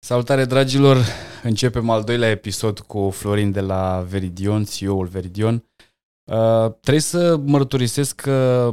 Salutare 0.00 0.44
dragilor! 0.44 0.96
Începem 1.42 1.90
al 1.90 2.02
doilea 2.02 2.30
episod 2.30 2.78
cu 2.78 3.10
Florin 3.10 3.52
de 3.52 3.60
la 3.60 4.04
Veridion, 4.08 4.64
CEO-ul 4.64 5.06
Veridion. 5.06 5.64
Uh, 6.24 6.72
trebuie 6.80 7.00
să 7.02 7.36
mărturisesc 7.36 8.20
că 8.20 8.72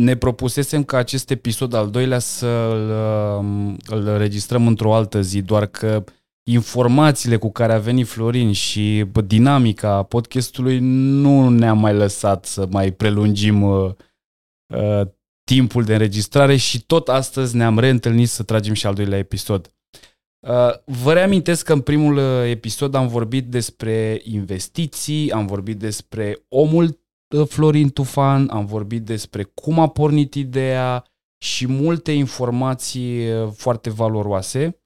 ne 0.00 0.16
propusesem 0.16 0.84
ca 0.84 0.96
acest 0.96 1.30
episod 1.30 1.72
al 1.72 1.90
doilea 1.90 2.18
să-l 2.18 2.88
uh, 2.88 3.74
îl 3.86 4.16
registrăm 4.16 4.66
într-o 4.66 4.94
altă 4.94 5.20
zi, 5.20 5.42
doar 5.42 5.66
că 5.66 6.04
informațiile 6.50 7.36
cu 7.36 7.50
care 7.50 7.72
a 7.72 7.78
venit 7.78 8.06
Florin 8.06 8.52
și 8.52 9.04
dinamica 9.26 10.02
podcastului 10.02 10.78
nu 10.80 11.48
ne-a 11.48 11.72
mai 11.72 11.94
lăsat 11.94 12.44
să 12.44 12.66
mai 12.70 12.92
prelungim 12.92 13.62
uh, 13.62 13.92
uh, 14.74 15.06
timpul 15.44 15.84
de 15.84 15.92
înregistrare 15.92 16.56
și 16.56 16.82
tot 16.82 17.08
astăzi 17.08 17.56
ne-am 17.56 17.78
reîntâlnit 17.78 18.28
să 18.28 18.42
tragem 18.42 18.74
și 18.74 18.86
al 18.86 18.94
doilea 18.94 19.18
episod. 19.18 19.74
Uh, 20.40 20.70
vă 20.84 21.12
reamintesc 21.12 21.64
că 21.64 21.72
în 21.72 21.80
primul 21.80 22.16
uh, 22.16 22.50
episod 22.50 22.94
am 22.94 23.08
vorbit 23.08 23.46
despre 23.46 24.20
investiții, 24.24 25.32
am 25.32 25.46
vorbit 25.46 25.78
despre 25.78 26.44
omul 26.48 27.00
uh, 27.36 27.48
Florin 27.48 27.90
Tufan, 27.90 28.48
am 28.48 28.66
vorbit 28.66 29.02
despre 29.04 29.42
cum 29.42 29.78
a 29.78 29.88
pornit 29.88 30.34
ideea 30.34 31.04
și 31.44 31.66
multe 31.66 32.12
informații 32.12 33.28
foarte 33.52 33.90
valoroase. 33.90 34.80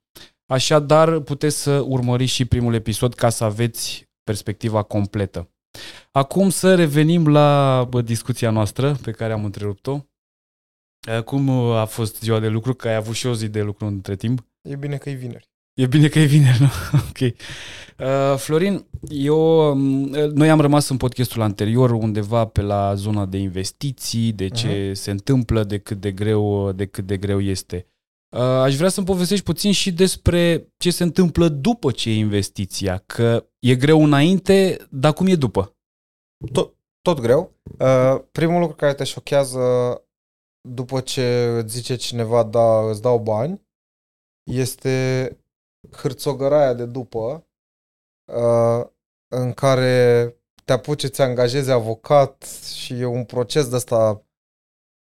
Așadar, 0.46 1.20
puteți 1.20 1.62
să 1.62 1.78
urmăriți 1.78 2.32
și 2.32 2.44
primul 2.44 2.74
episod 2.74 3.14
ca 3.14 3.28
să 3.28 3.44
aveți 3.44 4.08
perspectiva 4.22 4.82
completă. 4.82 5.48
Acum 6.12 6.50
să 6.50 6.74
revenim 6.74 7.28
la 7.28 7.88
discuția 8.04 8.50
noastră 8.50 8.94
pe 9.02 9.10
care 9.10 9.32
am 9.32 9.44
întrerupt-o. 9.44 10.00
Cum 11.24 11.48
a 11.50 11.84
fost 11.84 12.20
ziua 12.20 12.40
de 12.40 12.48
lucru? 12.48 12.74
Că 12.74 12.88
ai 12.88 12.94
avut 12.94 13.14
și 13.14 13.26
o 13.26 13.34
zi 13.34 13.48
de 13.48 13.62
lucru 13.62 13.86
între 13.86 14.16
timp. 14.16 14.46
E 14.68 14.76
bine 14.76 14.96
că 14.96 15.10
e 15.10 15.14
vineri. 15.14 15.48
E 15.74 15.86
bine 15.86 16.08
că 16.08 16.18
e 16.18 16.24
vineri, 16.24 16.60
nu? 16.60 16.66
ok. 17.10 17.34
Uh, 17.98 18.38
Florin, 18.38 18.86
eu, 19.08 19.70
um, 19.70 19.80
noi 20.12 20.50
am 20.50 20.60
rămas 20.60 20.88
în 20.88 20.96
podcastul 20.96 21.42
anterior 21.42 21.90
undeva 21.90 22.46
pe 22.46 22.60
la 22.60 22.94
zona 22.94 23.26
de 23.26 23.36
investiții, 23.36 24.32
de 24.32 24.48
ce 24.48 24.90
uh-huh. 24.90 24.92
se 24.92 25.10
întâmplă, 25.10 25.64
de 25.64 25.78
cât 25.78 26.00
de 26.00 26.12
greu, 26.12 26.72
de 26.72 26.86
cât 26.86 27.06
de 27.06 27.16
greu 27.16 27.40
este. 27.40 27.86
Uh, 28.36 28.40
aș 28.40 28.76
vrea 28.76 28.88
să-mi 28.88 29.06
povestești 29.06 29.44
puțin 29.44 29.72
și 29.72 29.92
despre 29.92 30.72
ce 30.76 30.90
se 30.90 31.02
întâmplă 31.02 31.48
după 31.48 31.90
ce 31.90 32.10
e 32.10 32.14
investiția, 32.14 33.02
că 33.06 33.46
e 33.58 33.74
greu 33.74 34.04
înainte, 34.04 34.86
dar 34.90 35.12
cum 35.12 35.26
e 35.26 35.34
după? 35.34 35.76
Tot, 36.52 36.74
tot 37.02 37.20
greu. 37.20 37.52
Uh, 37.78 38.20
primul 38.32 38.60
lucru 38.60 38.76
care 38.76 38.94
te 38.94 39.04
șochează 39.04 39.60
după 40.68 41.00
ce 41.00 41.46
îți 41.46 41.74
zice 41.74 41.96
cineva, 41.96 42.42
da, 42.42 42.90
îți 42.90 43.02
dau 43.02 43.18
bani, 43.18 43.63
este 44.44 45.28
hârțogăraia 45.90 46.74
de 46.74 46.86
după, 46.86 47.46
uh, 48.32 48.86
în 49.28 49.52
care 49.52 50.28
te 50.64 50.72
apuci, 50.72 51.04
să 51.12 51.22
angajezi 51.22 51.70
avocat 51.70 52.42
și 52.74 53.00
e 53.00 53.04
un 53.04 53.24
proces 53.24 53.68
de 53.68 53.76
ăsta 53.76 54.26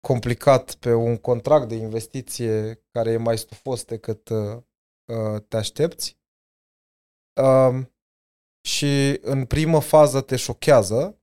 complicat 0.00 0.74
pe 0.74 0.92
un 0.92 1.16
contract 1.16 1.68
de 1.68 1.74
investiție 1.74 2.74
care 2.90 3.10
e 3.10 3.16
mai 3.16 3.38
stufos 3.38 3.84
decât 3.84 4.28
uh, 4.28 4.62
uh, 5.04 5.42
te 5.48 5.56
aștepți. 5.56 6.18
Uh, 7.42 7.86
și 8.68 9.18
în 9.20 9.46
primă 9.46 9.80
fază 9.80 10.20
te 10.20 10.36
șochează 10.36 11.20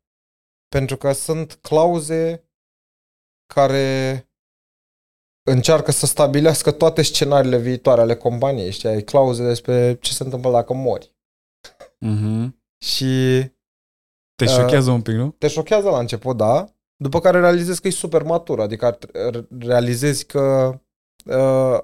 pentru 0.67 0.97
că 0.97 1.11
sunt 1.11 1.53
clauze 1.53 2.49
care 3.53 4.26
încearcă 5.49 5.91
să 5.91 6.05
stabilească 6.05 6.71
toate 6.71 7.01
scenariile 7.01 7.57
viitoare 7.57 8.01
ale 8.01 8.15
companiei, 8.15 8.71
știi, 8.71 8.89
ai 8.89 9.01
clauze 9.01 9.43
despre 9.43 9.97
ce 10.01 10.13
se 10.13 10.23
întâmplă 10.23 10.51
dacă 10.51 10.73
mori. 10.73 11.15
Mm-hmm. 12.05 12.49
Și... 12.85 13.39
Te 14.35 14.43
uh, 14.43 14.49
șochează 14.49 14.89
uh, 14.89 14.95
un 14.95 15.01
pic, 15.01 15.13
nu? 15.13 15.35
Te 15.37 15.47
șochează 15.47 15.89
la 15.89 15.99
început, 15.99 16.37
da, 16.37 16.65
după 16.95 17.19
care 17.19 17.39
realizezi 17.39 17.81
că 17.81 17.87
e 17.87 17.91
super 17.91 18.23
matur, 18.23 18.59
adică 18.59 18.97
realizezi 19.59 20.25
că 20.25 20.79
uh, 21.25 21.79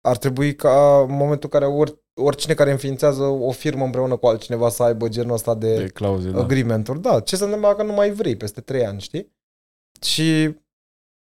ar 0.00 0.16
trebui 0.16 0.54
ca 0.54 1.04
în 1.08 1.16
momentul 1.16 1.50
în 1.52 1.60
care 1.60 1.72
or, 1.72 2.02
oricine 2.14 2.54
care 2.54 2.70
înființează 2.70 3.22
o 3.22 3.50
firmă 3.50 3.84
împreună 3.84 4.16
cu 4.16 4.26
altcineva 4.26 4.68
să 4.68 4.82
aibă 4.82 5.08
genul 5.08 5.34
ăsta 5.34 5.54
de, 5.54 5.76
de 5.76 5.88
clauze, 5.88 6.30
agreement-uri. 6.34 7.00
Da. 7.00 7.12
da. 7.12 7.20
Ce 7.20 7.36
se 7.36 7.44
întâmplă 7.44 7.68
dacă 7.68 7.82
nu 7.82 7.92
mai 7.92 8.10
vrei 8.10 8.36
peste 8.36 8.60
trei 8.60 8.86
ani, 8.86 9.00
știi? 9.00 9.36
Și 10.00 10.56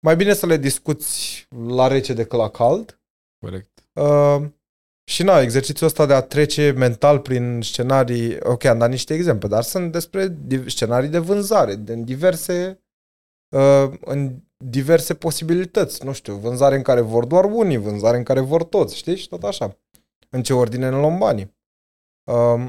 mai 0.03 0.15
bine 0.15 0.33
să 0.33 0.45
le 0.45 0.57
discuți 0.57 1.47
la 1.67 1.87
rece 1.87 2.13
decât 2.13 2.39
la 2.39 2.49
cald. 2.49 3.01
Corect. 3.39 3.83
Uh, 3.93 4.45
și 5.03 5.23
na, 5.23 5.41
exercițiul 5.41 5.89
ăsta 5.89 6.05
de 6.05 6.13
a 6.13 6.21
trece 6.21 6.71
mental 6.71 7.19
prin 7.19 7.61
scenarii, 7.61 8.37
ok, 8.39 8.63
am 8.63 8.77
dat 8.77 8.89
niște 8.89 9.13
exemple, 9.13 9.47
dar 9.47 9.63
sunt 9.63 9.91
despre 9.91 10.37
scenarii 10.65 11.09
de 11.09 11.17
vânzare, 11.17 11.75
de, 11.75 11.93
în 11.93 12.03
diverse 12.03 12.83
uh, 13.55 13.93
în 13.99 14.35
diverse 14.57 15.13
posibilități, 15.15 16.05
nu 16.05 16.13
știu, 16.13 16.35
vânzare 16.35 16.75
în 16.75 16.81
care 16.81 17.01
vor 17.01 17.25
doar 17.25 17.45
unii, 17.45 17.77
vânzare 17.77 18.17
în 18.17 18.23
care 18.23 18.39
vor 18.39 18.63
toți, 18.63 18.95
știi? 18.95 19.17
Și 19.17 19.27
tot 19.27 19.43
așa. 19.43 19.77
În 20.29 20.43
ce 20.43 20.53
ordine 20.53 20.89
ne 20.89 20.95
luăm 20.95 21.17
banii. 21.17 21.55
Uh, 22.31 22.67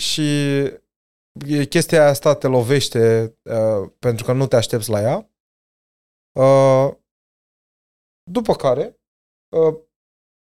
și 0.00 0.30
chestia 1.68 2.06
asta 2.06 2.34
te 2.34 2.46
lovește 2.46 3.34
uh, 3.42 3.90
pentru 3.98 4.24
că 4.24 4.32
nu 4.32 4.46
te 4.46 4.56
aștepți 4.56 4.90
la 4.90 5.00
ea 5.00 5.16
Uh, 5.16 5.31
după 8.30 8.54
care, 8.56 9.00
uh, 9.56 9.76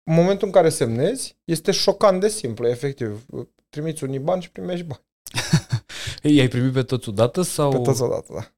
în 0.04 0.14
momentul 0.14 0.48
în 0.48 0.54
care 0.54 0.70
semnezi, 0.70 1.40
este 1.44 1.72
șocant 1.72 2.20
de 2.20 2.28
simplu, 2.28 2.68
efectiv. 2.68 3.26
Trimiți 3.70 4.04
unii 4.04 4.20
bani 4.20 4.42
și 4.42 4.52
primești 4.52 4.86
bani. 4.86 5.06
I-ai 6.36 6.48
primit 6.48 6.74
pe 6.74 6.84
toți 6.84 7.10
odată 7.10 7.42
sau... 7.42 7.72
Pe 7.72 7.82
toți 7.82 8.02
odată, 8.02 8.34
da. 8.34 8.54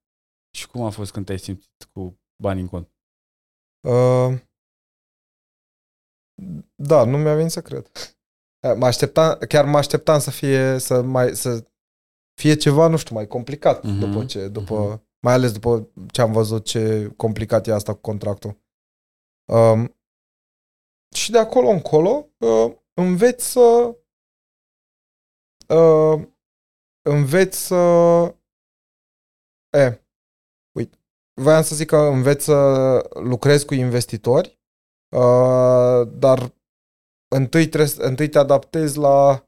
Și 0.57 0.67
cum 0.67 0.81
a 0.81 0.89
fost 0.89 1.11
când 1.11 1.25
te-ai 1.25 1.39
simțit 1.39 1.89
cu 1.93 2.19
bani 2.43 2.61
în 2.61 2.67
cont? 2.67 2.89
Uh, 3.87 4.41
da, 6.75 7.03
nu 7.03 7.17
mi-a 7.17 7.35
venit 7.35 7.51
să 7.51 7.61
cred. 7.61 7.91
Mă 8.79 8.85
așteptam, 8.85 9.37
chiar 9.37 9.65
mă 9.65 9.77
așteptam 9.77 10.19
să 10.19 10.31
fie, 10.31 10.77
să 10.77 11.01
mai, 11.01 11.35
să 11.35 11.67
fie 12.41 12.55
ceva, 12.55 12.87
nu 12.87 12.97
știu, 12.97 13.15
mai 13.15 13.27
complicat 13.27 13.79
uh-huh. 13.79 13.99
după 13.99 14.25
ce, 14.25 14.47
după, 14.47 14.99
uh-huh. 14.99 15.12
Mai 15.23 15.33
ales 15.33 15.51
după 15.51 15.89
ce 16.11 16.21
am 16.21 16.31
văzut 16.31 16.65
ce 16.65 17.13
complicat 17.17 17.67
e 17.67 17.71
asta 17.71 17.93
cu 17.93 17.99
contractul. 17.99 18.61
Um, 19.51 19.97
și 21.15 21.31
de 21.31 21.37
acolo 21.37 21.67
încolo 21.67 22.29
uh, 22.37 22.75
înveți 22.93 23.51
să 23.51 23.97
uh, 25.67 26.27
înveți 27.01 27.65
să 27.65 27.75
e, 29.77 30.05
uite, 30.77 30.97
voiam 31.41 31.63
să 31.63 31.75
zic 31.75 31.87
că 31.87 31.97
înveți 31.97 32.45
să 32.45 32.55
lucrezi 33.13 33.65
cu 33.65 33.73
investitori, 33.73 34.59
uh, 35.15 36.07
dar 36.13 36.53
întâi, 37.35 37.67
trebuie, 37.67 38.05
întâi 38.07 38.29
te 38.29 38.37
adaptezi 38.37 38.97
la 38.97 39.47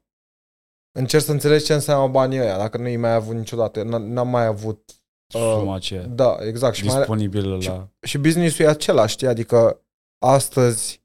încerci 0.98 1.24
să 1.24 1.32
înțelegi 1.32 1.64
ce 1.64 1.74
înseamnă 1.74 2.12
banii 2.12 2.40
ăia, 2.40 2.56
dacă 2.56 2.78
nu 2.78 2.88
i 2.88 2.96
mai 2.96 3.14
avut 3.14 3.34
niciodată. 3.34 3.82
N-am 3.82 4.28
mai 4.28 4.44
avut 4.46 4.90
suma 4.90 5.05
uh, 5.34 5.72
aceea. 5.74 6.06
Da, 6.06 6.36
exact. 6.40 6.80
Disponibilă 6.80 7.56
mai, 7.56 7.66
la... 7.66 7.88
Și, 8.00 8.08
și 8.08 8.18
business-ul 8.18 8.64
e 8.64 8.68
același, 8.68 9.12
știi? 9.12 9.26
Adică 9.26 9.80
astăzi 10.18 11.02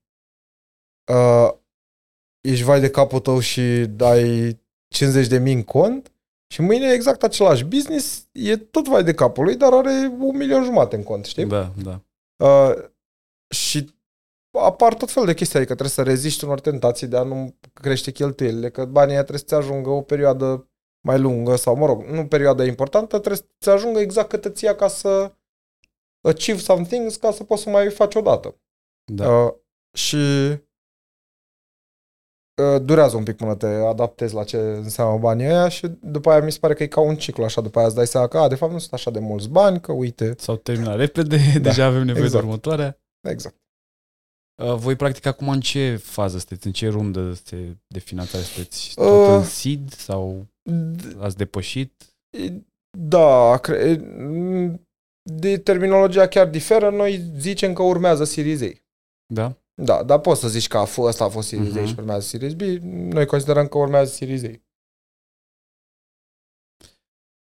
uh, 1.14 1.50
ești 2.42 2.64
vai 2.64 2.80
de 2.80 2.90
capul 2.90 3.20
tău 3.20 3.40
și 3.40 3.86
dai 3.90 4.60
50 4.88 5.28
de 5.28 5.38
mii 5.38 5.54
în 5.54 5.64
cont 5.64 6.12
și 6.54 6.62
mâine 6.62 6.86
e 6.86 6.94
exact 6.94 7.24
același 7.24 7.64
business, 7.64 8.28
e 8.32 8.58
tot 8.58 8.88
vai 8.88 9.04
de 9.04 9.14
capul 9.14 9.44
lui, 9.44 9.56
dar 9.56 9.74
are 9.74 10.16
un 10.20 10.38
milion 10.38 10.64
jumate 10.64 10.96
în 10.96 11.04
cont, 11.04 11.26
știi? 11.26 11.46
Da, 11.46 11.74
da. 11.84 12.02
Uh, 12.46 12.74
și 13.56 13.94
apar 14.60 14.94
tot 14.94 15.12
fel 15.12 15.26
de 15.26 15.34
chestii, 15.34 15.58
adică 15.58 15.74
trebuie 15.74 15.96
să 15.96 16.04
reziști 16.04 16.44
unor 16.44 16.60
tentații 16.60 17.08
de 17.08 17.18
a 17.18 17.24
nu 17.24 17.56
crește 17.74 18.12
cheltuielile, 18.12 18.70
că 18.70 18.86
banii 18.86 19.14
trebuie 19.16 19.38
să-ți 19.40 19.54
ajungă 19.54 19.90
o 19.90 20.02
perioadă 20.02 20.71
mai 21.02 21.20
lungă 21.20 21.56
sau, 21.56 21.76
mă 21.76 21.86
rog, 21.86 22.04
nu 22.04 22.28
perioada 22.28 22.66
importantă, 22.66 23.20
trebuie 23.20 23.42
să 23.58 23.72
ajungă 23.72 24.00
exact 24.00 24.30
cât 24.30 24.46
îți 24.46 24.64
ia 24.64 24.76
ca 24.76 24.88
să 24.88 25.32
achieve 26.22 26.60
some 26.60 26.84
things 26.84 27.16
ca 27.16 27.32
să 27.32 27.44
poți 27.44 27.62
să 27.62 27.70
mai 27.70 27.90
faci 27.90 28.16
o 28.16 28.22
dată. 28.22 28.56
Da. 29.12 29.38
Uh, 29.38 29.54
și 29.94 30.16
uh, 32.62 32.82
durează 32.82 33.18
un 33.18 33.24
pic 33.24 33.36
până 33.36 33.56
te 33.56 33.66
adaptezi 33.66 34.34
la 34.34 34.44
ce 34.44 34.58
înseamnă 34.58 35.20
banii 35.20 35.46
ăia 35.46 35.68
și 35.68 35.88
după 35.88 36.32
aia 36.32 36.44
mi 36.44 36.52
se 36.52 36.60
pare 36.60 36.74
că 36.74 36.84
e 36.84 36.88
ca 36.88 37.02
un 37.02 37.16
ciclu 37.16 37.44
așa, 37.44 37.62
după 37.62 37.78
aia 37.78 37.88
îți 37.88 37.96
dai 37.96 38.08
seama 38.08 38.28
că, 38.28 38.38
a, 38.38 38.48
de 38.48 38.56
fapt 38.56 38.72
nu 38.72 38.80
sunt 38.80 38.94
așa 38.94 39.12
de 39.12 39.20
mulți 39.20 39.50
bani, 39.50 39.82
că 39.82 39.92
uite. 39.92 40.36
S-au 40.38 40.56
terminat 40.56 40.96
repede, 40.96 41.38
da, 41.54 41.60
deja 41.60 41.86
avem 41.86 42.04
nevoie 42.04 42.24
exact. 42.24 42.44
de 42.44 42.50
următoarea. 42.50 43.00
Exact. 43.30 43.56
Uh, 44.64 44.76
voi 44.76 44.96
practic 44.96 45.26
acum 45.26 45.50
în 45.50 45.60
ce 45.60 45.96
fază 45.96 46.38
sunteți? 46.38 46.68
În 46.68 46.74
ce 46.74 46.88
rundă 46.88 47.34
de 47.88 48.00
finanțare 48.00 48.44
sunteți? 48.44 48.94
Tot 48.96 49.28
uh, 49.28 49.36
în 49.36 49.44
seed 49.44 49.94
sau 49.94 50.48
Ați 51.20 51.38
depășit? 51.38 52.04
Da, 52.98 53.60
de 55.24 55.58
terminologia 55.58 56.28
chiar 56.28 56.50
diferă. 56.50 56.90
Noi 56.90 57.18
zicem 57.38 57.74
că 57.74 57.82
urmează 57.84 58.24
Series 58.24 58.62
A. 58.62 58.72
Da? 59.34 59.56
Da, 59.82 60.04
dar 60.04 60.20
poți 60.20 60.40
să 60.40 60.48
zici 60.48 60.68
că 60.68 60.78
a 60.78 60.86
fost, 60.86 61.08
ăsta 61.08 61.24
a 61.24 61.30
fost 61.30 61.48
Series 61.48 61.72
uh-huh. 61.74 61.78
A 61.78 61.82
Mhm. 61.82 61.88
și 61.90 61.96
urmează 61.98 62.28
Series 62.28 62.54
B. 62.54 62.62
Noi 63.14 63.26
considerăm 63.26 63.68
că 63.68 63.78
urmează 63.78 64.12
Series 64.14 64.44
A. 64.44 64.48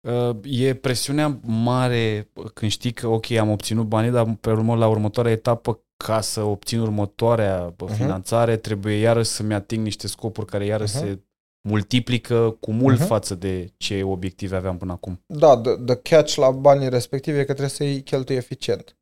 Uh, 0.08 0.36
E 0.44 0.76
presiunea 0.76 1.40
mare 1.44 2.30
când 2.54 2.72
știi 2.72 2.94
că, 2.94 3.08
ok, 3.08 3.32
am 3.32 3.50
obținut 3.50 3.86
banii, 3.88 4.12
dar 4.12 4.36
pe 4.42 4.52
urmă, 4.52 4.76
la 4.76 4.88
următoarea 4.88 5.32
etapă, 5.32 5.84
ca 6.04 6.22
să 6.22 6.42
obțin 6.42 6.80
următoarea 6.80 7.66
uh, 7.66 7.74
Mhm. 7.90 7.94
finanțare, 7.94 8.58
trebuie 8.58 8.96
iarăși 8.96 9.30
să-mi 9.30 9.54
ating 9.54 9.84
niște 9.84 10.08
scopuri 10.08 10.46
care 10.48 10.66
iarăși 10.66 10.96
Mhm. 10.96 11.06
se 11.06 11.20
multiplică 11.68 12.52
cu 12.60 12.72
mult 12.72 12.98
Mhm. 12.98 13.08
față 13.08 13.36
de 13.36 13.74
ce 13.78 14.04
obiective 14.04 14.56
aveam 14.56 14.78
până 14.78 14.92
acum. 14.92 15.24
Da, 15.26 15.58
the, 15.62 15.76
the 15.76 15.96
catch 15.96 16.36
la 16.36 16.52
banii 16.52 16.90
respectivi 16.90 17.38
e 17.38 17.46
că 17.46 17.52
trebuie 17.52 17.70
să-i 17.70 18.02
cheltui 18.04 18.36
eficient. 18.36 18.98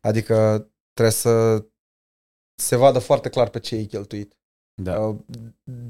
Adică 0.00 0.68
trebuie 0.92 1.14
să 1.14 1.64
se 2.62 2.76
vadă 2.76 2.98
foarte 2.98 3.28
clar 3.28 3.48
pe 3.48 3.58
ce 3.58 3.76
e 3.76 3.84
cheltuit. 3.84 4.36
Da. 4.82 5.00
Uh, 5.00 5.16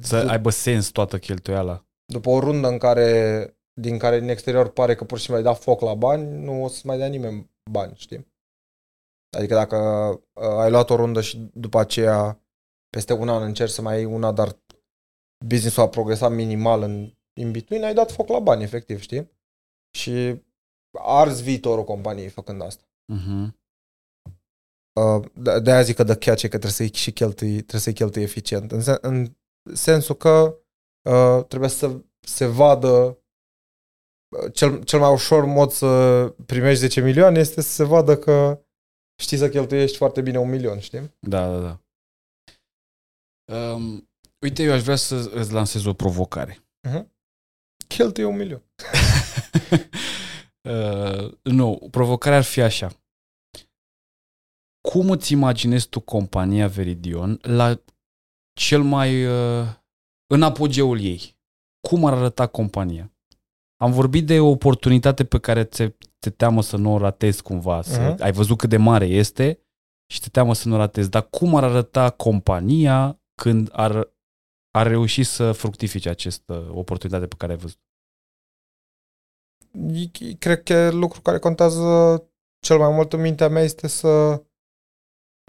Să 0.00 0.24
d- 0.24 0.28
aibă 0.28 0.50
sens 0.50 0.88
toată 0.88 1.18
cheltuiala. 1.18 1.86
după 2.12 2.28
o 2.30 2.38
rundă 2.38 2.68
în 2.68 2.78
care, 2.78 3.50
din 3.80 3.98
care 3.98 4.20
din 4.20 4.28
exterior 4.28 4.68
pare 4.68 4.94
că 4.94 5.04
pur 5.04 5.18
și 5.18 5.24
simplu 5.24 5.42
ai 5.44 5.52
dat 5.52 5.62
foc 5.62 5.80
la 5.80 5.94
bani, 5.94 6.44
nu 6.44 6.62
o 6.64 6.68
să 6.68 6.80
mai 6.84 6.96
dea 6.96 7.06
nimeni 7.08 7.50
bani, 7.70 7.92
știi? 7.96 8.34
Adică 9.36 9.54
dacă 9.54 9.76
uh, 10.32 10.58
ai 10.58 10.70
luat 10.70 10.90
o 10.90 10.96
rundă 10.96 11.20
și 11.20 11.50
după 11.54 11.78
aceea 11.78 12.40
peste 12.88 13.12
un 13.12 13.28
an 13.28 13.42
încerci 13.42 13.70
să 13.72 13.82
mai 13.82 13.96
iei 13.96 14.04
una, 14.04 14.32
dar 14.32 14.56
business-ul 15.44 15.82
a 15.82 15.88
progresat 15.88 16.32
minimal 16.32 16.82
în 16.82 17.10
in 17.38 17.52
between, 17.52 17.84
ai 17.84 17.94
dat 17.94 18.12
foc 18.12 18.28
la 18.28 18.38
bani, 18.38 18.62
efectiv, 18.62 19.00
știi? 19.00 19.30
Și 19.98 20.42
arzi 20.98 21.42
viitorul 21.42 21.84
companiei 21.84 22.28
făcând 22.28 22.62
asta. 22.62 22.84
Uh-huh. 23.12 23.48
Uh, 25.00 25.24
de- 25.34 25.60
de 25.60 25.70
aia 25.70 25.82
zic 25.82 25.96
că 25.96 26.02
de 26.02 26.16
catch 26.16 26.42
e 26.42 26.48
că 26.48 26.58
trebuie 26.58 26.70
să-i 26.70 26.92
și 26.92 27.12
cheltui, 27.12 27.52
trebuie 27.54 27.80
să-i 27.80 27.92
cheltui 27.92 28.22
eficient. 28.22 28.72
În, 28.72 28.80
sen- 28.82 29.00
în 29.00 29.36
sensul 29.74 30.14
că 30.14 30.58
uh, 31.10 31.44
trebuie 31.48 31.70
să 31.70 32.00
se 32.20 32.46
vadă 32.46 33.18
uh, 34.36 34.52
cel, 34.52 34.82
cel 34.84 34.98
mai 34.98 35.12
ușor 35.12 35.44
mod 35.44 35.70
să 35.70 36.34
primești 36.46 36.80
10 36.80 37.00
milioane 37.00 37.38
este 37.38 37.60
să 37.60 37.70
se 37.72 37.84
vadă 37.84 38.18
că 38.18 38.60
știi 39.22 39.36
să 39.36 39.48
cheltuiești 39.48 39.96
foarte 39.96 40.20
bine 40.20 40.38
un 40.38 40.48
milion, 40.50 40.78
știi? 40.78 41.16
Da, 41.18 41.58
da, 41.58 41.60
da. 41.60 41.80
Um, 43.72 44.05
uite, 44.42 44.62
eu 44.62 44.72
aș 44.72 44.82
vrea 44.82 44.96
să 44.96 45.30
îți 45.34 45.52
lansez 45.52 45.84
o 45.84 45.92
provocare. 45.92 46.58
Cheltuie 47.88 48.26
un 48.26 48.36
milion. 48.36 48.62
uh, 50.68 51.32
nu, 51.42 51.88
provocarea 51.90 52.38
ar 52.38 52.44
fi 52.44 52.60
așa. 52.60 52.90
Cum 54.88 55.10
îți 55.10 55.32
imaginezi 55.32 55.88
tu 55.88 56.00
compania 56.00 56.68
Veridion 56.68 57.38
la 57.42 57.80
cel 58.60 58.82
mai 58.82 59.24
uh, 59.26 59.66
în 60.26 60.42
apogeul 60.42 61.00
ei? 61.00 61.38
Cum 61.88 62.04
ar 62.04 62.12
arăta 62.12 62.46
compania? 62.46 63.10
Am 63.76 63.92
vorbit 63.92 64.26
de 64.26 64.40
o 64.40 64.48
oportunitate 64.48 65.24
pe 65.24 65.38
care 65.38 65.64
te, 65.64 65.94
te 66.18 66.30
teamă 66.30 66.62
să 66.62 66.76
nu 66.76 66.92
o 66.92 66.98
ratezi 66.98 67.42
cumva. 67.42 67.82
Să, 67.82 68.00
Mhm. 68.00 68.22
Ai 68.22 68.32
văzut 68.32 68.58
cât 68.58 68.68
de 68.68 68.76
mare 68.76 69.06
este 69.06 69.60
și 70.12 70.20
te 70.20 70.28
teamă 70.28 70.54
să 70.54 70.68
nu 70.68 70.74
o 70.74 70.78
ratezi. 70.78 71.10
Dar 71.10 71.28
cum 71.28 71.54
ar 71.54 71.64
arăta 71.64 72.10
compania 72.10 73.20
când 73.42 73.68
ar, 73.72 74.08
ar 74.76 74.86
reuși 74.86 75.22
să 75.24 75.52
fructifice 75.52 76.08
această 76.08 76.70
oportunitate 76.74 77.26
pe 77.26 77.34
care 77.38 77.52
ai 77.52 77.58
văzut? 77.58 77.80
E- 79.92 80.34
Cred 80.38 80.62
că 80.62 80.90
lucru 80.90 81.20
care 81.20 81.38
contează 81.38 81.84
cel 82.66 82.78
mai 82.78 82.94
mult 82.94 83.12
în 83.12 83.20
mintea 83.20 83.48
mea 83.48 83.62
este 83.62 83.86
să 83.86 84.44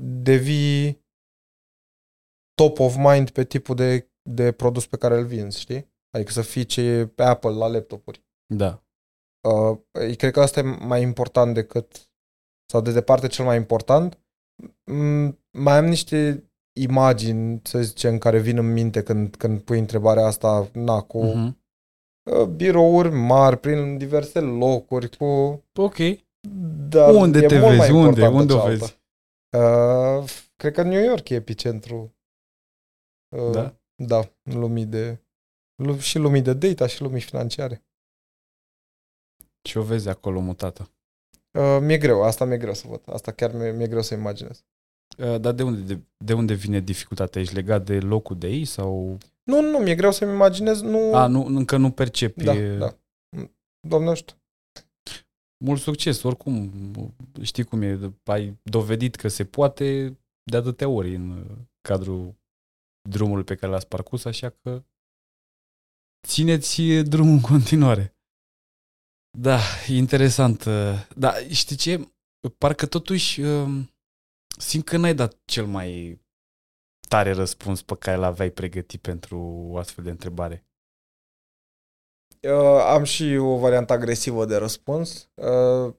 devii 0.04 1.06
top 2.54 2.80
of 2.80 2.96
mind 2.96 3.30
pe 3.30 3.44
tipul 3.44 3.76
de, 3.76 4.12
de 4.30 4.52
produs 4.52 4.88
pe 4.88 4.98
care 4.98 5.18
îl 5.18 5.26
vinzi, 5.26 5.60
știi? 5.60 5.92
Adică 6.16 6.32
să 6.32 6.42
fii 6.42 6.66
ce 6.66 6.82
e 6.82 7.08
pe 7.08 7.24
Apple 7.24 7.50
la 7.50 7.68
laptopuri. 7.68 8.26
Da. 8.54 8.84
Uh, 9.50 9.80
cred 10.18 10.32
că 10.32 10.42
asta 10.42 10.60
e 10.60 10.64
mai 10.64 11.02
important 11.02 11.54
decât, 11.54 12.10
sau 12.72 12.82
de 12.82 12.92
departe 12.92 13.28
cel 13.28 13.46
mai 13.46 13.58
important. 13.58 14.20
Mm, 14.92 15.40
mai 15.58 15.78
am 15.78 15.86
niște 15.86 16.47
imagini, 16.82 17.62
să 17.64 17.82
zicem, 17.82 18.18
care 18.18 18.40
vin 18.40 18.58
în 18.58 18.74
minte 18.74 19.04
când, 19.04 19.36
când 19.36 19.62
pui 19.62 19.80
întrebarea 19.80 20.26
asta, 20.26 20.70
na, 20.74 21.02
cu 21.02 21.20
Uh-huh. 21.26 21.52
uh, 22.40 22.46
birouri 22.48 23.10
mari, 23.10 23.58
prin 23.58 23.98
diverse 23.98 24.40
locuri, 24.40 25.18
cu... 25.18 25.26
Ok. 25.76 25.96
Dar 26.90 27.14
Unde 27.14 27.40
e 27.40 27.46
te 27.48 27.60
mult 27.60 27.76
vezi? 27.76 27.92
mai 27.92 27.92
Unde? 27.92 28.08
importantă 28.22 28.38
Unde 28.40 28.54
o 28.54 28.58
cealaltă. 28.58 28.78
vezi? 28.86 28.98
Uh, 29.58 30.30
cred 30.56 30.74
că 30.74 30.82
New 30.84 31.04
York 31.04 31.30
e 31.30 31.36
epicentru. 31.36 32.16
Uh, 33.36 33.52
Da? 33.52 33.76
Da, 34.04 34.30
lumii 34.44 34.86
de... 34.86 35.22
lu- 35.84 35.98
Și 35.98 36.18
lumii 36.18 36.42
de 36.42 36.54
data 36.54 36.88
și 36.88 37.02
lumii 37.02 37.22
financiare. 37.22 37.86
Și 39.68 39.78
o 39.78 39.82
vezi 39.82 40.10
acolo 40.10 40.40
mutată. 40.40 40.92
Uh, 41.60 41.78
mi-e 41.82 41.98
greu, 41.98 42.24
asta 42.24 42.46
mi-e 42.46 42.58
greu 42.58 42.74
să 42.74 42.88
văd. 42.88 43.02
Asta 43.06 43.32
chiar 43.32 43.52
mi-e, 43.54 43.72
mi-e 43.72 43.88
greu 43.88 44.02
să 44.02 44.14
imaginez. 44.14 44.66
Uh, 45.18 45.40
Dar 45.40 45.54
de 45.54 45.64
unde, 45.64 45.94
de, 45.94 46.02
de 46.18 46.34
unde 46.34 46.54
vine 46.54 46.80
dificultatea? 46.80 47.42
Ești 47.42 47.54
legat 47.54 47.86
de 47.86 48.00
locul 48.00 48.38
de 48.38 48.48
ei 48.48 48.66
sau... 48.66 49.18
Nu, 49.44 49.62
nu, 49.62 49.78
mi-e 49.78 49.96
greu 49.96 50.12
să-mi 50.12 50.32
imaginez, 50.32 50.82
nu... 50.82 51.16
A, 51.16 51.28
nu, 51.28 51.46
încă 51.46 51.78
nu 51.78 51.92
percepi. 51.92 52.44
Da, 52.44 52.54
e- 52.54 52.78
da. 52.78 52.98
Doamne 53.88 54.14
știu. 54.14 54.36
Mult 55.66 55.82
succes, 55.82 56.24
oricum. 56.24 56.72
Știi 57.42 57.64
cum 57.64 57.82
e, 57.82 58.14
ai 58.24 58.58
dovedit 58.64 59.16
că 59.16 59.28
se 59.28 59.46
poate 59.46 60.18
de 60.44 60.58
atâtea 60.58 60.90
ori 60.90 61.16
în 61.16 61.30
uh, 61.30 61.58
cadrul 61.82 62.36
drumului 63.10 63.44
pe 63.44 63.56
care 63.56 63.72
l-ați 63.72 63.88
parcurs, 63.88 64.26
așa 64.26 64.50
că 64.50 64.84
țineți 66.28 66.82
drumul 66.84 67.34
în 67.34 67.42
continuare. 67.42 68.16
Da, 69.38 69.60
e 69.88 69.96
interesant. 69.96 70.64
uh, 70.64 71.08
Da, 71.16 71.34
știi 71.50 71.76
ce? 71.76 72.12
Parcă 72.58 72.86
totuși 72.86 73.42
um, 73.42 73.90
simt 74.58 74.84
că 74.86 74.98
n-ai 74.98 75.14
dat 75.16 75.38
cel 75.46 75.66
mai 75.66 76.20
tare 77.08 77.32
răspuns 77.32 77.82
pe 77.82 77.96
care 77.96 78.18
l-aveai 78.18 78.50
pregătit 78.50 79.02
pentru 79.02 79.40
o 79.72 79.78
astfel 79.78 80.04
de 80.04 80.10
întrebare. 80.10 80.66
Uh, 82.42 82.82
am 82.84 83.04
și 83.04 83.36
o 83.36 83.58
variantă 83.58 83.94
agresivă 83.94 84.46
de 84.46 84.56
răspuns. 84.56 85.30
Uh, 85.34 85.96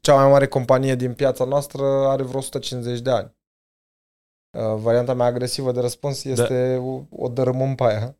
cea 0.00 0.14
mai 0.14 0.30
mare 0.30 0.48
companie 0.48 0.94
din 0.94 1.14
piața 1.14 1.44
noastră 1.44 1.84
are 1.84 2.22
vreo 2.22 2.38
150 2.38 3.00
de 3.00 3.10
ani. 3.10 3.36
Uh, 4.58 4.80
varianta 4.80 5.14
mea 5.14 5.26
agresivă 5.26 5.72
de 5.72 5.80
răspuns 5.80 6.24
este 6.24 6.74
da. 6.74 6.80
o, 6.80 7.04
o 7.10 7.28
dărâmăm 7.28 7.74
pe 7.74 7.84
aia. 7.84 8.18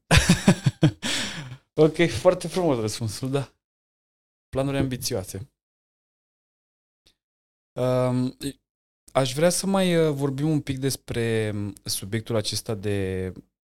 ok, 1.86 2.08
foarte 2.10 2.48
frumos 2.48 2.78
răspunsul, 2.78 3.30
da. 3.30 3.52
Planuri 4.48 4.78
ambițioase. 4.78 5.50
Um, 7.72 8.36
aș 9.16 9.34
vrea 9.34 9.48
să 9.48 9.66
mai 9.66 9.96
uh, 9.96 10.12
vorbim 10.12 10.48
un 10.48 10.60
pic 10.60 10.78
despre 10.78 11.50
um, 11.54 11.72
subiectul 11.82 12.36
acesta 12.36 12.74
de 12.74 13.32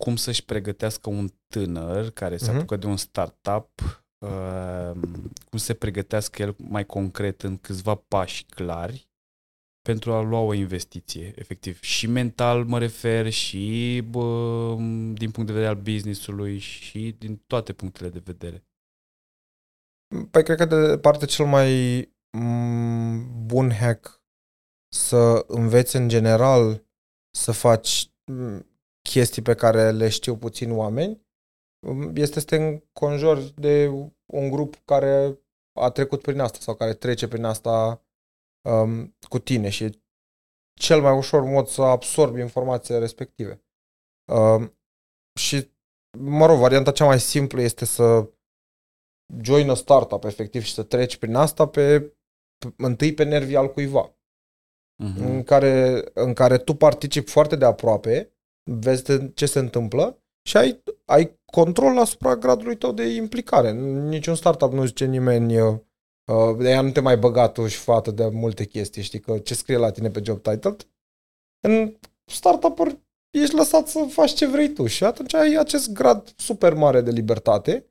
cum 0.04 0.16
să-și 0.16 0.46
pregătească 0.46 1.10
un 1.10 1.30
tânăr 1.48 2.10
care 2.10 2.38
se 2.38 2.50
Mhm. 2.50 2.56
apucă 2.58 2.76
de 2.76 2.86
un 2.86 2.98
startup, 2.98 3.70
um, 4.18 5.32
cum 5.50 5.58
se 5.58 5.74
pregătească 5.74 6.42
el 6.42 6.56
mai 6.58 6.86
concret 6.86 7.42
în 7.42 7.58
câțiva 7.58 7.96
pași 7.96 8.46
clari 8.46 9.10
pentru 9.82 10.14
a 10.14 10.22
lua 10.22 10.40
o 10.40 10.54
investiție, 10.54 11.34
efectiv. 11.36 11.82
Și 11.82 12.08
mental 12.08 12.66
mă 12.66 12.80
refer, 12.80 13.30
și 13.30 14.02
bă, 14.10 14.76
din 15.14 15.32
punct 15.32 15.46
de 15.46 15.54
vedere 15.54 15.68
al 15.68 15.82
business-ului, 15.82 16.58
și 16.58 17.16
din 17.18 17.42
toate 17.48 17.74
punctele 17.74 18.10
de 18.10 18.22
vedere. 18.24 18.66
Păi 20.32 20.44
cred 20.44 20.58
că 20.58 20.66
de 20.66 20.88
departe 20.88 21.26
cel 21.26 21.46
mai 21.46 22.02
m, 22.38 23.46
bun 23.46 23.72
hack 23.72 24.17
să 24.96 25.44
înveți 25.48 25.96
în 25.96 26.08
general 26.08 26.86
să 27.38 27.52
faci 27.52 28.12
m, 28.32 28.60
chestii 29.02 29.42
pe 29.42 29.56
care 29.56 29.92
le 29.92 30.10
știu 30.10 30.38
puțin 30.38 30.72
oameni 30.72 31.28
m, 31.88 32.16
este 32.16 32.40
să 32.40 32.46
te 32.46 32.56
înconjori 32.56 33.54
de 33.56 33.88
un 34.26 34.50
grup 34.50 34.76
care 34.86 35.40
a 35.80 35.90
trecut 35.90 36.22
prin 36.22 36.40
asta 36.40 36.58
sau 36.60 36.76
care 36.76 36.94
trece 36.94 37.28
prin 37.28 37.44
asta 37.44 38.06
um, 38.70 39.16
cu 39.30 39.40
tine 39.40 39.70
și 39.70 39.84
e 39.84 40.02
cel 40.80 41.02
mai 41.02 41.18
ușor 41.18 41.44
mod 41.44 41.68
să 41.68 41.82
absorbi 41.82 42.40
informațiile 42.40 43.00
respective. 43.00 43.66
Um, 44.32 44.78
și, 45.40 45.72
mă 46.18 46.46
rog, 46.46 46.60
varianta 46.60 46.92
cea 46.92 47.06
mai 47.06 47.20
simplă 47.20 47.62
este 47.62 47.86
să 47.86 48.30
join 49.42 49.70
a 49.70 49.74
startup, 49.74 50.24
efectiv, 50.24 50.64
și 50.64 50.74
să 50.74 50.84
treci 50.84 51.18
prin 51.18 51.36
asta 51.36 51.68
pe, 51.68 52.00
pe 52.58 52.74
întâi 52.78 53.14
pe 53.14 53.24
nervii 53.24 53.56
al 53.56 53.72
cuiva, 53.72 54.17
Mm-hmm. 55.04 55.26
în, 55.26 55.44
care, 55.44 56.04
în 56.14 56.34
care 56.34 56.58
tu 56.58 56.74
participi 56.74 57.32
foarte 57.32 57.56
de 57.56 57.66
aproape, 57.66 58.32
vezi 58.72 59.04
de 59.04 59.32
ce 59.36 59.46
se 59.46 59.60
întâmplă 59.60 60.22
și 60.48 60.58
ai, 60.58 60.84
ai 61.06 61.40
control 61.46 61.98
asupra 61.98 62.36
gradului 62.36 62.78
tău 62.78 62.92
de 62.92 63.04
implicare. 63.04 63.72
Niciun 64.10 64.36
startup 64.36 64.72
nu 64.72 64.86
zice 64.86 65.06
nimeni 65.06 65.60
uh, 65.60 65.80
de 66.58 66.70
ea 66.70 66.82
nu 66.82 66.92
te 66.92 67.00
mai 67.00 67.18
băga 67.18 67.50
tu 67.50 67.68
și 67.68 67.78
fată 67.78 68.12
de 68.12 68.28
multe 68.28 68.66
chestii, 68.66 69.02
știi, 69.02 69.20
că 69.20 69.38
ce 69.38 69.54
scrie 69.54 69.78
la 69.78 69.92
tine 69.92 70.10
pe 70.10 70.22
job 70.24 70.42
title, 70.42 70.76
În 71.68 71.98
startup-uri 72.26 73.00
ești 73.30 73.56
lăsat 73.56 73.88
să 73.88 74.06
faci 74.10 74.34
ce 74.34 74.48
vrei 74.48 74.74
tu 74.74 74.86
și 74.86 75.04
atunci 75.04 75.34
ai 75.34 75.56
acest 75.56 75.92
grad 75.92 76.34
super 76.36 76.74
mare 76.74 77.02
de 77.02 77.12
libertate 77.12 77.86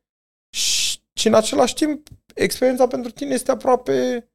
și, 0.56 1.00
și 1.12 1.26
în 1.26 1.34
același 1.34 1.74
timp 1.74 2.08
experiența 2.34 2.86
pentru 2.86 3.10
tine 3.10 3.34
este 3.34 3.50
aproape 3.50 4.28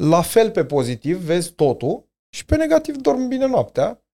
la 0.00 0.22
fel 0.22 0.50
pe 0.50 0.64
pozitiv, 0.64 1.16
vezi 1.16 1.52
totul 1.52 2.10
și 2.36 2.44
pe 2.44 2.56
negativ 2.56 2.96
dormi 2.96 3.26
bine 3.26 3.46
noaptea 3.46 4.04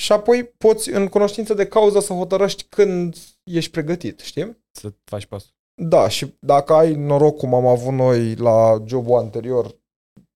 și 0.00 0.12
apoi 0.12 0.44
poți 0.44 0.90
în 0.90 1.08
cunoștință 1.08 1.54
de 1.54 1.66
cauză 1.66 2.00
să 2.00 2.12
hotărăști 2.12 2.64
când 2.64 3.16
ești 3.42 3.70
pregătit, 3.70 4.20
știi? 4.20 4.64
Să 4.70 4.92
faci 5.04 5.26
pasul. 5.26 5.50
Da, 5.82 6.08
și 6.08 6.34
dacă 6.40 6.72
ai 6.72 6.94
noroc 6.94 7.36
cum 7.36 7.54
am 7.54 7.66
avut 7.66 7.92
noi 7.92 8.34
la 8.34 8.82
jobul 8.86 9.18
anterior, 9.18 9.80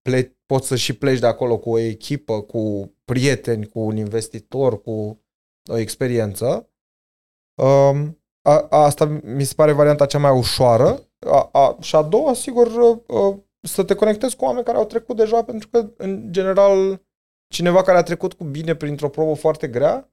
ple- 0.03 0.38
poți 0.47 0.67
să 0.67 0.76
și 0.76 0.97
pleci 0.97 1.19
de 1.19 1.26
acolo 1.26 1.59
cu 1.59 1.71
o 1.71 1.79
echipă, 1.79 2.43
cu 2.43 2.93
prieteni, 3.05 3.67
cu 3.67 3.81
un 3.81 3.97
investitor, 3.97 4.83
cu 4.83 5.25
o 5.71 5.76
experiență. 5.76 6.71
Um, 7.62 8.21
a, 8.43 8.67
a, 8.71 8.83
asta 8.85 9.21
mi 9.23 9.45
se 9.45 9.55
pare 9.55 9.73
varianta 9.73 10.07
cea 10.07 10.19
mai 10.19 10.38
ușoară. 10.38 11.09
A, 11.19 11.49
a, 11.53 11.76
și 11.81 11.97
a 11.97 12.03
doua, 12.03 12.35
sigur, 12.35 12.69
a, 13.09 13.38
să 13.66 13.85
te 13.85 13.94
conectezi 13.94 14.37
cu 14.37 14.44
oameni 14.44 14.64
care 14.64 14.78
au 14.78 14.87
trecut 14.87 15.16
deja, 15.16 15.44
pentru 15.44 15.68
că, 15.68 15.92
în 15.96 16.32
general, 16.32 17.02
cineva 17.49 17.82
care 17.82 17.99
a 17.99 18.02
trecut 18.02 18.32
cu 18.32 18.44
bine 18.44 18.75
printr-o 18.75 19.08
probă 19.08 19.35
foarte 19.35 19.68
grea, 19.68 20.11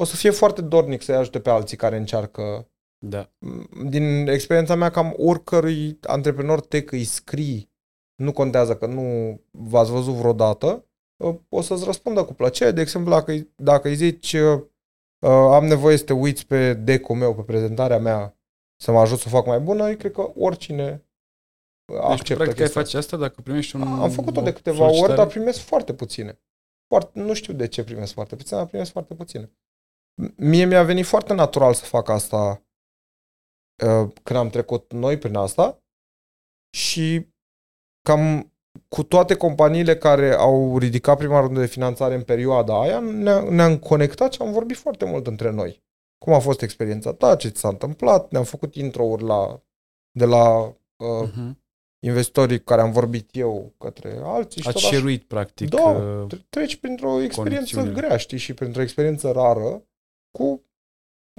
o 0.00 0.04
să 0.04 0.16
fie 0.16 0.30
foarte 0.30 0.62
dornic 0.62 1.02
să-i 1.02 1.14
ajute 1.14 1.40
pe 1.40 1.50
alții 1.50 1.76
care 1.76 1.96
încearcă. 1.96 2.68
Da. 3.06 3.30
Din 3.88 4.28
experiența 4.28 4.74
mea, 4.74 4.90
cam 4.90 5.14
oricărui 5.16 5.98
antreprenor 6.02 6.60
tech 6.60 6.92
îi 6.92 7.04
scrii, 7.04 7.72
nu 8.22 8.32
contează 8.32 8.76
că 8.76 8.86
nu 8.86 9.40
v-ați 9.50 9.90
văzut 9.90 10.14
vreodată, 10.14 10.86
o 11.48 11.60
să-ți 11.60 11.84
răspundă 11.84 12.24
cu 12.24 12.34
plăcere. 12.34 12.70
De 12.70 12.80
exemplu, 12.80 13.10
dacă, 13.10 13.32
dacă 13.56 13.88
îi 13.88 13.94
zici 13.94 14.32
uh, 14.32 14.62
am 15.28 15.64
nevoie 15.64 15.96
să 15.96 16.04
te 16.04 16.12
uiți 16.12 16.46
pe 16.46 16.74
deco 16.74 17.14
meu, 17.14 17.34
pe 17.34 17.42
prezentarea 17.42 17.98
mea, 17.98 18.36
să 18.82 18.92
mă 18.92 18.98
ajut 18.98 19.18
să 19.18 19.24
o 19.26 19.30
fac 19.30 19.46
mai 19.46 19.60
bună, 19.60 19.88
eu 19.88 19.96
cred 19.96 20.12
că 20.12 20.32
oricine 20.34 21.03
Deci, 21.92 21.96
acceptă 22.02 22.34
practic, 22.42 22.46
ai 22.60 22.64
chestia 22.64 22.80
face 22.82 22.96
asta 22.96 23.16
dacă 23.16 23.40
primești 23.40 23.76
un 23.76 23.82
Am 23.82 24.10
făcut-o 24.10 24.40
de 24.40 24.48
o 24.48 24.52
câteva 24.52 24.76
solicitare? 24.76 25.08
ori, 25.12 25.16
dar 25.20 25.26
primesc 25.26 25.58
foarte 25.58 25.94
puține. 25.94 26.40
Foarte, 26.86 27.20
nu 27.20 27.34
știu 27.34 27.52
de 27.52 27.68
ce 27.68 27.84
primesc 27.84 28.12
foarte 28.12 28.36
puține, 28.36 28.58
dar 28.58 28.66
primesc 28.68 28.90
foarte 28.92 29.14
puține. 29.14 29.44
M- 30.22 30.34
Mie 30.36 30.64
mi-a 30.64 30.82
venit 30.82 31.04
foarte 31.06 31.32
natural 31.34 31.74
să 31.74 31.84
fac 31.84 32.08
asta 32.08 32.62
uh, 33.84 34.12
când 34.22 34.38
am 34.38 34.48
trecut 34.50 34.92
noi 34.92 35.18
prin 35.18 35.34
asta 35.36 35.82
și 36.76 37.28
cam 38.08 38.52
cu 38.88 39.02
toate 39.02 39.36
companiile 39.36 39.96
care 39.96 40.32
au 40.32 40.78
ridicat 40.78 41.18
prima 41.18 41.40
rundă 41.40 41.60
de 41.60 41.66
finanțare 41.66 42.14
în 42.14 42.22
perioada 42.22 42.80
aia, 42.80 43.00
ne- 43.00 43.40
ne-am 43.50 43.78
conectat 43.78 44.32
și 44.32 44.42
am 44.42 44.52
vorbit 44.52 44.76
foarte 44.76 45.04
mult 45.04 45.26
între 45.26 45.50
noi. 45.50 45.82
Cum 46.18 46.32
a 46.32 46.38
fost 46.38 46.62
experiența 46.62 47.12
ta, 47.14 47.36
ce 47.36 47.48
ți 47.48 47.60
s-a 47.60 47.68
întâmplat, 47.68 48.30
ne-am 48.30 48.44
făcut 48.44 48.74
intro-uri 48.74 49.22
la, 49.22 49.62
de 50.10 50.24
la 50.24 50.58
uh, 50.96 51.28
Mhm. 51.36 51.62
Investitorii 52.04 52.58
cu 52.58 52.64
care 52.64 52.80
am 52.80 52.92
vorbit 52.92 53.36
eu 53.36 53.74
către 53.78 54.16
alții 54.22 54.60
și 54.60 54.66
tot 54.66 54.76
Ați 54.76 54.84
așa. 54.86 54.94
șeruit, 54.96 55.24
practic, 55.24 55.68
Da, 55.68 55.82
uh, 55.90 56.26
tre- 56.28 56.46
treci 56.48 56.76
printr-o 56.76 57.20
experiență 57.20 57.74
conexiunile. 57.74 57.92
grea, 58.06 58.16
știi, 58.16 58.38
și 58.38 58.54
printr-o 58.54 58.82
experiență 58.82 59.30
rară 59.30 59.86
cu 60.38 60.64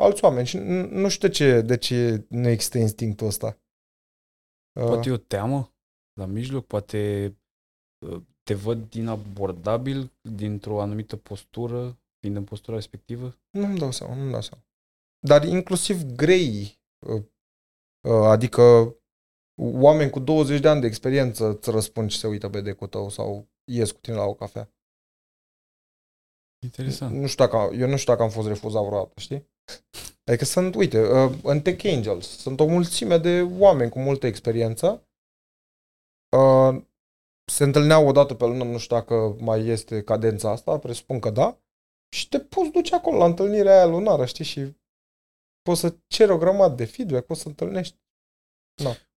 alți 0.01 0.23
oameni. 0.23 0.47
Și 0.47 0.57
n- 0.57 0.89
nu 0.89 1.09
știu 1.09 1.27
de 1.27 1.33
ce, 1.33 1.61
de 1.61 1.77
ce 1.77 2.25
nu 2.29 2.47
există 2.47 2.77
instinctul 2.77 3.27
ăsta. 3.27 3.59
poate 4.73 4.99
Uh, 4.99 5.05
e 5.05 5.11
o 5.11 5.17
teamă 5.17 5.73
la 6.19 6.25
mijloc, 6.25 6.65
poate 6.65 7.33
uh, 8.05 8.21
te 8.43 8.53
văd 8.53 8.93
inabordabil 8.93 10.11
dintr-o 10.21 10.81
anumită 10.81 11.15
postură, 11.17 11.97
fiind 12.19 12.35
în 12.37 12.43
postura 12.43 12.75
respectivă? 12.75 13.35
Nu-mi 13.49 13.77
dau 13.77 13.91
seama, 13.91 14.15
nu-mi 14.15 14.31
dau 14.31 14.41
seama. 14.41 14.63
Dar 15.27 15.43
inclusiv 15.43 16.01
grei, 16.15 16.79
uh, 17.07 17.23
uh, 18.07 18.25
adică 18.27 18.95
oameni 19.61 20.09
cu 20.09 20.19
20 20.19 20.59
de 20.59 20.67
ani 20.67 20.81
de 20.81 20.87
experiență 20.87 21.49
îți 21.49 21.69
răspund 21.69 22.09
și 22.09 22.17
se 22.17 22.27
uită 22.27 22.49
pe 22.49 22.61
decul 22.61 22.87
tău 22.87 23.09
sau 23.09 23.47
ies 23.71 23.91
cu 23.91 23.99
tine 23.99 24.15
la 24.15 24.23
o 24.23 24.33
cafea. 24.33 24.69
Interesant. 26.63 27.15
Nu 27.15 27.27
știu 27.27 27.45
dacă, 27.45 27.75
eu 27.75 27.87
nu 27.87 27.97
știu 27.97 28.11
dacă 28.11 28.23
am 28.23 28.29
fost 28.29 28.47
refuzat 28.47 28.83
vreodată, 28.83 29.19
știi? 29.19 29.47
Adică 30.23 30.45
sunt, 30.45 30.75
uite, 30.75 31.01
uh, 31.01 31.37
în 31.43 31.61
Tech 31.61 31.85
Angels 31.85 32.27
sunt 32.27 32.59
o 32.59 32.65
mulțime 32.65 33.17
de 33.17 33.41
oameni 33.41 33.91
cu 33.91 33.99
multă 33.99 34.27
experiență. 34.27 35.07
Uh, 36.37 36.83
se 37.51 37.63
întâlneau 37.63 38.07
o 38.07 38.11
dată 38.11 38.33
pe 38.33 38.45
lună, 38.45 38.63
nu 38.63 38.77
știu 38.77 38.95
dacă 38.95 39.35
mai 39.39 39.65
este 39.65 40.03
cadența 40.03 40.51
asta, 40.51 40.79
presupun 40.79 41.19
că 41.19 41.29
da. 41.29 41.59
Și 42.15 42.29
te 42.29 42.39
poți 42.39 42.71
duce 42.71 42.95
acolo 42.95 43.17
la 43.17 43.25
întâlnirea 43.25 43.75
aia 43.75 43.85
lunară, 43.85 44.25
știi? 44.25 44.45
Și 44.45 44.75
poți 45.61 45.79
să 45.79 45.95
ceri 46.07 46.31
o 46.31 46.37
grămadă 46.37 46.75
de 46.75 46.85
feedback, 46.85 47.25
poți 47.25 47.41
să 47.41 47.47
întâlnești. 47.47 47.97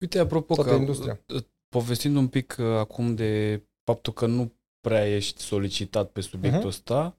Uite, 0.00 0.18
apropo 0.18 0.54
Toată 0.54 0.70
că, 0.70 0.76
industria. 0.76 1.20
uh, 1.34 1.42
povestind 1.68 2.16
un 2.16 2.28
pic 2.28 2.56
uh, 2.58 2.66
acum 2.66 3.14
de 3.14 3.62
faptul 3.84 4.12
că 4.12 4.26
nu 4.26 4.52
prea 4.80 5.06
ești 5.14 5.40
solicitat 5.40 6.10
pe 6.10 6.20
subiectul 6.20 6.58
Mhm. 6.60 6.68
ăsta, 6.68 7.18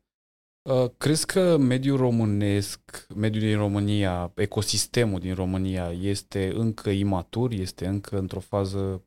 uh, 0.70 0.90
crezi 0.98 1.26
că 1.26 1.58
mediul 1.58 1.98
românesc, 1.98 3.08
mediul 3.16 3.44
din 3.44 3.58
România, 3.58 4.32
ecosistemul 4.36 5.20
din 5.20 5.34
România 5.34 5.92
este 5.92 6.52
încă 6.56 6.90
imatur, 6.90 7.52
este 7.52 7.88
încă 7.88 8.18
într-o 8.18 8.40
fază 8.40 9.04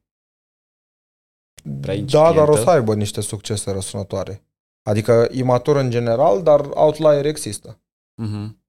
prea 1.80 1.96
Da, 1.96 2.10
dar 2.32 2.36
o 2.36 2.40
incipientă? 2.40 2.62
să 2.62 2.70
aibă 2.70 2.94
niște 2.94 3.20
succese 3.20 3.70
răsunătoare. 3.70 4.46
Adică 4.82 5.28
imatur 5.32 5.76
în 5.76 5.90
general, 5.90 6.42
dar 6.42 6.60
outlier 6.74 7.26
există. 7.26 7.80
uh-huh. 8.22 8.60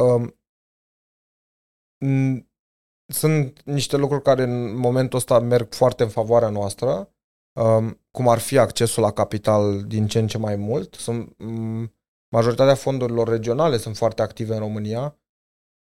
Um, 0.00 0.34
n- 2.04 2.46
sunt 3.12 3.62
niște 3.64 3.96
lucruri 3.96 4.22
care 4.22 4.42
în 4.42 4.76
momentul 4.76 5.18
ăsta 5.18 5.38
merg 5.38 5.74
foarte 5.74 6.02
în 6.02 6.08
favoarea 6.08 6.48
noastră, 6.48 7.10
um, 7.60 8.00
cum 8.10 8.28
ar 8.28 8.38
fi 8.38 8.58
accesul 8.58 9.02
la 9.02 9.12
capital 9.12 9.82
din 9.82 10.06
ce 10.06 10.18
în 10.18 10.26
ce 10.26 10.38
mai 10.38 10.56
mult. 10.56 10.94
Sunt, 10.94 11.34
um, 11.38 11.94
majoritatea 12.34 12.74
fondurilor 12.74 13.28
regionale 13.28 13.76
sunt 13.76 13.96
foarte 13.96 14.22
active 14.22 14.52
în 14.54 14.58
România. 14.58 15.18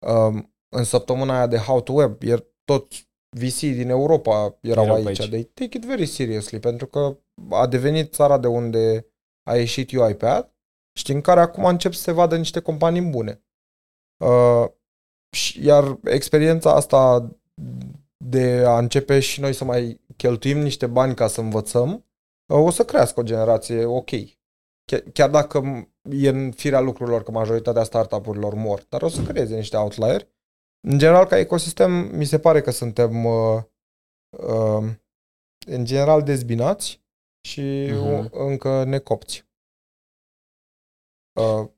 Um, 0.06 0.54
în 0.76 0.84
săptămâna 0.84 1.34
aia 1.36 1.46
de 1.46 1.56
How 1.56 1.80
to 1.80 1.92
Web, 1.92 2.22
iar 2.22 2.44
toți 2.64 3.08
VC 3.36 3.58
din 3.58 3.88
Europa 3.88 4.58
erau, 4.60 4.84
Erau 4.84 5.02
pe 5.02 5.08
aici. 5.08 5.20
aici. 5.20 5.28
They 5.28 5.44
take 5.44 5.76
it 5.76 5.84
very 5.84 6.06
seriously, 6.06 6.58
pentru 6.60 6.86
că 6.86 7.18
a 7.50 7.66
devenit 7.66 8.12
țara 8.12 8.38
de 8.38 8.46
unde 8.46 9.06
a 9.50 9.56
ieșit 9.56 9.92
UiPath 9.92 10.50
și 10.98 11.12
în 11.12 11.20
care 11.20 11.40
acum 11.40 11.64
încep 11.64 11.92
să 11.92 12.00
se 12.02 12.12
vadă 12.12 12.36
niște 12.36 12.60
companii 12.60 13.02
bune. 13.02 13.44
Uh, 14.24 14.64
și- 14.68 14.74
iar 15.60 15.98
experiența 16.04 16.74
asta 16.74 17.30
de 18.24 18.64
a 18.66 18.78
începe 18.78 19.20
și 19.20 19.40
noi 19.40 19.52
să 19.52 19.64
mai 19.64 20.00
cheltuim 20.16 20.58
niște 20.58 20.86
bani 20.86 21.14
ca 21.14 21.26
să 21.26 21.40
învățăm, 21.40 21.90
uh, 22.52 22.58
o 22.64 22.70
să 22.70 22.84
crească 22.84 23.20
o 23.20 23.22
generație 23.22 23.84
ok. 23.84 24.10
Ch- 24.92 25.12
Chiar 25.12 25.30
dacă 25.30 25.60
m- 25.62 25.88
e 26.10 26.28
în 26.28 26.52
firea 26.52 26.80
lucrurilor 26.80 27.22
că 27.22 27.30
majoritatea 27.30 27.82
startup-urilor 27.82 28.54
mor, 28.54 28.84
dar 28.88 29.02
o 29.02 29.08
să 29.08 29.22
creeze 29.22 29.56
niște 29.56 29.76
outlieri. 29.76 30.28
În 30.88 30.98
general, 30.98 31.26
ca 31.26 31.38
ecosistem, 31.38 31.92
mi 31.92 32.24
se 32.24 32.38
pare 32.38 32.60
că 32.60 32.70
suntem 32.70 33.24
uh, 33.24 33.62
uh, 34.38 34.88
în 35.66 35.84
general 35.84 36.22
dezbinați 36.22 37.00
și 37.48 37.86
Mhm. 37.90 38.06
uh, 38.18 38.26
încă 38.30 38.84
necopți. 38.84 39.48
Uh, 41.40 41.68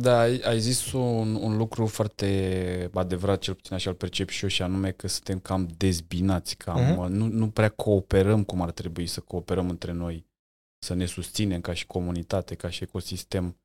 Da, 0.00 0.18
ai, 0.20 0.38
ai 0.38 0.60
zis 0.60 0.92
un, 0.92 1.34
un 1.34 1.56
lucru 1.56 1.86
foarte 1.86 2.90
adevărat, 2.94 3.38
cel 3.40 3.54
puțin 3.54 3.74
așa 3.74 3.90
îl 3.90 3.96
percep 3.96 4.28
și 4.28 4.42
eu, 4.42 4.48
și 4.48 4.62
anume 4.62 4.90
că 4.90 5.08
suntem 5.08 5.38
cam 5.38 5.68
dezbinați, 5.76 6.56
cam, 6.56 6.80
Mhm. 6.80 7.12
nu, 7.12 7.26
nu 7.26 7.50
prea 7.50 7.68
cooperăm 7.68 8.44
cum 8.44 8.60
ar 8.62 8.70
trebui 8.70 9.06
să 9.06 9.20
cooperăm 9.20 9.68
între 9.68 9.92
noi, 9.92 10.26
să 10.78 10.94
ne 10.94 11.06
susținem 11.06 11.60
ca 11.60 11.72
și 11.72 11.86
comunitate, 11.86 12.54
ca 12.54 12.68
și 12.70 12.82
ecosistem. 12.82 13.56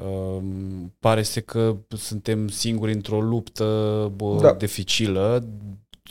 Um, 0.00 0.94
pare 0.98 1.22
să 1.22 1.40
că 1.40 1.76
suntem 1.88 2.48
singuri 2.48 2.92
într-o 2.92 3.20
luptă 3.20 3.64
bă, 4.16 4.38
Da. 4.40 4.54
dificilă, 4.54 5.48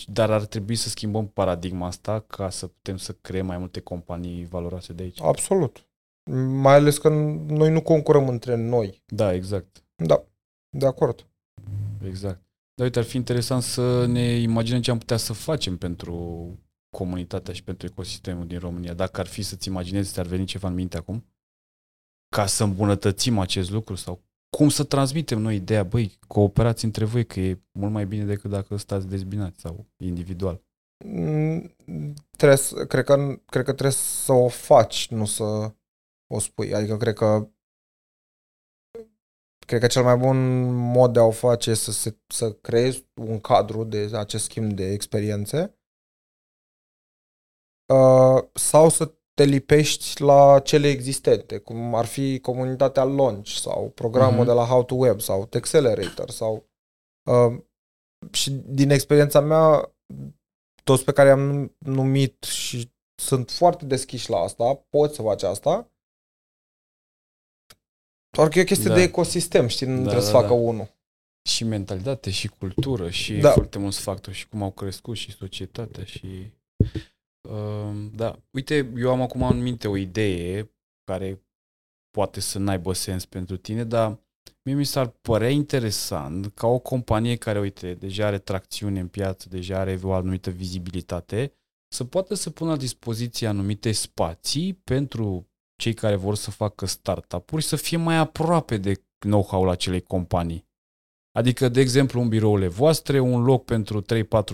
dar 0.07 0.31
ar 0.31 0.45
trebui 0.45 0.75
să 0.75 0.89
schimbăm 0.89 1.27
paradigma 1.27 1.87
asta 1.87 2.19
ca 2.19 2.49
să 2.49 2.67
putem 2.67 2.97
să 2.97 3.13
creăm 3.21 3.45
mai 3.45 3.57
multe 3.57 3.79
companii 3.79 4.45
valoroase 4.45 4.93
de 4.93 5.03
aici. 5.03 5.21
absolut. 5.21 5.87
Mai 6.31 6.73
ales 6.73 6.97
că 6.97 7.09
noi 7.47 7.71
nu 7.71 7.81
concurăm 7.81 8.27
între 8.27 8.55
noi. 8.55 9.03
Da, 9.05 9.33
exact. 9.33 9.83
Da, 9.95 10.23
de 10.77 10.85
acord. 10.85 11.27
Exact. 12.05 12.41
Dar 12.75 12.85
uite, 12.85 12.99
ar 12.99 13.05
fi 13.05 13.15
interesant 13.15 13.61
să 13.61 14.05
ne 14.05 14.21
imaginăm 14.21 14.81
ce 14.81 14.91
am 14.91 14.97
putea 14.97 15.17
să 15.17 15.33
facem 15.33 15.77
pentru 15.77 16.47
comunitatea 16.97 17.53
și 17.53 17.63
pentru 17.63 17.87
ecosistemul 17.87 18.47
din 18.47 18.59
România. 18.59 18.93
Dacă 18.93 19.19
ar 19.19 19.27
fi 19.27 19.41
să-ți 19.41 19.67
imaginezi, 19.67 20.11
ți-ar 20.11 20.25
veni 20.25 20.45
ceva 20.45 20.67
în 20.67 20.73
minte 20.73 20.97
acum? 20.97 21.25
Ca 22.35 22.45
să 22.45 22.63
îmbunătățim 22.63 23.39
acest 23.39 23.71
lucru 23.71 23.95
sau 23.95 24.21
cum 24.57 24.69
să 24.69 24.83
transmitem 24.83 25.39
noi 25.39 25.55
ideea, 25.55 25.83
băi, 25.83 26.17
cooperați 26.27 26.85
între 26.85 27.05
voi, 27.05 27.25
că 27.25 27.39
e 27.39 27.61
mult 27.71 27.91
mai 27.91 28.05
bine 28.05 28.23
decât 28.23 28.49
dacă 28.49 28.75
stați 28.77 29.07
dezbinați 29.07 29.59
sau 29.59 29.85
individual. 29.97 30.61
Mm, 31.05 31.73
Trebuie 32.37 32.57
să, 32.57 32.85
cred, 32.85 33.03
că, 33.03 33.15
cred 33.45 33.63
că 33.63 33.71
trebuie 33.71 33.91
să 33.91 34.31
o 34.31 34.47
faci, 34.47 35.07
nu 35.09 35.25
să 35.25 35.73
o 36.33 36.39
spui. 36.39 36.73
Adică 36.73 36.97
cred 36.97 37.13
că 37.13 37.47
cred 39.65 39.79
că 39.79 39.87
cel 39.87 40.03
mai 40.03 40.17
bun 40.17 40.65
mod 40.73 41.13
de 41.13 41.19
a 41.19 41.23
o 41.23 41.31
face 41.31 41.69
este 41.69 41.91
să, 41.91 41.99
se, 41.99 42.17
să 42.27 42.53
creezi 42.53 43.05
un 43.13 43.39
cadru 43.39 43.83
de 43.83 44.09
acest 44.13 44.43
schimb 44.43 44.71
de 44.71 44.91
experiențe 44.91 45.77
uh, 47.93 48.43
sau 48.53 48.89
să 48.89 49.13
te 49.33 49.43
lipești 49.43 50.21
la 50.21 50.59
cele 50.59 50.87
existente, 50.87 51.57
cum 51.57 51.95
ar 51.95 52.05
fi 52.05 52.39
comunitatea 52.39 53.03
Launch 53.03 53.49
sau 53.49 53.89
programul 53.89 54.43
mm-hmm. 54.43 54.47
de 54.47 54.51
la 54.51 54.65
How 54.65 54.83
to 54.83 54.95
Web 54.95 55.21
sau 55.21 55.45
Texelerator 55.45 56.29
sau 56.29 56.69
uh, 57.29 57.63
și 58.31 58.49
din 58.51 58.89
experiența 58.89 59.39
mea 59.39 59.95
toți 60.83 61.03
pe 61.03 61.11
care 61.11 61.29
am 61.29 61.75
numit 61.77 62.43
și 62.43 62.91
sunt 63.15 63.49
foarte 63.49 63.85
deschiși 63.85 64.29
la 64.29 64.37
asta, 64.37 64.73
pot 64.89 65.13
să 65.13 65.21
faci 65.21 65.43
asta, 65.43 65.92
doar 68.37 68.47
că 68.49 68.59
e 68.59 68.61
o 68.61 68.65
chestie 68.65 68.89
da. 68.89 68.95
de 68.95 69.01
ecosistem, 69.01 69.67
știi, 69.67 69.87
nu 69.87 69.93
da, 69.93 69.99
trebuie 69.99 70.19
da, 70.19 70.25
să 70.25 70.31
facă 70.31 70.47
da. 70.47 70.53
unul. 70.53 70.91
Și 71.49 71.63
mentalitate, 71.63 72.29
și 72.29 72.47
cultură, 72.47 73.09
și 73.09 73.33
da. 73.33 73.51
foarte 73.51 73.79
mulți 73.79 73.99
factori, 73.99 74.35
și 74.35 74.47
cum 74.47 74.63
au 74.63 74.71
crescut, 74.71 75.15
și 75.15 75.31
societatea, 75.31 76.03
și... 76.03 76.51
Uh, 77.49 78.09
da, 78.15 78.39
uite, 78.51 78.91
eu 78.97 79.11
am 79.11 79.21
acum 79.21 79.41
în 79.41 79.61
minte 79.61 79.87
o 79.87 79.97
idee 79.97 80.71
care 81.03 81.43
poate 82.11 82.39
să 82.39 82.59
n-aibă 82.59 82.93
sens 82.93 83.25
pentru 83.25 83.57
tine, 83.57 83.83
dar 83.83 84.19
mie 84.63 84.75
mi 84.75 84.85
s-ar 84.85 85.07
părea 85.07 85.49
interesant 85.49 86.53
ca 86.53 86.67
o 86.67 86.79
companie 86.79 87.35
care, 87.35 87.59
uite, 87.59 87.93
deja 87.93 88.25
are 88.25 88.39
tracțiune 88.39 88.99
în 88.99 89.07
piață, 89.07 89.49
deja 89.49 89.79
are 89.79 89.99
o 90.03 90.13
anumită 90.13 90.49
vizibilitate, 90.49 91.53
să 91.93 92.03
poată 92.03 92.33
să 92.33 92.49
pună 92.49 92.69
la 92.69 92.77
dispoziție 92.77 93.47
anumite 93.47 93.91
spații 93.91 94.73
pentru 94.73 95.47
cei 95.83 95.93
care 95.93 96.15
vor 96.15 96.35
să 96.35 96.51
facă 96.51 96.85
startup-uri 96.85 97.63
să 97.63 97.75
fie 97.75 97.97
mai 97.97 98.15
aproape 98.15 98.77
de 98.77 99.03
know-how-ul 99.19 99.69
acelei 99.69 100.01
companii. 100.01 100.65
Adică, 101.31 101.69
de 101.69 101.79
exemplu, 101.79 102.21
în 102.21 102.29
birourile 102.29 102.67
voastre, 102.67 103.19
un 103.19 103.43
loc 103.43 103.65
pentru 103.65 104.01
3-4 104.01 104.05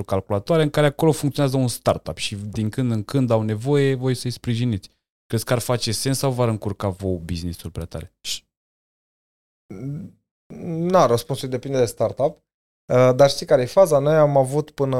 calculatoare 0.05 0.63
în 0.63 0.69
care 0.69 0.85
acolo 0.85 1.11
funcționează 1.11 1.57
un 1.57 1.67
startup 1.67 2.17
și 2.17 2.35
din 2.35 2.69
când 2.69 2.91
în 2.91 3.03
când 3.03 3.29
au 3.29 3.41
nevoie, 3.41 3.95
voi 3.95 4.15
să-i 4.15 4.31
sprijiniți. 4.31 4.89
Crezi 5.25 5.45
că 5.45 5.53
ar 5.53 5.59
face 5.59 5.91
sens 5.91 6.17
sau 6.17 6.31
v-ar 6.31 6.47
încurca 6.47 6.89
vouă 6.89 7.17
business-ul 7.17 7.71
prea 7.71 7.85
tare? 7.85 8.13
Na, 10.93 11.05
răspunsul 11.05 11.49
depinde 11.49 11.77
de 11.77 11.85
startup. 11.85 12.37
Uh, 12.93 13.15
dar 13.15 13.29
știi 13.29 13.45
care 13.45 13.61
e 13.61 13.65
faza? 13.65 13.99
Noi 13.99 14.15
am 14.15 14.37
avut 14.37 14.71
până 14.71 14.97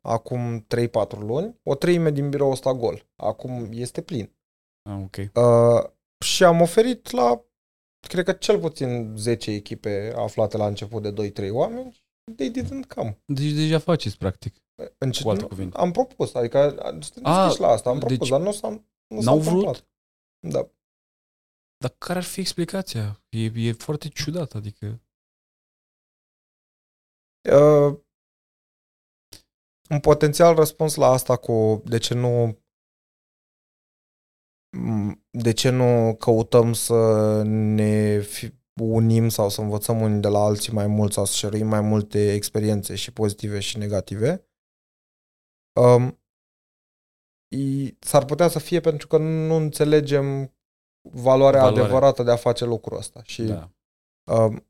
acum 0.00 0.60
3-4 0.60 1.18
luni 1.18 1.60
o 1.62 1.74
treime 1.74 2.10
din 2.10 2.30
biroul 2.30 2.52
ăsta 2.52 2.72
gol. 2.72 3.06
Acum 3.16 3.68
este 3.72 4.00
plin. 4.00 4.38
Ah, 4.82 5.00
ok. 5.02 5.16
Uh, 5.16 5.90
și 6.24 6.44
am 6.44 6.60
oferit 6.60 7.10
la, 7.10 7.44
cred 8.08 8.24
că 8.24 8.32
cel 8.32 8.58
puțin 8.58 9.16
10 9.16 9.50
echipe 9.50 10.12
aflate 10.16 10.56
la 10.56 10.66
început 10.66 11.02
de 11.02 11.32
2-3 11.48 11.50
oameni 11.50 12.02
they 12.36 12.50
didn't 12.50 12.86
come. 12.94 13.22
Deci 13.24 13.52
deja 13.52 13.78
faceți, 13.78 14.18
practic. 14.18 14.54
În 14.98 15.10
ce, 15.10 15.22
cu 15.22 15.30
alte 15.30 15.44
cuvinte. 15.44 15.76
Am 15.76 15.90
propus, 15.90 16.34
adică 16.34 16.70
suntem 17.00 17.26
ah, 17.26 17.56
la 17.58 17.68
asta, 17.68 17.90
am 17.90 17.98
propus, 17.98 18.18
deci 18.18 18.28
dar 18.28 18.40
nu 18.40 18.52
s-a 18.52 18.68
nu 19.14 19.20
N-au 19.20 19.38
vrut? 19.38 19.66
Întâmplat. 19.66 19.88
Da. 20.40 20.70
Dar 21.76 21.94
care 21.98 22.18
ar 22.18 22.24
fi 22.24 22.40
explicația? 22.40 23.22
E, 23.28 23.44
e 23.54 23.72
foarte 23.72 24.08
ciudat, 24.08 24.54
adică... 24.54 25.00
Uh, 27.50 27.98
un 29.90 30.00
potențial 30.00 30.54
răspuns 30.54 30.94
la 30.94 31.06
asta 31.06 31.36
cu 31.36 31.82
de 31.84 31.98
ce 31.98 32.14
nu 32.14 32.59
de 35.30 35.52
ce 35.52 35.70
nu 35.70 36.14
căutăm 36.18 36.72
să 36.72 37.42
ne 37.44 38.22
unim 38.80 39.28
sau 39.28 39.48
să 39.48 39.60
învățăm 39.60 40.00
unii 40.00 40.20
de 40.20 40.28
la 40.28 40.38
alții 40.38 40.72
mai 40.72 40.86
mult 40.86 41.12
sau 41.12 41.24
să 41.24 41.34
șeruim 41.34 41.66
mai 41.66 41.80
multe 41.80 42.32
experiențe 42.32 42.94
și 42.94 43.12
pozitive 43.12 43.60
și 43.60 43.78
negative. 43.78 44.44
Um, 45.80 46.20
s-ar 47.98 48.24
putea 48.24 48.48
să 48.48 48.58
fie 48.58 48.80
pentru 48.80 49.06
că 49.06 49.18
nu 49.18 49.54
înțelegem 49.54 50.54
valoarea 51.08 51.60
Valoare. 51.60 51.80
adevărată 51.80 52.22
de 52.22 52.30
a 52.30 52.36
face 52.36 52.64
lucrul 52.64 52.98
ăsta. 52.98 53.22
Și 53.22 53.42
da. 53.42 53.70
um, 54.32 54.66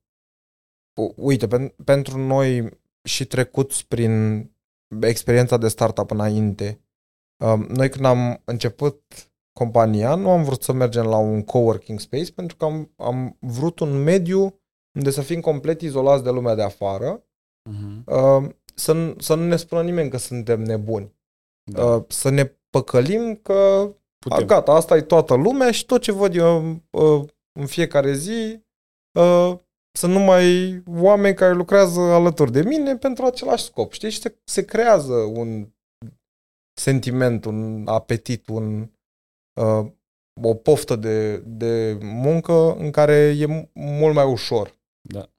uite, 1.16 1.46
pen, 1.46 1.68
pentru 1.84 2.18
noi 2.18 2.80
și 3.02 3.26
trecuți 3.26 3.86
prin 3.86 4.44
experiența 5.00 5.56
de 5.56 5.68
startup 5.68 6.10
înainte, 6.10 6.80
um, 7.44 7.60
noi 7.60 7.88
când 7.88 8.04
am 8.04 8.42
început 8.44 9.29
compania, 9.52 10.14
nu 10.14 10.30
am 10.30 10.42
vrut 10.42 10.62
să 10.62 10.72
mergem 10.72 11.04
la 11.04 11.16
un 11.16 11.42
coworking 11.42 12.00
space 12.00 12.32
pentru 12.32 12.56
că 12.56 12.64
am, 12.64 12.92
am 12.96 13.36
vrut 13.40 13.78
un 13.78 14.02
mediu 14.02 14.60
unde 14.96 15.10
să 15.10 15.20
fim 15.20 15.40
complet 15.40 15.80
izolați 15.80 16.24
de 16.24 16.30
lumea 16.30 16.54
de 16.54 16.62
afară, 16.62 17.24
uh-huh. 17.70 18.04
uh, 18.04 18.50
să, 18.74 19.14
să 19.18 19.34
nu 19.34 19.46
ne 19.46 19.56
spună 19.56 19.82
nimeni 19.82 20.10
că 20.10 20.16
suntem 20.16 20.62
nebuni. 20.62 21.14
Da. 21.72 21.84
Uh, 21.84 22.04
să 22.08 22.28
ne 22.28 22.44
păcălim 22.70 23.34
că 23.34 23.90
a, 24.28 24.40
gata, 24.40 24.72
asta 24.72 24.96
e 24.96 25.00
toată 25.00 25.34
lumea 25.34 25.70
și 25.70 25.86
tot 25.86 26.00
ce 26.00 26.12
văd 26.12 26.34
eu 26.34 26.82
uh, 26.90 27.28
în 27.60 27.66
fiecare 27.66 28.14
zi 28.14 28.64
uh, 29.18 29.56
sunt 29.92 30.12
numai 30.12 30.76
oameni 30.86 31.34
care 31.34 31.54
lucrează 31.54 32.00
alături 32.00 32.52
de 32.52 32.62
mine 32.62 32.96
pentru 32.96 33.24
același 33.24 33.64
scop, 33.64 33.92
știi? 33.92 34.10
Și 34.10 34.20
se, 34.20 34.38
se 34.44 34.64
creează 34.64 35.14
un 35.14 35.68
sentiment, 36.80 37.44
un 37.44 37.86
apetit, 37.86 38.48
un 38.48 38.90
uh, 39.54 39.92
o 40.42 40.54
poftă 40.54 40.96
de, 40.96 41.36
de 41.36 41.98
muncă 42.02 42.74
în 42.74 42.90
care 42.90 43.12
e 43.12 43.70
mult 43.74 44.14
mai 44.14 44.32
ușor. 44.32 44.78
Da. 45.00 45.30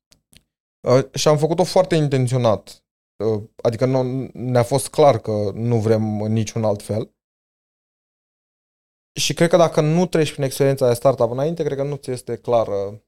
Uh, 0.87 1.13
și 1.13 1.27
am 1.27 1.37
făcut-o 1.37 1.63
foarte 1.63 1.95
intenționat. 1.95 2.83
Uh, 3.25 3.43
adică 3.63 3.85
nu, 3.85 4.29
ne-a 4.33 4.63
fost 4.63 4.89
clar 4.89 5.19
că 5.19 5.51
nu 5.53 5.79
vrem 5.79 6.21
în 6.21 6.31
niciun 6.31 6.63
alt 6.63 6.81
fel. 6.81 7.15
Și 9.19 9.33
cred 9.33 9.49
că 9.49 9.57
dacă 9.57 9.81
nu 9.81 10.05
treci 10.05 10.31
prin 10.31 10.43
experiența 10.43 10.87
de 10.87 10.93
startup 10.93 11.31
înainte, 11.31 11.63
cred 11.63 11.77
că 11.77 11.83
nu 11.83 11.95
ți 11.95 12.11
este 12.11 12.37
clară 12.37 13.03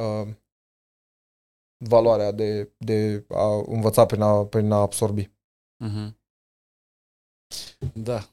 uh, 0.00 0.28
valoarea 1.88 2.32
de, 2.32 2.72
de 2.78 3.26
a 3.28 3.62
învăța 3.66 4.06
prin 4.06 4.20
a, 4.20 4.44
prin 4.44 4.70
a 4.70 4.80
absorbi. 4.80 5.30
Uh-huh. 5.84 6.18
Da. 7.94 8.28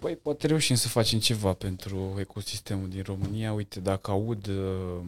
Păi 0.00 0.16
poate 0.16 0.46
reușim 0.46 0.76
să 0.76 0.88
facem 0.88 1.18
ceva 1.18 1.52
pentru 1.54 2.16
ecosistemul 2.18 2.88
din 2.88 3.02
România. 3.02 3.52
Uite, 3.52 3.80
dacă 3.80 4.10
aud 4.10 4.46
uh, 4.46 5.02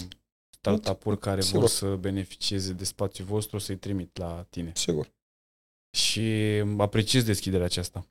startup-uri 0.50 1.18
care 1.18 1.40
Sigur. 1.40 1.61
vor 1.61 1.68
să 1.68 1.96
beneficieze 1.96 2.72
de 2.72 2.85
spațiul 2.85 3.26
vostru, 3.26 3.57
o 3.57 3.59
să-i 3.59 3.76
trimit 3.76 4.16
la 4.16 4.46
tine. 4.50 4.72
Sigur. 4.74 5.12
Și 5.96 6.20
apreciez 6.78 7.24
deschiderea 7.24 7.66
aceasta. 7.66 8.07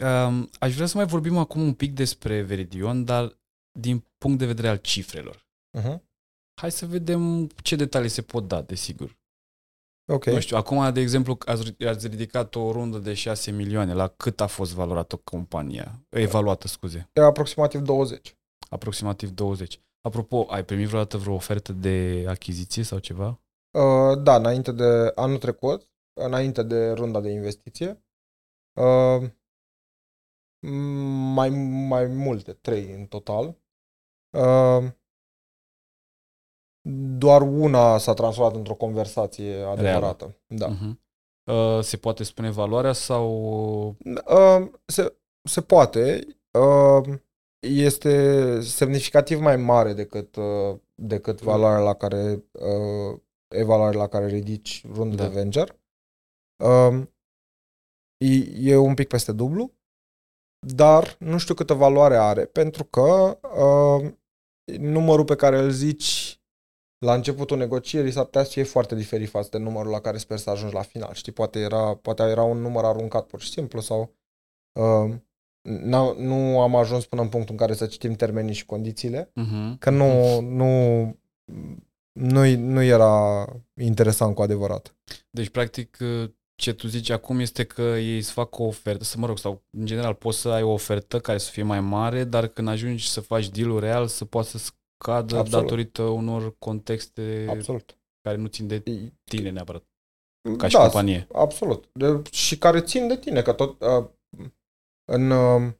Um, 0.00 0.50
aș 0.58 0.74
vrea 0.74 0.86
să 0.86 0.96
mai 0.96 1.06
vorbim 1.06 1.36
acum 1.36 1.62
un 1.62 1.74
pic 1.74 1.92
despre 1.92 2.42
Veridion, 2.42 3.04
dar 3.04 3.38
din 3.78 4.04
punct 4.18 4.38
de 4.38 4.46
vedere 4.46 4.68
al 4.68 4.76
cifrelor. 4.76 5.46
Uh-huh. 5.78 5.98
Hai 6.60 6.70
să 6.70 6.86
vedem 6.86 7.46
ce 7.46 7.76
detalii 7.76 8.08
se 8.08 8.22
pot 8.22 8.48
da, 8.48 8.62
desigur. 8.62 9.16
Ok. 10.08 10.24
Nu 10.24 10.40
știu, 10.40 10.56
acum, 10.56 10.92
de 10.92 11.00
exemplu, 11.00 11.38
ați, 11.46 11.84
ați 11.84 12.06
ridicat 12.06 12.54
o 12.54 12.72
rundă 12.72 12.98
de 12.98 13.14
6 13.14 13.50
milioane. 13.50 13.92
La 13.92 14.08
cât 14.08 14.40
a 14.40 14.46
fost 14.46 14.74
valorată 14.74 15.16
compania? 15.16 16.06
Evaluată, 16.08 16.68
scuze. 16.68 17.10
E 17.12 17.20
aproximativ 17.20 17.80
20. 17.80 18.36
Aproximativ 18.70 19.30
20. 19.30 19.80
Apropo, 20.00 20.46
ai 20.48 20.64
primit 20.64 20.86
vreodată 20.86 21.16
vreo 21.16 21.34
ofertă 21.34 21.72
de 21.72 22.24
achiziție 22.28 22.82
sau 22.82 22.98
ceva? 22.98 23.40
Uh, 23.78 24.22
da, 24.22 24.36
înainte 24.36 24.72
de 24.72 25.12
anul 25.14 25.38
trecut, 25.38 25.90
înainte 26.20 26.62
de 26.62 26.90
runda 26.90 27.20
de 27.20 27.30
investiție. 27.30 28.04
Uh, 28.80 29.30
mai, 31.34 31.48
mai 31.88 32.06
multe, 32.06 32.52
trei 32.52 32.92
în 32.92 33.06
total. 33.06 33.58
Uh, 34.38 34.90
doar 37.18 37.42
una 37.42 37.98
s-a 37.98 38.14
transformat 38.14 38.54
într-o 38.54 38.74
conversație 38.74 39.62
adevărată. 39.62 40.36
Da. 40.46 40.68
Uh-huh. 40.68 41.04
Uh, 41.50 41.82
se 41.82 41.96
poate 41.96 42.24
spune 42.24 42.50
valoarea 42.50 42.92
sau... 42.92 43.30
Uh, 44.26 44.70
se, 44.84 45.16
se 45.42 45.60
poate. 45.60 46.26
Uh, 46.58 47.18
este 47.68 48.60
semnificativ 48.60 49.40
mai 49.40 49.56
mare 49.56 49.92
decât, 49.92 50.36
uh, 50.36 50.78
decât 50.94 51.40
valoarea 51.40 51.84
la 51.84 51.94
care 51.94 52.44
uh, 52.52 53.20
evaluarea 53.48 54.00
la 54.00 54.08
care 54.08 54.26
ridici 54.26 54.84
rundă 54.92 55.16
da. 55.16 55.22
de 55.22 55.34
venture. 55.34 55.80
Uh, 56.64 57.02
e, 58.16 58.70
e 58.70 58.76
un 58.76 58.94
pic 58.94 59.08
peste 59.08 59.32
dublu 59.32 59.76
dar 60.66 61.16
nu 61.18 61.38
știu 61.38 61.54
câtă 61.54 61.74
valoare 61.74 62.16
are, 62.16 62.44
pentru 62.44 62.84
că 62.84 63.38
uh, 63.58 64.12
numărul 64.78 65.24
pe 65.24 65.36
care 65.36 65.58
îl 65.58 65.70
zici 65.70 66.35
la 66.98 67.14
începutul 67.14 67.56
negocierii 67.58 68.10
s-ar 68.10 68.24
putea 68.24 68.42
să 68.44 68.50
fie 68.50 68.62
foarte 68.62 68.94
diferit 68.94 69.28
față 69.28 69.48
de 69.50 69.58
numărul 69.58 69.90
la 69.90 70.00
care 70.00 70.18
sper 70.18 70.38
să 70.38 70.50
ajungi 70.50 70.74
la 70.74 70.82
final. 70.82 71.10
Știi, 71.14 71.32
poate 71.32 71.58
era, 71.58 71.94
poate 71.94 72.22
era 72.22 72.42
un 72.42 72.58
număr 72.58 72.84
aruncat 72.84 73.26
pur 73.26 73.40
și 73.40 73.50
simplu 73.50 73.80
sau 73.80 74.14
uh, 74.72 75.14
n- 75.68 76.16
nu 76.18 76.60
am 76.60 76.76
ajuns 76.76 77.06
până 77.06 77.22
în 77.22 77.28
punctul 77.28 77.52
în 77.54 77.58
care 77.60 77.74
să 77.74 77.86
citim 77.86 78.12
termenii 78.14 78.54
și 78.54 78.66
condițiile, 78.66 79.24
Uh-huh. 79.24 79.78
că 79.78 79.90
nu, 79.90 80.40
nu, 80.40 81.02
nu, 82.12 82.56
nu 82.56 82.82
era 82.82 83.44
interesant 83.80 84.34
cu 84.34 84.42
adevărat. 84.42 84.94
Deci, 85.30 85.48
practic, 85.48 85.96
ce 86.54 86.72
tu 86.72 86.86
zici 86.86 87.10
acum 87.10 87.38
este 87.40 87.64
că 87.64 87.82
ei 87.82 88.16
îți 88.16 88.30
fac 88.32 88.58
o 88.58 88.64
ofertă, 88.64 89.04
să 89.04 89.18
mă 89.18 89.26
rog, 89.26 89.38
sau 89.38 89.62
în 89.70 89.86
general 89.86 90.14
poți 90.14 90.38
să 90.38 90.48
ai 90.48 90.62
o 90.62 90.72
ofertă 90.72 91.20
care 91.20 91.38
să 91.38 91.50
fie 91.50 91.62
mai 91.62 91.80
mare, 91.80 92.24
dar 92.24 92.46
când 92.46 92.68
ajungi 92.68 93.08
să 93.10 93.20
faci 93.20 93.48
deal 93.48 93.78
real 93.78 94.06
să 94.06 94.24
poată 94.24 94.58
să 94.58 94.70
scadă 94.98 95.36
Absolut. 95.36 95.64
datorită 95.64 96.02
unor 96.02 96.58
contexte 96.58 97.46
Absolut. 97.48 97.98
care 98.22 98.36
nu 98.36 98.46
țin 98.46 98.66
de 98.66 98.82
E- 98.84 99.12
tine 99.24 99.50
neapărat, 99.50 99.84
ca 100.56 100.68
și 100.68 100.74
da, 100.74 100.82
companie. 100.82 101.26
Absolut. 101.32 101.88
De, 101.92 102.22
și 102.30 102.58
care 102.58 102.80
țin 102.80 103.08
de 103.08 103.16
tine, 103.16 103.42
că 103.42 103.52
tot 103.52 103.80
uh, 103.80 104.08
în 105.12 105.30
uh, 105.30 105.72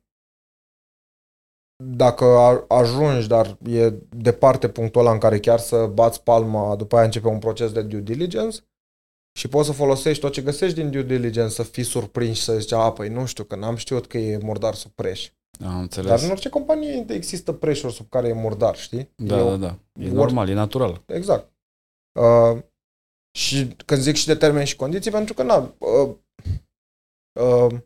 dacă 1.85 2.25
a, 2.25 2.65
ajungi, 2.69 3.29
dar 3.29 3.59
e 3.65 3.91
departe 4.09 4.69
punctul 4.69 5.01
ăla 5.01 5.13
în 5.13 5.19
care 5.19 5.41
chiar 5.41 5.59
să 5.59 5.87
bați 5.87 6.23
palma, 6.23 6.77
după 6.77 6.97
aia 6.97 7.05
începe 7.05 7.29
un 7.29 7.39
proces 7.39 7.73
de 7.73 7.83
due 7.83 8.01
diligence 8.01 8.59
și 9.39 9.49
poți 9.49 9.67
să 9.67 9.73
folosești 9.73 10.23
tot 10.23 10.33
ce 10.33 10.43
găsești 10.43 10.81
din 10.81 10.91
due 10.91 11.03
diligence, 11.03 11.55
să 11.55 11.63
fii 11.63 11.83
surprins 11.83 12.37
și 12.37 12.43
să 12.43 12.59
zici, 12.59 12.73
a, 12.73 12.93
păi 12.93 13.09
nu 13.09 13.27
știu, 13.27 13.45
că 13.45 13.57
n-am 13.57 13.77
știut 13.77 14.07
că 14.07 14.19
e 14.19 14.39
murdar 14.39 14.75
sub 14.75 14.91
preș. 14.91 15.31
Am 15.65 15.79
înțeles. 15.81 16.11
Dar 16.11 16.21
în 16.23 16.31
orice 16.31 16.49
companie 16.49 17.05
există 17.09 17.53
preșuri 17.53 17.93
sub 17.93 18.09
care 18.09 18.29
e 18.29 18.33
murdar, 18.33 18.77
știi? 18.77 19.13
da, 19.17 19.37
E 19.39 19.41
o- 19.41 19.57
da, 19.57 19.57
da. 19.57 19.79
E 20.03 20.09
ori- 20.09 20.13
normal, 20.13 20.49
e 20.49 20.53
natural. 20.55 21.03
Exact. 21.07 21.53
Uh, 22.21 22.63
și 23.39 23.67
când 23.87 24.01
zic 24.01 24.15
și 24.17 24.27
de 24.27 24.35
termeni 24.35 24.67
și 24.67 24.77
condiții, 24.77 25.11
pentru 25.11 25.35
că, 25.35 25.43
na, 25.43 25.75
uh, 25.79 26.15
uh, 27.41 27.81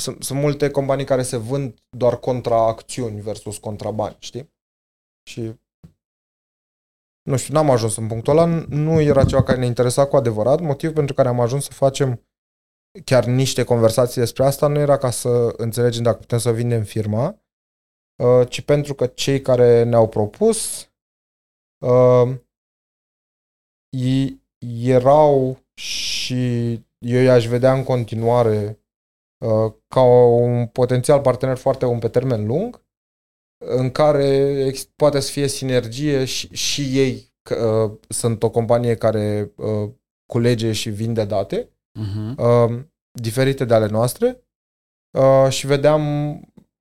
sunt, 0.00 0.22
sunt 0.22 0.40
multe 0.40 0.70
companii 0.70 1.04
care 1.04 1.22
se 1.22 1.36
vând 1.36 1.78
doar 1.96 2.18
contra 2.18 2.66
acțiuni 2.66 3.20
versus 3.20 3.58
contra 3.58 3.90
bani, 3.90 4.16
știi? 4.18 4.52
Și 5.30 5.54
nu 7.28 7.36
știu, 7.36 7.54
n-am 7.54 7.70
ajuns 7.70 7.96
în 7.96 8.06
punctul 8.06 8.38
ăla, 8.38 8.64
nu 8.68 9.00
era 9.00 9.24
ceva 9.24 9.42
care 9.42 9.58
ne 9.58 9.66
interesa 9.66 10.06
cu 10.06 10.16
adevărat, 10.16 10.60
motiv 10.60 10.92
pentru 10.92 11.14
care 11.14 11.28
am 11.28 11.40
ajuns 11.40 11.64
să 11.64 11.72
facem 11.72 12.20
chiar 13.04 13.24
niște 13.24 13.64
conversații 13.64 14.20
despre 14.20 14.44
asta 14.44 14.66
nu 14.66 14.78
era 14.78 14.96
ca 14.96 15.10
să 15.10 15.54
înțelegem 15.56 16.02
dacă 16.02 16.18
putem 16.18 16.38
să 16.38 16.52
vindem 16.52 16.82
firma, 16.82 17.42
uh, 18.22 18.48
ci 18.48 18.60
pentru 18.60 18.94
că 18.94 19.06
cei 19.06 19.40
care 19.40 19.82
ne-au 19.82 20.08
propus 20.08 20.90
uh, 21.86 22.36
ei 23.96 24.42
erau 24.84 25.58
și 25.74 26.72
eu 26.98 27.22
i-aș 27.22 27.46
vedea 27.46 27.72
în 27.72 27.84
continuare 27.84 28.78
uh, 29.44 29.72
ca 29.88 30.00
un 30.26 30.66
potențial 30.66 31.20
partener 31.20 31.56
foarte 31.56 31.86
bun 31.86 31.98
pe 31.98 32.08
termen 32.08 32.46
lung, 32.46 32.82
în 33.66 33.90
care 33.90 34.26
ex- 34.66 34.84
poate 34.84 35.20
să 35.20 35.30
fie 35.30 35.46
sinergie 35.46 36.24
și, 36.24 36.54
și 36.54 36.98
ei 36.98 37.34
uh, 37.50 37.92
sunt 38.08 38.42
o 38.42 38.50
companie 38.50 38.96
care 38.96 39.52
uh, 39.56 39.90
culege 40.26 40.72
și 40.72 40.90
vinde 40.90 41.24
date 41.24 41.73
Uh-huh. 42.00 42.34
uh, 42.36 42.84
diferite 43.20 43.64
de 43.64 43.74
ale 43.74 43.86
noastre 43.86 44.44
uh, 45.18 45.50
și 45.50 45.66
vedeam 45.66 46.02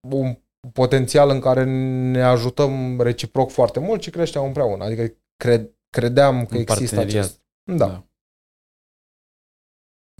un 0.09 0.37
potențial 0.73 1.29
în 1.29 1.39
care 1.39 1.63
ne 2.11 2.21
ajutăm 2.21 3.01
reciproc 3.01 3.49
foarte 3.49 3.79
mult 3.79 4.01
și 4.01 4.09
creșteam 4.09 4.45
împreună. 4.45 4.83
Adică 4.83 5.15
cred, 5.35 5.71
credeam 5.89 6.45
că 6.45 6.55
Un 6.55 6.61
există 6.61 6.95
parteneriat. 6.95 7.23
acest... 7.23 7.41
Da. 7.63 7.87
Da. 7.87 8.07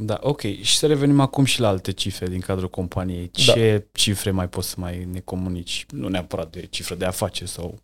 Da, 0.01 0.19
ok. 0.21 0.41
Și 0.41 0.77
să 0.77 0.88
revenim 0.88 1.19
acum 1.19 1.45
și 1.45 1.60
la 1.60 1.67
alte 1.67 1.91
cifre 1.91 2.27
din 2.27 2.39
cadrul 2.39 2.69
companiei. 2.69 3.29
Da. 3.45 3.53
Ce 3.53 3.88
cifre 3.91 4.32
mai 4.32 4.49
poți 4.49 4.69
să 4.69 4.75
mai 4.79 5.06
ne 5.06 5.19
comunici? 5.19 5.86
Nu 5.89 6.08
neapărat 6.08 6.51
de 6.51 6.65
cifră 6.65 6.95
de 6.95 7.06
afaceri 7.06 7.49
sau... 7.49 7.79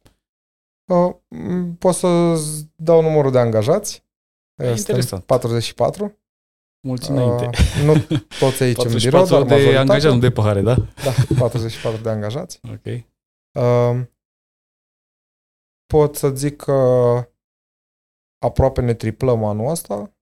Uh, 0.92 1.16
m, 1.28 1.74
pot 1.76 1.94
să 1.94 2.36
dau 2.76 3.02
numărul 3.02 3.32
de 3.32 3.40
angajați. 3.40 3.96
E 3.96 4.64
Suntem 4.64 4.78
interesant. 4.78 5.24
44. 5.24 6.18
Mulți 6.88 7.10
înainte. 7.10 7.46
Uh, 7.46 7.82
nu 7.86 7.94
toți 8.40 8.64
aici 8.64 8.78
în 8.86 8.92
44 8.92 8.98
birou, 8.98 9.26
dar 9.26 9.44
de 9.44 9.54
majoritatea. 9.54 9.80
angajați, 9.80 10.14
nu 10.16 10.20
de 10.20 10.32
pahare, 10.32 10.62
da? 10.62 10.76
Da, 10.76 11.12
44 11.40 12.02
de 12.02 12.10
angajați. 12.10 12.60
Ok. 12.76 12.86
Uh, 13.60 14.08
pot 15.86 16.16
să 16.16 16.30
zic 16.30 16.56
că 16.56 16.72
aproape 18.46 18.82
ne 18.82 18.94
triplăm 18.94 19.44
anul 19.44 19.70
ăsta. 19.70 20.14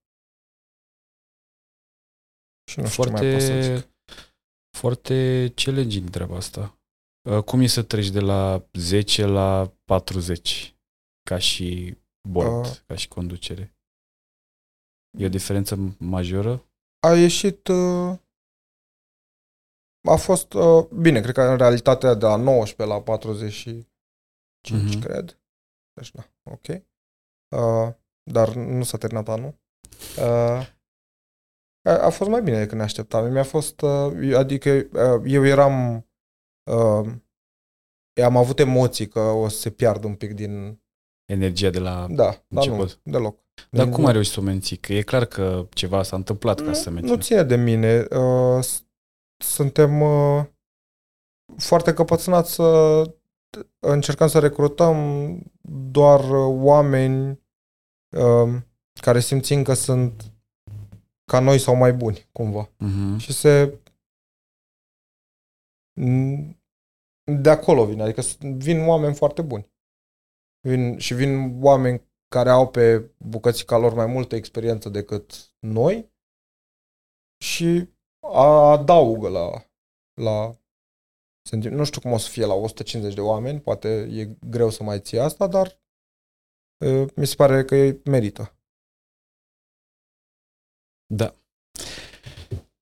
Și 2.70 2.80
nu 2.80 2.86
știu 2.86 3.04
ce 3.04 3.10
mai 3.10 3.20
pot 3.32 3.40
să 3.40 3.46
Foarte, 3.52 3.76
zic. 3.76 3.88
foarte 4.78 5.52
challenging 5.54 6.10
treaba 6.10 6.36
asta. 6.36 6.78
Uh, 7.30 7.42
Cum 7.42 7.60
e 7.60 7.66
să 7.66 7.82
treci 7.82 8.10
de 8.10 8.20
la 8.20 8.68
10 8.72 9.24
la 9.26 9.72
40 9.84 10.76
ca 11.22 11.38
și 11.38 11.96
board, 12.28 12.64
Uh. 12.66 12.76
ca 12.86 12.94
și 12.94 13.08
conducere? 13.08 13.77
E 15.18 15.24
o 15.24 15.28
diferență 15.28 15.76
majoră? 15.98 16.64
A 17.08 17.12
ieșit... 17.14 17.68
Uh, 17.68 18.18
a 20.08 20.16
fost... 20.16 20.52
Uh, 20.52 20.86
bine, 21.00 21.20
cred 21.20 21.34
că 21.34 21.42
în 21.42 21.56
realitatea 21.56 22.14
de 22.14 22.24
la 22.26 22.36
19 22.36 22.96
la 22.96 23.02
45, 23.02 23.86
Mhm. 24.72 25.00
cred. 25.00 25.40
Deci, 25.92 26.10
da, 26.12 26.28
ok. 26.42 26.66
Uh, 27.56 27.94
dar 28.22 28.54
nu 28.54 28.82
s-a 28.82 28.98
terminat 28.98 29.28
anul. 29.28 29.54
Uh, 30.18 30.66
a, 31.88 31.98
a 32.00 32.10
fost 32.10 32.30
mai 32.30 32.42
bine 32.42 32.58
decât 32.58 32.76
ne 32.76 32.82
așteptam. 32.82 33.32
Mi-a 33.32 33.44
fost... 33.44 33.80
Uh, 33.80 34.34
adică 34.36 34.70
uh, 34.70 35.22
eu 35.26 35.44
eram... 35.46 36.06
Uh, 36.70 37.12
am 38.24 38.36
avut 38.36 38.58
emoții 38.58 39.08
că 39.08 39.20
o 39.20 39.48
să 39.48 39.56
se 39.58 39.70
piardă 39.70 40.06
un 40.06 40.14
pic 40.16 40.32
din... 40.32 40.82
Energia 41.24 41.70
de 41.70 41.78
la... 41.78 42.06
Da, 42.10 42.14
dar 42.24 42.44
nu, 42.48 42.60
Început. 42.60 43.00
deloc. 43.02 43.38
Dar 43.70 43.84
Din- 43.84 43.94
cum 43.94 44.04
ai 44.06 44.12
reușit 44.12 44.32
să 44.32 44.40
o 44.40 44.42
menții? 44.42 44.76
Că 44.76 44.92
e 44.92 45.02
clar 45.02 45.24
că 45.24 45.66
ceva 45.70 46.02
s-a 46.02 46.16
întâmplat 46.16 46.60
ca 46.60 46.72
să 46.72 46.82
se 46.82 46.88
nu, 46.88 46.94
mențină. 46.94 47.16
nu 47.16 47.22
ține 47.22 47.42
de 47.42 47.56
mine. 47.56 48.06
Uh, 48.10 48.62
s- 48.62 48.84
suntem 49.36 50.00
uh, 50.00 50.44
foarte 51.56 51.92
căpățânați 51.94 52.52
să 52.52 53.02
încercăm 53.78 54.28
să 54.28 54.38
recrutăm 54.38 54.96
doar 55.90 56.20
uh, 56.30 56.56
oameni 56.62 57.40
uh, 58.16 58.56
care 59.00 59.20
simțim 59.20 59.62
că 59.62 59.74
sunt 59.74 60.32
ca 61.24 61.38
noi 61.40 61.58
sau 61.58 61.74
mai 61.74 61.92
buni, 61.92 62.28
cumva. 62.32 62.70
Mhm. 62.78 63.16
Și 63.16 63.32
se... 63.32 63.78
De 67.42 67.50
acolo 67.50 67.86
vine, 67.86 68.02
adică 68.02 68.20
s- 68.20 68.36
vin 68.40 68.86
oameni 68.86 69.14
foarte 69.14 69.42
buni. 69.42 69.70
Vin, 70.60 70.98
și 70.98 71.14
vin 71.14 71.58
oameni 71.62 72.02
care 72.28 72.50
au 72.50 72.68
pe 72.70 73.10
bucățica 73.18 73.76
lor 73.76 73.94
mai 73.94 74.06
multă 74.06 74.34
experiență 74.34 74.88
decât 74.88 75.52
noi 75.58 76.12
și 77.44 77.88
a- 78.20 78.70
adaugă 78.70 79.28
la, 79.28 79.64
la 80.22 80.56
sentim- 81.48 81.72
nu 81.72 81.84
știu 81.84 82.00
cum 82.00 82.12
o 82.12 82.18
să 82.18 82.30
fie 82.30 82.44
la 82.44 82.54
150 82.54 83.14
de 83.14 83.20
oameni, 83.20 83.60
poate 83.60 83.88
e 83.88 84.36
greu 84.50 84.70
să 84.70 84.82
mai 84.82 85.00
ții 85.00 85.18
asta, 85.18 85.46
dar 85.46 85.80
e, 86.84 87.06
mi 87.16 87.26
se 87.26 87.34
pare 87.34 87.64
că 87.64 87.74
e 87.74 88.00
merită. 88.04 88.52
Da. 91.14 91.34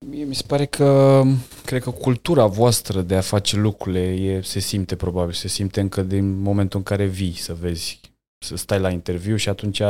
Mie 0.07 0.25
mi 0.25 0.35
se 0.35 0.45
pare 0.47 0.67
că 0.67 1.23
cred 1.65 1.83
că 1.83 1.91
cultura 1.91 2.47
voastră 2.47 3.03
de 3.03 3.17
a 3.17 3.21
face 3.21 3.57
lucrurile 3.57 4.01
e, 4.01 4.41
se 4.41 4.59
simte 4.59 4.97
probabil, 4.97 5.35
se 5.35 5.49
simte 5.49 5.81
încă 5.81 6.03
din 6.03 6.41
momentul 6.41 6.79
în 6.79 6.85
care 6.85 7.07
vii 7.07 7.35
să 7.35 7.55
vezi, 7.55 8.01
să 8.47 8.57
stai 8.57 8.81
la 8.81 8.91
interviu 8.91 9.37
și 9.37 9.49
atunci 9.49 9.83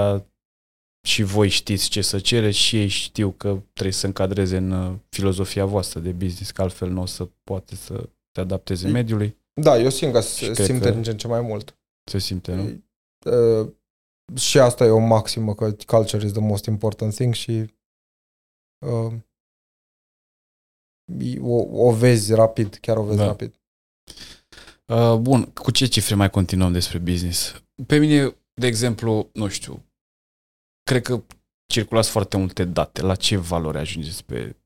și 1.07 1.23
voi 1.23 1.49
știți 1.49 1.89
ce 1.89 2.01
să 2.03 2.19
cereți 2.21 2.57
și 2.59 2.77
ei 2.81 2.89
știu 2.89 3.31
că 3.31 3.61
trebuie 3.73 3.93
să 3.95 4.07
încadreze 4.07 4.57
în 4.57 4.71
uh, 4.71 4.95
filozofia 5.09 5.65
voastră 5.65 6.01
de 6.01 6.13
business, 6.13 6.51
că 6.51 6.63
altfel 6.63 6.91
nu 6.91 7.01
o 7.03 7.07
să 7.07 7.29
poate 7.45 7.75
să 7.75 8.09
te 8.31 8.41
adapteze 8.41 8.89
E- 8.89 8.91
mediului. 8.91 9.37
Da, 9.61 9.79
eu 9.79 9.91
simt 9.91 10.13
că 10.13 10.21
Și 10.21 10.27
se 10.27 10.51
cred 10.53 10.67
simte 10.67 10.85
că- 10.85 10.91
din 10.91 11.03
ce 11.03 11.11
în 11.11 11.17
ce 11.17 11.27
mai 11.27 11.41
mult. 11.41 11.79
Se 12.11 12.19
simte, 12.19 12.55
nu? 12.55 12.83
Uh, 13.33 13.73
și 14.37 14.59
asta 14.59 14.85
e 14.85 14.89
o 14.91 14.99
maximă, 14.99 15.55
că 15.55 15.73
culture 15.87 16.25
is 16.25 16.33
the 16.33 16.41
most 16.41 16.65
important 16.65 17.15
thing 17.15 17.35
și 17.35 17.75
uh, 18.87 19.13
o, 21.41 21.87
o 21.87 21.93
vezi 21.93 22.35
rapid, 22.35 22.75
chiar 22.75 22.97
o 22.97 23.03
vezi 23.03 23.19
Da. 23.19 23.27
rapid. 23.27 23.61
Uh, 24.87 25.17
bun, 25.21 25.45
cu 25.45 25.71
ce 25.71 25.87
cifre 25.87 26.15
mai 26.15 26.31
continuăm 26.31 26.73
despre 26.73 26.99
business? 26.99 27.63
Pe 27.87 27.99
mine, 27.99 28.37
de 28.61 28.67
exemplu, 28.67 29.31
nu 29.33 29.49
știu, 29.49 29.85
cred 30.83 31.03
că 31.03 31.25
circulați 31.67 32.11
foarte 32.11 32.37
multe 32.37 32.65
date. 32.65 33.03
La 33.03 33.15
ce 33.15 33.37
valoare 33.37 33.79
ajungeți 33.79 34.25
pe 34.25 34.57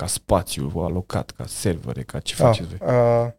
ca 0.00 0.06
spațiu 0.06 0.68
alocat, 0.78 1.30
ca 1.30 1.46
servere, 1.46 2.02
ca 2.02 2.20
ce 2.20 2.34
faceți 2.34 2.76
voi? 2.76 2.88
uh, 2.88 3.32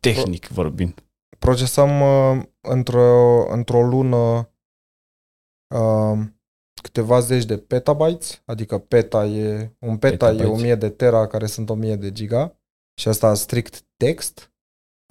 Tehnic 0.00 0.46
vorbind. 0.46 1.04
procesăm 1.38 2.00
uh, 2.00 2.44
într-o, 2.60 3.52
într-o 3.52 3.82
lună 3.82 4.50
uh, 5.74 6.18
câteva 6.82 7.20
zeci 7.20 7.44
de 7.44 7.58
petabytes, 7.58 8.42
adică 8.44 8.78
peta 8.78 9.26
e, 9.26 9.76
un 9.78 9.98
peta 9.98 10.26
Petabytes. 10.26 10.46
e 10.46 10.50
1000 10.50 10.74
de 10.74 10.90
tera 10.90 11.26
care 11.26 11.46
sunt 11.46 11.70
1000 11.70 11.96
de 11.96 12.12
giga 12.12 12.56
și 13.00 13.08
asta 13.08 13.34
strict 13.34 13.84
text. 13.96 14.52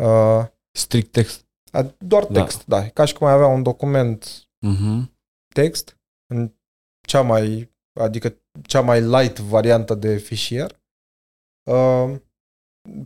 Uh, 0.04 0.45
Strict 0.78 1.12
text. 1.12 1.45
A- 1.71 1.95
doar 1.99 2.25
Da. 2.25 2.41
text, 2.41 2.65
da. 2.65 2.88
Ca 2.89 3.05
și 3.05 3.13
cum 3.13 3.27
ai 3.27 3.34
avea 3.34 3.47
un 3.47 3.63
document 3.63 4.47
Mhm. 4.65 5.13
text 5.55 5.97
în 6.34 6.53
cea 7.07 7.21
mai, 7.21 7.71
adică 7.99 8.36
cea 8.62 8.81
mai 8.81 9.01
light 9.01 9.38
variantă 9.39 9.95
de 9.95 10.17
fișier. 10.17 10.79
Uh, 11.71 12.15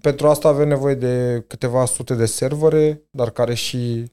pentru 0.02 0.28
asta 0.28 0.48
avem 0.48 0.68
nevoie 0.68 0.96
de 0.96 1.44
câteva 1.48 1.86
sute 1.86 2.16
de 2.16 2.26
servere, 2.26 3.02
dar 3.12 3.30
care 3.30 3.54
și 3.54 4.10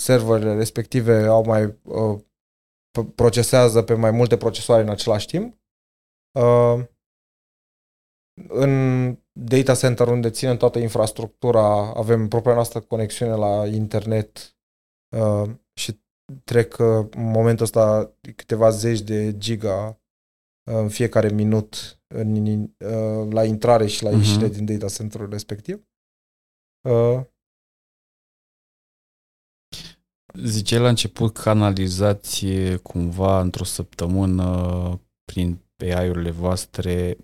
serverele 0.00 0.54
respective 0.54 1.24
au 1.26 1.44
mai 1.44 1.64
uh, 1.82 2.20
p- 2.98 3.14
procesează 3.14 3.82
pe 3.82 3.94
mai 3.94 4.10
multe 4.10 4.36
procesoare 4.36 4.82
în 4.82 4.88
același 4.88 5.26
timp. 5.26 5.56
Uh, 6.38 6.84
în 8.48 9.16
data 9.32 9.74
center 9.74 10.06
unde 10.06 10.30
ținem 10.30 10.56
toată 10.56 10.78
infrastructura, 10.78 11.92
avem 11.94 12.28
propria 12.28 12.54
noastră 12.54 12.80
conexiune 12.80 13.32
la 13.34 13.66
internet 13.66 14.56
uh, 15.16 15.50
și 15.74 16.00
trec 16.44 16.76
uh, 16.78 17.06
în 17.10 17.30
momentul 17.30 17.64
ăsta 17.64 18.12
câteva 18.36 18.70
zeci 18.70 19.00
de 19.00 19.38
giga 19.38 20.00
uh, 20.70 20.76
în 20.76 20.88
fiecare 20.88 21.28
minut 21.28 22.00
în, 22.14 22.60
uh, 22.62 23.32
la 23.32 23.44
intrare 23.44 23.86
și 23.86 24.02
la 24.02 24.10
Mhm. 24.10 24.18
ieșire 24.18 24.48
din 24.48 24.64
data 24.64 24.88
centerul 24.92 25.30
respectiv. 25.30 25.88
Uh, 26.88 27.20
Ziceai 30.34 30.80
la 30.80 30.88
început 30.88 31.32
că 31.32 31.48
analizați 31.48 32.46
e, 32.46 32.76
cumva 32.76 33.40
într-o 33.40 33.64
săptămână 33.64 35.00
prin 35.24 35.58
AI-urile 35.78 36.30
voastre 36.30 37.16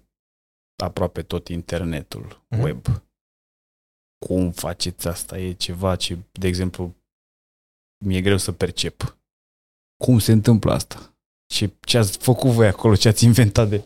aproape 0.76 1.22
tot 1.22 1.48
internetul, 1.48 2.44
Mhm. 2.50 2.62
web. 2.62 2.86
Cum 4.26 4.50
faceți 4.50 5.08
asta? 5.08 5.38
E 5.38 5.52
ceva 5.52 5.96
ce, 5.96 6.18
de 6.32 6.46
exemplu, 6.46 6.94
mi-e 8.04 8.20
greu 8.20 8.36
să 8.36 8.52
percep. 8.52 9.18
Cum 10.04 10.18
se 10.18 10.32
întâmplă 10.32 10.72
asta? 10.72 11.14
Ce, 11.46 11.70
ce 11.80 11.98
ați 11.98 12.18
făcut 12.18 12.50
voi 12.50 12.66
acolo? 12.66 12.94
Ce 12.96 13.08
ați 13.08 13.24
inventat 13.24 13.68
de 13.68 13.84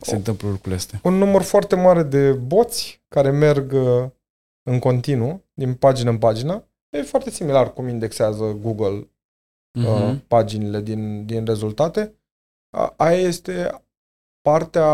se 0.00 0.14
întâmplă 0.14 0.48
lucrurile 0.48 0.74
astea? 0.74 1.00
un 1.04 1.14
număr 1.14 1.42
foarte 1.42 1.76
mare 1.76 2.02
de 2.02 2.32
boți 2.32 3.02
care 3.08 3.30
merg 3.30 3.72
uh, 3.72 4.10
în 4.70 4.78
continuu, 4.78 5.44
din 5.54 5.74
pagină 5.74 6.10
în 6.10 6.18
pagină. 6.18 6.68
E 6.90 7.02
foarte 7.02 7.30
similar 7.30 7.72
cum 7.72 7.88
indexează 7.88 8.52
Google 8.52 8.88
uh, 8.96 9.84
Mhm. 9.84 10.26
paginile 10.26 10.80
din, 10.80 11.26
din 11.26 11.44
rezultate. 11.44 12.14
A, 12.76 12.94
aia 12.96 13.18
este 13.18 13.84
partea 14.40 14.84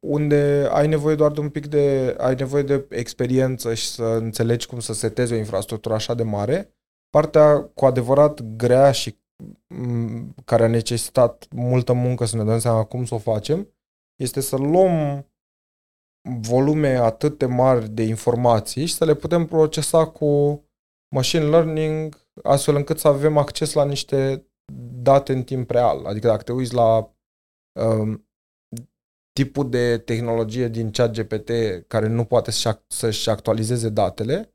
unde 0.00 0.68
ai 0.70 0.86
nevoie 0.86 1.14
doar 1.14 1.32
de 1.32 1.40
un 1.40 1.48
pic 1.48 1.66
de 1.66 2.16
ai 2.18 2.34
nevoie 2.34 2.62
de 2.62 2.86
experiență 2.90 3.74
și 3.74 3.86
să 3.86 4.04
înțelegi 4.04 4.66
cum 4.66 4.80
să 4.80 4.92
setezi 4.92 5.32
o 5.32 5.36
infrastructură 5.36 5.94
așa 5.94 6.14
de 6.14 6.22
mare. 6.22 6.74
Partea 7.10 7.62
cu 7.62 7.84
adevărat 7.84 8.40
grea 8.56 8.92
și 8.92 9.18
m, 9.74 10.34
care 10.44 10.64
a 10.64 10.68
necesitat 10.68 11.46
multă 11.50 11.92
muncă 11.92 12.24
să 12.24 12.36
ne 12.36 12.44
dăm 12.44 12.58
seama 12.58 12.84
cum 12.84 13.04
să 13.04 13.14
o 13.14 13.18
facem, 13.18 13.68
este 14.16 14.40
să 14.40 14.56
luăm 14.56 15.26
volume 16.40 16.96
atât 16.96 17.38
de 17.38 17.46
mari 17.46 17.88
de 17.88 18.02
informații 18.02 18.86
și 18.86 18.94
să 18.94 19.04
le 19.04 19.14
putem 19.14 19.46
procesa 19.46 20.06
cu 20.06 20.62
machine 21.14 21.44
learning 21.44 22.28
astfel 22.42 22.76
încât 22.76 22.98
să 22.98 23.08
avem 23.08 23.36
acces 23.36 23.72
la 23.72 23.84
niște 23.84 24.46
date 25.02 25.32
în 25.32 25.42
timp 25.42 25.70
real. 25.70 26.04
Adică 26.04 26.26
dacă 26.26 26.42
te 26.42 26.52
uiți 26.52 26.74
la 26.74 27.14
um, 27.80 28.23
tipul 29.40 29.70
de 29.70 29.98
tehnologie 29.98 30.68
din 30.68 30.90
chat 30.90 31.12
GPT 31.12 31.50
care 31.86 32.06
nu 32.08 32.24
poate 32.24 32.50
să-și 32.50 32.76
ac- 32.76 32.86
să-și 32.86 33.30
actualizeze 33.30 33.88
datele, 33.88 34.54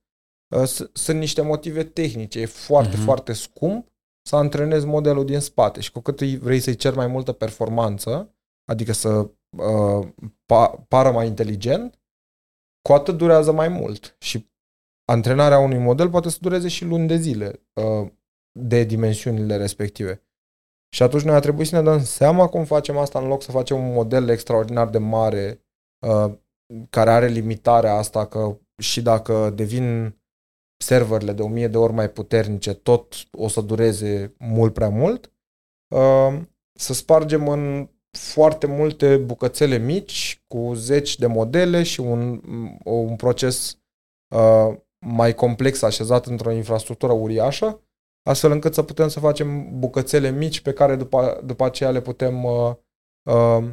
uh, 0.55 0.63
s- 0.63 0.89
sunt 0.93 1.19
niște 1.19 1.41
motive 1.41 1.83
tehnice. 1.83 2.39
E 2.39 2.45
foarte, 2.45 2.95
Mhm. 2.95 3.03
foarte 3.05 3.33
scump 3.33 3.87
să 4.27 4.35
antrenezi 4.35 4.85
modelul 4.85 5.25
din 5.25 5.39
spate 5.39 5.79
și 5.79 5.91
cu 5.91 5.99
cât 5.99 6.19
îi 6.21 6.37
vrei 6.37 6.59
să-i 6.59 6.75
ceri 6.75 6.95
mai 6.95 7.07
multă 7.07 7.31
performanță, 7.31 8.35
adică 8.71 8.91
să 8.91 9.09
uh, 9.57 10.07
pa- 10.45 10.85
pară 10.87 11.11
mai 11.11 11.27
inteligent, 11.27 11.99
cu 12.81 12.93
atât 12.93 13.17
durează 13.17 13.51
mai 13.51 13.67
mult. 13.67 14.15
Și 14.19 14.49
antrenarea 15.05 15.59
unui 15.59 15.77
model 15.77 16.09
poate 16.09 16.29
să 16.29 16.37
dureze 16.41 16.67
și 16.67 16.85
luni 16.85 17.07
de 17.07 17.15
zile 17.15 17.67
uh, 17.73 18.11
de 18.59 18.83
dimensiunile 18.83 19.57
respective. 19.57 20.23
Și 20.89 21.03
atunci 21.03 21.23
noi 21.23 21.35
a 21.35 21.39
trebuit 21.39 21.67
să 21.67 21.75
ne 21.75 21.81
dăm 21.81 22.03
seama 22.03 22.47
cum 22.47 22.65
facem 22.65 22.97
asta 22.97 23.19
în 23.19 23.27
loc 23.27 23.41
să 23.41 23.51
facem 23.51 23.87
un 23.87 23.93
model 23.93 24.29
extraordinar 24.29 24.89
de 24.89 24.97
mare 24.97 25.65
uh, 26.07 26.33
care 26.89 27.09
are 27.09 27.27
limitarea 27.27 27.93
asta 27.93 28.27
că 28.27 28.57
și 28.81 29.01
dacă 29.01 29.49
devin 29.49 30.17
serverele 30.83 31.33
de 31.33 31.41
o 31.41 31.47
mie 31.47 31.67
de 31.67 31.77
ori 31.77 31.93
mai 31.93 32.09
puternice, 32.09 32.73
tot 32.73 33.13
o 33.31 33.47
să 33.47 33.61
dureze 33.61 34.35
mult 34.37 34.73
prea 34.73 34.89
mult. 34.89 35.33
Uh, 35.95 36.41
să 36.79 36.93
spargem 36.93 37.47
în 37.47 37.89
foarte 38.17 38.67
multe 38.67 39.17
bucățele 39.17 39.77
mici 39.77 40.43
cu 40.47 40.73
zeci 40.73 41.17
de 41.17 41.27
modele 41.27 41.83
și 41.83 41.99
un, 41.99 42.41
un 42.83 43.15
proces 43.15 43.77
uh, 44.35 44.77
mai 45.05 45.35
complex 45.35 45.81
așezat 45.81 46.25
într-o 46.25 46.51
infrastructură 46.51 47.11
uriașă, 47.11 47.81
astfel 48.23 48.51
încât 48.51 48.73
să 48.73 48.83
putem 48.83 49.07
să 49.07 49.19
facem 49.19 49.79
bucățele 49.79 50.31
mici 50.31 50.61
pe 50.61 50.73
care 50.73 50.95
după, 50.95 51.41
după 51.45 51.65
aceea 51.65 51.89
le 51.89 52.01
putem 52.01 52.43
uh, 52.43 52.73
uh, 53.29 53.69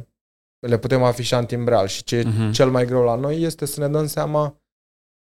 le 0.67 0.77
putem 0.77 1.03
afișa 1.03 1.37
în 1.37 1.45
timp 1.45 1.67
real. 1.67 1.87
Și 1.87 2.03
ce 2.03 2.15
e 2.15 2.23
Mhm. 2.23 2.51
cel 2.51 2.69
mai 2.69 2.85
greu 2.85 3.03
la 3.03 3.15
noi 3.15 3.41
este 3.41 3.65
să 3.65 3.79
ne 3.79 3.87
dăm 3.87 4.07
seama 4.07 4.61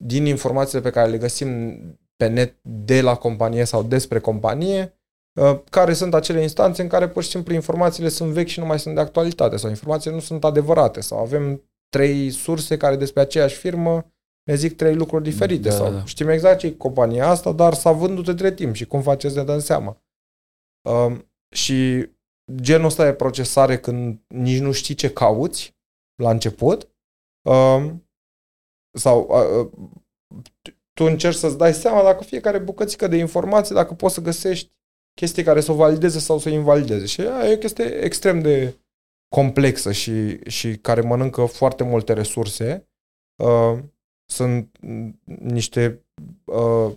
din 0.04 0.26
informațiile 0.26 0.80
pe 0.80 0.90
care 0.90 1.10
le 1.10 1.18
găsim 1.18 1.78
pe 2.16 2.26
net 2.26 2.56
de 2.62 3.00
la 3.00 3.14
companie 3.14 3.64
sau 3.64 3.82
despre 3.82 4.18
companie, 4.20 5.00
uh, 5.40 5.60
care 5.70 5.92
sunt 5.92 6.14
acele 6.14 6.42
instanțe 6.42 6.82
în 6.82 6.88
care 6.88 7.08
pur 7.08 7.22
și 7.22 7.28
simplu 7.28 7.54
informațiile 7.54 8.08
sunt 8.08 8.30
vechi 8.32 8.46
și 8.46 8.58
nu 8.58 8.66
mai 8.66 8.78
sunt 8.78 8.94
de 8.94 9.00
actualitate 9.00 9.56
sau 9.56 9.70
informațiile 9.70 10.14
nu 10.14 10.20
sunt 10.20 10.44
adevărate 10.44 11.00
sau 11.00 11.18
avem 11.18 11.62
trei 11.88 12.30
surse 12.30 12.76
care 12.76 12.96
despre 12.96 13.20
aceeași 13.20 13.56
firmă 13.56 14.12
ne 14.50 14.56
zic 14.56 14.76
trei 14.76 14.94
lucruri 14.94 15.22
diferite 15.22 15.68
Da, 15.68 15.74
sau 15.74 15.92
da. 15.92 16.04
știm 16.04 16.28
exact 16.28 16.58
ce 16.58 16.66
e 16.66 16.72
compania 16.72 17.28
asta, 17.28 17.52
dar 17.52 17.74
s-a 17.74 17.92
vândut 17.92 18.28
între 18.28 18.52
timp 18.52 18.74
și 18.74 18.86
cum 18.86 19.02
faceți 19.02 19.34
să 19.34 19.40
ne 19.40 19.46
dăm 19.46 19.58
seama. 19.58 20.02
Um, 20.88 21.30
și 21.54 22.08
genul 22.54 22.86
ăsta 22.86 23.04
de 23.04 23.14
procesare 23.14 23.78
când 23.78 24.20
nici 24.28 24.60
nu 24.60 24.72
știi 24.72 24.94
ce 24.94 25.12
cauți 25.12 25.76
la 26.22 26.30
început 26.30 26.88
um, 27.48 28.08
sau 28.98 29.26
uh, 29.28 29.70
tu 30.92 31.04
încerci 31.04 31.36
să-ți 31.36 31.58
dai 31.58 31.74
seama 31.74 32.02
dacă 32.02 32.24
fiecare 32.24 32.58
bucățică 32.58 33.06
de 33.06 33.16
informație, 33.16 33.74
dacă 33.74 33.94
poți 33.94 34.14
să 34.14 34.20
găsești 34.20 34.72
chestii 35.14 35.42
care 35.42 35.60
să 35.60 35.72
o 35.72 35.74
valideze 35.74 36.18
sau 36.18 36.38
să 36.38 36.48
o 36.48 36.52
invalideze. 36.52 37.06
Și 37.06 37.20
aia 37.20 37.50
e 37.50 37.54
o 37.54 37.58
chestie 37.58 37.84
extrem 37.84 38.40
de 38.40 38.78
complexă 39.34 39.92
și, 39.92 40.38
și 40.48 40.78
care 40.78 41.00
mănâncă 41.00 41.44
foarte 41.44 41.84
multe 41.84 42.12
resurse. 42.12 42.88
Uh, 43.42 43.78
sunt 44.30 44.78
niște 45.24 46.04
uh, 46.44 46.96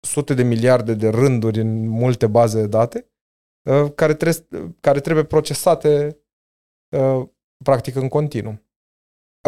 sute 0.00 0.34
de 0.34 0.42
miliarde 0.42 0.94
de 0.94 1.08
rânduri 1.08 1.60
în 1.60 1.88
multe 1.88 2.26
baze 2.26 2.60
de 2.60 2.66
date 2.66 3.10
uh, 3.70 3.92
care, 3.94 4.14
trebuie, 4.14 4.76
care 4.80 5.00
trebuie 5.00 5.24
procesate 5.24 6.18
uh, 6.96 7.28
practic 7.64 7.94
în 7.94 8.08
continuu. 8.08 8.62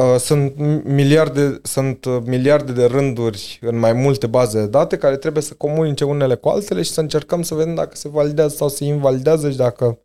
Uh, 0.00 0.16
sunt 0.18 0.56
miliarde, 0.84 1.60
sunt 1.62 2.04
uh, 2.04 2.22
miliarde 2.24 2.72
de 2.72 2.84
rânduri 2.84 3.58
în 3.62 3.78
mai 3.78 3.92
multe 3.92 4.26
baze 4.26 4.60
de 4.60 4.66
date 4.66 4.98
care 4.98 5.16
trebuie 5.16 5.42
să 5.42 5.54
comunice 5.54 6.04
unele 6.04 6.34
cu 6.34 6.48
altele 6.48 6.82
și 6.82 6.90
să 6.90 7.00
încercăm 7.00 7.42
să 7.42 7.54
vedem 7.54 7.74
dacă 7.74 7.96
se 7.96 8.08
validează 8.08 8.56
sau 8.56 8.68
se 8.68 8.84
invalidează 8.84 9.50
și 9.50 9.56
dacă 9.56 9.98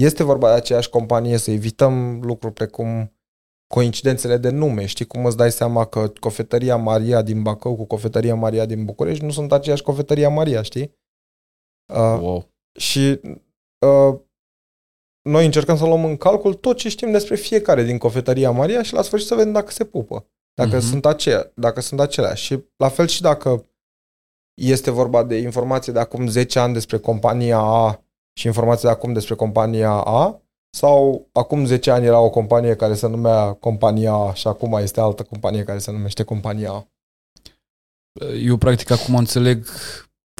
este 0.00 0.22
vorba 0.22 0.48
de 0.48 0.54
aceeași 0.54 0.90
companie, 0.90 1.36
să 1.36 1.50
evităm 1.50 2.20
lucruri 2.22 2.54
precum 2.54 3.15
coincidențele 3.66 4.36
de 4.36 4.50
nume. 4.50 4.86
Știi 4.86 5.04
cum 5.06 5.24
îți 5.26 5.36
dai 5.36 5.52
seama 5.52 5.84
că 5.86 6.08
cofetăria 6.20 6.76
Maria 6.76 7.22
din 7.22 7.42
Bacău 7.42 7.76
cu 7.76 7.84
cofetăria 7.84 8.34
Maria 8.34 8.66
din 8.66 8.84
București 8.84 9.24
nu 9.24 9.30
sunt 9.30 9.52
aceeași 9.52 9.82
cofetăria 9.82 10.28
Maria, 10.28 10.62
știi? 10.62 10.94
Uh, 11.92 12.18
Wow. 12.20 12.50
și 12.78 13.20
uh, 13.86 14.18
noi 15.28 15.44
încercăm 15.44 15.76
să 15.76 15.84
luăm 15.84 16.04
în 16.04 16.16
calcul 16.16 16.54
tot 16.54 16.76
ce 16.76 16.88
știm 16.88 17.10
despre 17.10 17.34
fiecare 17.36 17.82
din 17.82 17.98
cofetăria 17.98 18.50
Maria 18.50 18.82
și 18.82 18.92
la 18.92 19.02
sfârșit 19.02 19.28
să 19.28 19.34
vedem 19.34 19.52
dacă 19.52 19.70
se 19.70 19.84
pupă, 19.84 20.26
dacă, 20.54 20.76
Mhm. 20.76 20.78
uh-huh. 20.78 20.88
sunt, 20.90 21.06
aceea, 21.06 21.52
dacă 21.54 21.80
sunt 21.80 22.00
aceleași. 22.00 22.44
Și 22.44 22.64
la 22.76 22.88
fel 22.88 23.06
și 23.06 23.20
dacă 23.22 23.66
este 24.62 24.90
vorba 24.90 25.24
de 25.24 25.36
informații 25.36 25.92
de 25.92 25.98
acum 25.98 26.26
10 26.26 26.58
ani 26.58 26.72
despre 26.72 26.98
compania 26.98 27.58
A 27.58 28.04
și 28.38 28.46
informații 28.46 28.84
de 28.84 28.90
acum 28.94 29.12
despre 29.12 29.34
compania 29.34 29.90
A, 29.90 30.40
sau 30.76 31.28
acum 31.32 31.64
10 31.64 31.90
ani 31.90 32.04
era 32.04 32.20
o 32.20 32.30
companie 32.30 32.76
care 32.76 32.94
se 32.94 33.06
numea 33.06 33.52
compania 33.52 34.12
A 34.12 34.34
și 34.34 34.46
acum 34.46 34.72
este 34.72 35.00
altă 35.00 35.22
companie 35.22 35.64
care 35.64 35.78
se 35.78 35.90
numește 35.90 36.22
compania 36.22 36.72
A. 36.72 36.88
Eu 38.42 38.56
practic 38.56 38.90
acum 38.90 39.14
înțeleg 39.14 39.66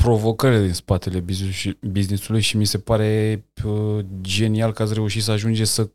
provocările 0.03 0.63
din 0.63 0.73
spatele 0.73 1.21
business- 1.21 1.79
business-ului 1.81 2.41
și 2.41 2.57
mi 2.57 2.65
se 2.65 2.79
pare 2.79 3.45
uh, 3.65 4.05
genial 4.21 4.73
că 4.73 4.83
ați 4.83 4.95
reușit 4.95 5.23
să 5.23 5.31
ajungeți 5.31 5.71
să 5.71 5.91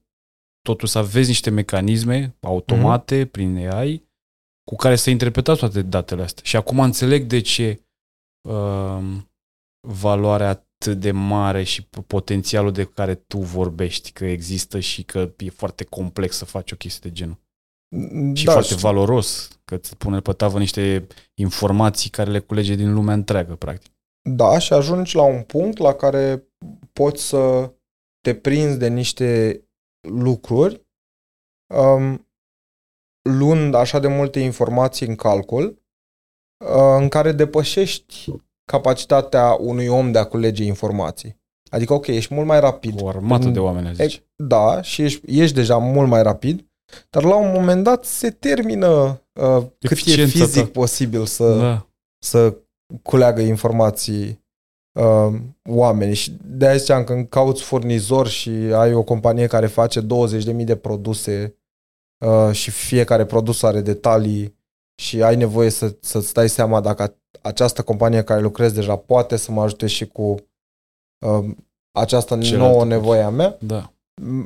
totuși 0.61 0.91
să 0.91 0.97
aveți 0.97 1.27
niște 1.27 1.49
mecanisme 1.49 2.35
automate 2.39 3.25
mm-hmm. 3.25 3.31
prin 3.31 3.69
AI 3.69 4.09
cu 4.63 4.75
care 4.75 4.95
să 4.95 5.09
interpretați 5.09 5.59
toate 5.59 5.81
datele 5.81 6.21
astea. 6.21 6.43
Și 6.45 6.55
acum 6.55 6.79
înțeleg 6.79 7.23
de 7.23 7.41
ce 7.41 7.81
uh, 8.49 9.17
valoarea 9.87 10.70
atât 10.81 10.99
de 10.99 11.11
mare 11.11 11.63
și 11.63 11.87
potențialul 12.07 12.71
de 12.71 12.83
care 12.83 13.15
tu 13.15 13.37
vorbești, 13.37 14.11
că 14.11 14.25
există 14.25 14.79
și 14.79 15.03
că 15.03 15.33
e 15.37 15.49
foarte 15.49 15.83
complex 15.83 16.35
să 16.35 16.45
faci 16.45 16.71
o 16.71 16.75
chestie 16.75 17.09
de 17.09 17.15
genul. 17.15 17.37
Și 18.33 18.45
da, 18.45 18.51
foarte 18.51 18.73
și... 18.73 18.79
valoros, 18.79 19.59
că 19.65 19.75
îți 19.75 19.97
pune 19.97 20.19
pe 20.19 20.33
tavă 20.33 20.59
niște 20.59 21.07
informații 21.33 22.09
care 22.09 22.31
le 22.31 22.39
culege 22.39 22.75
din 22.75 22.93
lumea 22.93 23.13
întreagă, 23.13 23.55
practic. 23.55 23.91
Da, 24.29 24.59
și 24.59 24.73
ajungi 24.73 25.15
la 25.15 25.23
un 25.23 25.43
punct 25.43 25.77
la 25.77 25.93
care 25.93 26.47
poți 26.93 27.23
să 27.23 27.73
te 28.21 28.35
prinzi 28.35 28.77
de 28.77 28.87
niște 28.87 29.61
lucruri 30.07 30.85
um, 31.73 32.27
luând 33.29 33.73
așa 33.73 33.99
de 33.99 34.07
multe 34.07 34.39
informații 34.39 35.07
în 35.07 35.15
calcul 35.15 35.83
uh, 36.65 36.97
în 36.99 37.09
care 37.09 37.31
depășești 37.31 38.31
capacitatea 38.71 39.57
unui 39.59 39.87
om 39.87 40.11
de 40.11 40.17
a 40.17 40.23
culege 40.23 40.63
informații. 40.63 41.39
Adică, 41.69 41.93
ok, 41.93 42.07
ești 42.07 42.33
mult 42.33 42.47
mai 42.47 42.59
rapid. 42.59 43.01
O 43.01 43.07
armată 43.07 43.47
de 43.47 43.59
oameni, 43.59 43.95
zici. 43.95 44.23
Da, 44.35 44.81
și 44.81 45.01
ești, 45.01 45.39
ești 45.39 45.55
deja 45.55 45.77
mult 45.77 46.07
mai 46.07 46.23
rapid, 46.23 46.65
dar 47.09 47.23
la 47.23 47.35
un 47.35 47.51
moment 47.53 47.83
dat 47.83 48.05
se 48.05 48.29
termină 48.29 49.21
uh, 49.33 49.63
cât 49.79 49.97
e 50.05 50.25
fizic 50.25 50.63
ta. 50.63 50.69
posibil 50.71 51.25
să, 51.25 51.57
da. 51.57 51.87
să 52.23 52.57
culeagă 53.01 53.41
informații 53.41 54.45
uh, 54.99 55.39
oamenii. 55.69 56.15
Și 56.15 56.37
de 56.43 56.67
aia 56.67 56.75
ziceam, 56.75 57.03
când 57.03 57.29
cauți 57.29 57.63
furnizor 57.63 58.27
și 58.27 58.49
ai 58.73 58.93
o 58.93 59.03
companie 59.03 59.47
care 59.47 59.67
face 59.67 60.01
20.000 60.01 60.05
de 60.55 60.75
produse 60.75 61.55
uh, 62.25 62.51
și 62.51 62.71
fiecare 62.71 63.25
produs 63.25 63.63
are 63.63 63.81
detalii 63.81 64.59
și 65.01 65.23
ai 65.23 65.35
nevoie 65.35 65.69
să, 65.69 65.95
să-ți 65.99 66.33
dai 66.33 66.49
seama 66.49 66.81
dacă 66.81 67.15
această 67.41 67.83
companie 67.83 68.23
care 68.23 68.41
lucrez 68.41 68.71
deja 68.71 68.95
poate 68.95 69.35
să 69.35 69.51
mă 69.51 69.61
ajute 69.61 69.87
și 69.87 70.07
cu 70.07 70.35
uh, 71.25 71.55
această 71.91 72.37
Celălalt 72.37 72.71
nouă 72.71 72.85
nevoie 72.85 73.21
a 73.21 73.29
mea. 73.29 73.57
Da. 73.59 73.93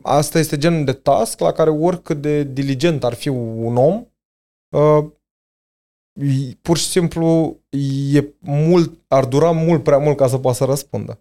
Asta 0.02 0.40
este 0.40 0.58
genul 0.58 0.86
de 0.86 0.94
task 0.94 1.40
la 1.40 1.52
care 1.52 1.70
oricât 1.70 2.22
de 2.22 2.44
diligent 2.44 3.04
ar 3.04 3.14
fi 3.14 3.28
un 3.28 3.78
om, 3.78 4.06
uh, 4.76 5.06
pur 6.62 6.78
și 6.78 6.86
simplu 6.86 7.58
e 8.14 8.24
mult, 8.40 9.00
ar 9.08 9.26
dura 9.26 9.52
mult 9.52 9.84
prea 9.84 9.98
mult 9.98 10.18
ca 10.18 10.28
să 10.28 10.38
poată 10.38 10.58
să 10.58 10.66
răspundă. 10.66 11.20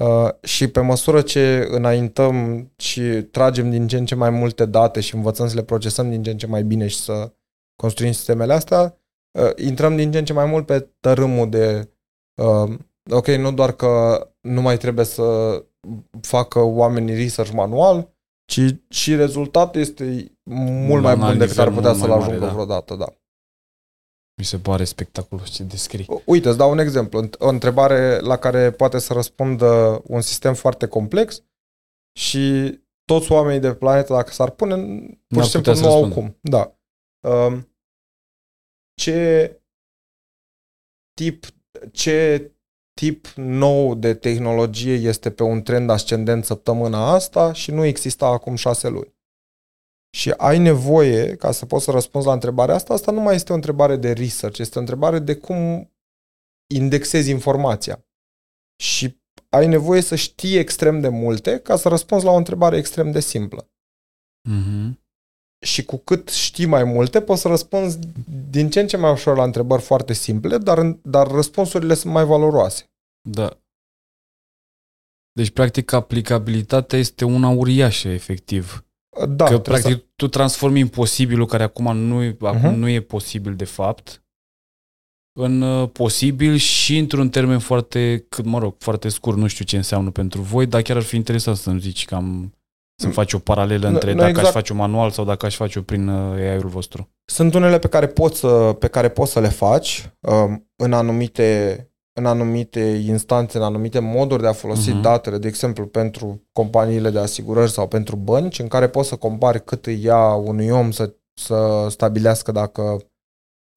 Uh, 0.00 0.28
și 0.42 0.68
pe 0.68 0.80
măsură 0.80 1.22
ce 1.22 1.66
înaintăm 1.70 2.68
și 2.76 3.02
tragem 3.30 3.70
din 3.70 3.88
ce 3.88 3.96
în 3.96 4.06
ce 4.06 4.14
mai 4.14 4.30
multe 4.30 4.64
date 4.66 5.00
și 5.00 5.14
învățăm 5.14 5.48
să 5.48 5.54
le 5.54 5.62
procesăm 5.62 6.10
din 6.10 6.22
ce 6.22 6.30
în 6.30 6.38
ce 6.38 6.46
mai 6.46 6.62
bine 6.62 6.86
și 6.86 6.98
să 6.98 7.32
construim 7.82 8.12
sistemele 8.12 8.52
astea, 8.52 8.98
uh, 9.38 9.50
intrăm 9.56 9.96
din 9.96 10.12
ce 10.12 10.18
în 10.18 10.24
ce 10.24 10.32
mai 10.32 10.46
mult 10.46 10.66
pe 10.66 10.88
tărâmul 11.00 11.48
de 11.48 11.90
uh, 12.42 12.78
ok, 13.10 13.26
nu 13.26 13.52
doar 13.52 13.72
că 13.72 13.92
nu 14.40 14.60
mai 14.60 14.76
trebuie 14.76 15.04
să 15.04 15.24
facă 16.20 16.58
oamenii 16.60 17.14
research 17.14 17.52
manual, 17.52 18.14
ci 18.44 18.60
și 18.88 19.16
rezultatul 19.16 19.80
este 19.80 20.32
mult 20.86 21.02
mai 21.02 21.16
bun 21.16 21.38
decât 21.38 21.58
ar 21.58 21.70
putea 21.70 21.92
să-l 21.92 22.10
ajungă 22.10 22.44
da. 22.44 22.52
vreodată, 22.52 22.94
da. 22.94 23.06
Mi 24.36 24.44
se 24.44 24.58
pare 24.58 24.84
spectaculos 24.84 25.50
ce 25.50 25.62
descrii. 25.62 26.06
Uite, 26.26 26.48
îți 26.48 26.58
dau 26.58 26.70
un 26.70 26.78
exemplu. 26.78 27.28
O 27.38 27.48
întrebare 27.48 28.18
la 28.18 28.36
care 28.36 28.70
poate 28.70 28.98
să 28.98 29.12
răspundă 29.12 30.02
un 30.06 30.20
sistem 30.20 30.54
foarte 30.54 30.86
complex 30.86 31.42
și 32.18 32.74
toți 33.04 33.32
oamenii 33.32 33.60
de 33.60 33.68
pe 33.68 33.74
planetă, 33.74 34.12
dacă 34.12 34.30
s-ar 34.30 34.50
pune, 34.50 34.76
pur 35.26 35.42
și 35.42 35.50
simplu 35.50 35.74
nu 35.74 35.92
au 35.92 36.08
cum. 36.08 36.38
Da. 36.40 36.76
Um, 37.28 37.71
ce 38.94 39.50
tip, 41.14 41.44
ce 41.92 42.50
tip 43.00 43.26
nou 43.36 43.94
de 43.94 44.14
tehnologie 44.14 44.94
este 44.94 45.30
pe 45.30 45.42
un 45.42 45.62
trend 45.62 45.90
ascendent 45.90 46.44
săptămâna 46.44 47.12
asta 47.12 47.52
și 47.52 47.70
nu 47.70 47.84
exista 47.84 48.26
acum 48.26 48.54
șase 48.54 48.88
luni. 48.88 49.14
Și 50.16 50.30
ai 50.30 50.58
nevoie, 50.58 51.36
ca 51.36 51.52
să 51.52 51.66
poți 51.66 51.84
să 51.84 51.90
răspunzi 51.90 52.26
la 52.26 52.32
întrebarea 52.32 52.74
asta, 52.74 52.94
asta 52.94 53.12
nu 53.12 53.20
mai 53.20 53.34
este 53.34 53.52
o 53.52 53.54
întrebare 53.54 53.96
de 53.96 54.12
research, 54.12 54.58
este 54.58 54.78
o 54.78 54.80
întrebare 54.80 55.18
de 55.18 55.36
cum 55.36 55.92
indexezi 56.74 57.30
informația. 57.30 58.06
Și 58.82 59.20
ai 59.48 59.66
nevoie 59.66 60.00
să 60.00 60.14
știi 60.14 60.56
extrem 60.56 61.00
de 61.00 61.08
multe 61.08 61.58
ca 61.60 61.76
să 61.76 61.88
răspunzi 61.88 62.24
la 62.24 62.30
o 62.30 62.36
întrebare 62.36 62.76
extrem 62.76 63.10
de 63.10 63.20
simplă. 63.20 63.70
Mm-hmm. 64.48 65.01
Și 65.62 65.84
cu 65.84 65.96
cât 65.96 66.28
știi 66.28 66.66
mai 66.66 66.84
multe, 66.84 67.20
poți 67.20 67.40
să 67.40 67.48
răspunzi 67.48 67.98
din 68.50 68.70
ce 68.70 68.80
în 68.80 68.86
ce 68.86 68.96
mai 68.96 69.12
ușor 69.12 69.36
la 69.36 69.44
întrebări 69.44 69.82
foarte 69.82 70.12
simple, 70.12 70.58
dar, 70.58 70.82
dar 71.02 71.26
răspunsurile 71.26 71.94
sunt 71.94 72.12
mai 72.12 72.24
valoroase. 72.24 72.90
Da. 73.28 73.56
Deci, 75.32 75.50
practic, 75.50 75.92
aplicabilitatea 75.92 76.98
este 76.98 77.24
una 77.24 77.48
uriașă, 77.48 78.08
efectiv. 78.08 78.84
Da, 79.28 79.44
că, 79.44 79.58
practic, 79.58 79.96
să... 79.96 80.04
tu 80.16 80.28
transformi 80.28 80.78
imposibilul, 80.78 81.46
care 81.46 81.62
acum 81.62 81.96
nu, 81.96 82.28
uh-huh. 82.28 82.38
acum 82.40 82.70
mhm. 82.70 82.78
nu 82.78 82.88
e 82.88 83.00
posibil, 83.00 83.54
de 83.54 83.64
fapt, 83.64 84.22
în 85.32 85.60
uh, 85.60 85.90
posibil 85.92 86.56
și 86.56 86.98
într-un 86.98 87.28
termen 87.28 87.58
foarte, 87.58 88.26
cât 88.28 88.44
mă 88.44 88.58
rog, 88.58 88.74
foarte 88.78 89.08
scurt, 89.08 89.36
nu 89.36 89.46
știu 89.46 89.64
ce 89.64 89.76
înseamnă 89.76 90.10
pentru 90.10 90.40
voi, 90.40 90.66
dar 90.66 90.82
chiar 90.82 90.96
ar 90.96 91.02
fi 91.02 91.16
interesant 91.16 91.56
să-mi 91.56 91.80
zici 91.80 92.04
cam 92.04 92.54
să-mi 92.94 93.12
faci 93.12 93.32
o 93.32 93.38
paralelă 93.38 93.88
între 93.88 94.12
no, 94.12 94.16
dacă 94.16 94.28
exact. 94.28 94.46
aș 94.46 94.52
face 94.52 94.72
un 94.72 94.78
manual 94.78 95.10
sau 95.10 95.24
dacă 95.24 95.46
aș 95.46 95.56
face-o 95.56 95.82
prin 95.82 96.08
uh, 96.08 96.36
AI-ul 96.36 96.68
vostru. 96.68 97.10
Sunt 97.24 97.54
unele 97.54 97.78
pe 97.78 97.88
care 97.88 98.06
poți 98.06 98.38
să, 98.38 98.76
pe 98.78 98.86
care 98.86 99.08
poți 99.08 99.32
să 99.32 99.40
le 99.40 99.48
faci 99.48 100.10
um, 100.20 100.70
în 100.76 100.92
anumite 100.92 101.86
în 102.14 102.26
anumite 102.26 102.80
instanțe, 103.06 103.56
în 103.56 103.62
anumite 103.64 103.98
moduri 103.98 104.42
de 104.42 104.48
a 104.48 104.52
folosi 104.52 104.90
uh-huh. 104.90 105.00
datele, 105.02 105.38
de 105.38 105.48
exemplu 105.48 105.86
pentru 105.86 106.48
companiile 106.52 107.10
de 107.10 107.18
asigurări 107.18 107.70
sau 107.70 107.88
pentru 107.88 108.16
bănci, 108.16 108.58
în 108.58 108.68
care 108.68 108.88
poți 108.88 109.08
să 109.08 109.16
compari 109.16 109.64
cât 109.64 109.86
îi 109.86 110.02
ia 110.02 110.34
unui 110.34 110.70
om 110.70 110.90
să, 110.90 111.14
să 111.34 111.86
stabilească 111.88 112.52
dacă 112.52 112.98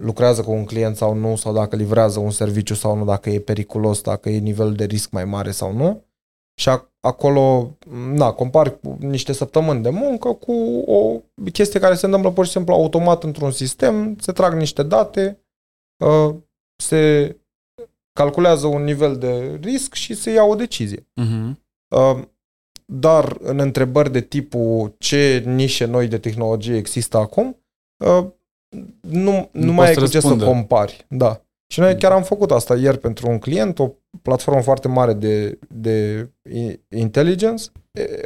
lucrează 0.04 0.42
cu 0.42 0.52
un 0.52 0.66
client 0.66 0.96
sau 0.96 1.14
nu, 1.14 1.36
sau 1.36 1.54
dacă 1.54 1.76
livrează 1.76 2.20
un 2.20 2.32
serviciu 2.32 2.74
sau 2.74 2.98
nu, 2.98 3.06
dacă 3.06 3.30
e 3.30 3.40
periculos, 3.40 4.02
dacă 4.02 4.30
e 4.30 4.38
nivel 4.38 4.74
de 4.74 4.86
risc 4.86 5.12
mai 5.12 5.26
mare 5.26 5.52
sau 5.52 5.74
nu. 5.74 6.06
Și 6.60 6.70
acolo, 7.00 7.78
na, 8.14 8.32
compari 8.32 8.80
cu 8.80 8.98
niște 9.00 9.34
săptămâni 9.34 9.84
de 9.84 9.90
muncă 9.90 10.34
cu 10.34 10.54
o 10.86 11.22
chestie 11.52 11.80
care 11.80 11.96
se 11.96 12.06
întâmplă 12.06 12.32
pur 12.32 12.46
și 12.46 12.52
simplu 12.52 12.74
automat 12.74 13.24
într-un 13.24 13.52
sistem, 13.52 14.18
se 14.20 14.32
trag 14.32 14.54
niște 14.54 14.84
date, 14.84 15.40
uh, 16.06 16.36
se 16.76 17.36
calculează 18.12 18.68
un 18.68 18.84
nivel 18.84 19.18
de 19.18 19.60
risc 19.62 19.94
și 19.94 20.14
se 20.14 20.32
ia 20.32 20.44
o 20.44 20.56
decizie. 20.56 21.00
Uh-huh. 21.00 21.64
Dar 22.86 23.38
în 23.40 23.60
întrebări 23.60 24.12
de 24.12 24.22
tipul 24.22 24.96
ce 24.98 25.44
nișe 25.46 25.86
noi 25.86 26.08
de 26.08 26.18
tehnologie 26.18 26.76
există 26.76 27.18
acum, 27.18 27.58
uh, 28.06 28.28
nu, 29.02 29.32
nu, 29.32 29.50
nu 29.52 29.74
mai 29.74 29.88
ai 29.88 29.96
cu 29.96 30.08
ce 30.08 30.20
să 30.20 30.38
compari. 30.38 31.06
Da. 31.10 31.45
Și 31.68 31.80
noi 31.80 31.98
chiar 31.98 32.12
am 32.12 32.24
făcut 32.24 32.52
asta 32.52 32.76
ieri 32.76 32.98
pentru 32.98 33.30
un 33.30 33.40
client, 33.40 33.80
o 33.80 33.92
platformă 34.22 34.62
foarte 34.62 34.88
mare 34.88 35.14
de, 35.14 35.60
de 35.68 36.30
intelligence. 36.90 37.64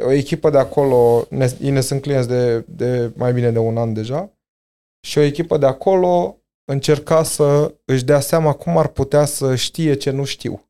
O 0.00 0.10
echipă 0.10 0.50
de 0.50 0.58
acolo, 0.58 1.26
ei 1.60 1.70
ne 1.70 1.80
sunt 1.80 2.00
clienți 2.00 2.28
de, 2.28 2.64
de 2.68 3.12
mai 3.16 3.32
bine 3.32 3.50
de 3.50 3.58
un 3.58 3.76
an 3.76 3.92
deja, 3.92 4.30
și 5.06 5.18
o 5.18 5.22
echipă 5.22 5.58
de 5.58 5.66
acolo 5.66 6.40
încerca 6.64 7.22
să 7.22 7.74
își 7.84 8.04
dea 8.04 8.20
seama 8.20 8.52
cum 8.52 8.76
ar 8.76 8.86
putea 8.86 9.24
să 9.24 9.54
știe 9.54 9.94
ce 9.94 10.10
nu 10.10 10.24
știu. 10.24 10.64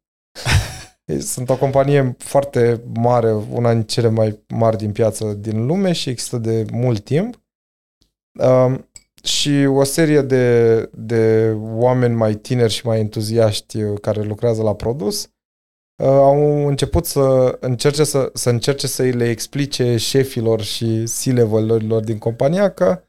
Sunt 1.18 1.50
o 1.50 1.56
companie 1.56 2.14
foarte 2.18 2.82
mare, 2.94 3.32
una 3.32 3.72
din 3.72 3.82
cele 3.82 4.08
mai 4.08 4.42
mari 4.48 4.76
din 4.76 4.92
piață 4.92 5.32
din 5.32 5.66
lume 5.66 5.92
și 5.92 6.08
există 6.08 6.38
de 6.38 6.66
mult 6.72 7.04
timp. 7.04 7.42
Um, 8.40 8.89
și 9.22 9.66
o 9.68 9.84
serie 9.84 10.22
de, 10.22 10.88
de 10.92 11.54
oameni 11.60 12.14
mai 12.14 12.34
tineri 12.34 12.72
și 12.72 12.86
mai 12.86 12.98
entuziaști 12.98 13.78
care 14.00 14.22
lucrează 14.22 14.62
la 14.62 14.74
produs 14.74 15.22
uh, 16.02 16.06
au 16.06 16.66
început 16.66 17.06
să 17.06 17.56
încerce 17.60 18.04
să, 18.04 18.30
să 18.34 18.50
încerce 18.50 18.86
să 18.86 19.02
îi 19.02 19.12
le 19.12 19.28
explice 19.28 19.96
șefilor 19.96 20.60
și 20.60 21.10
C-level-urilor 21.22 22.04
din 22.04 22.18
compania 22.18 22.70
că 22.70 23.02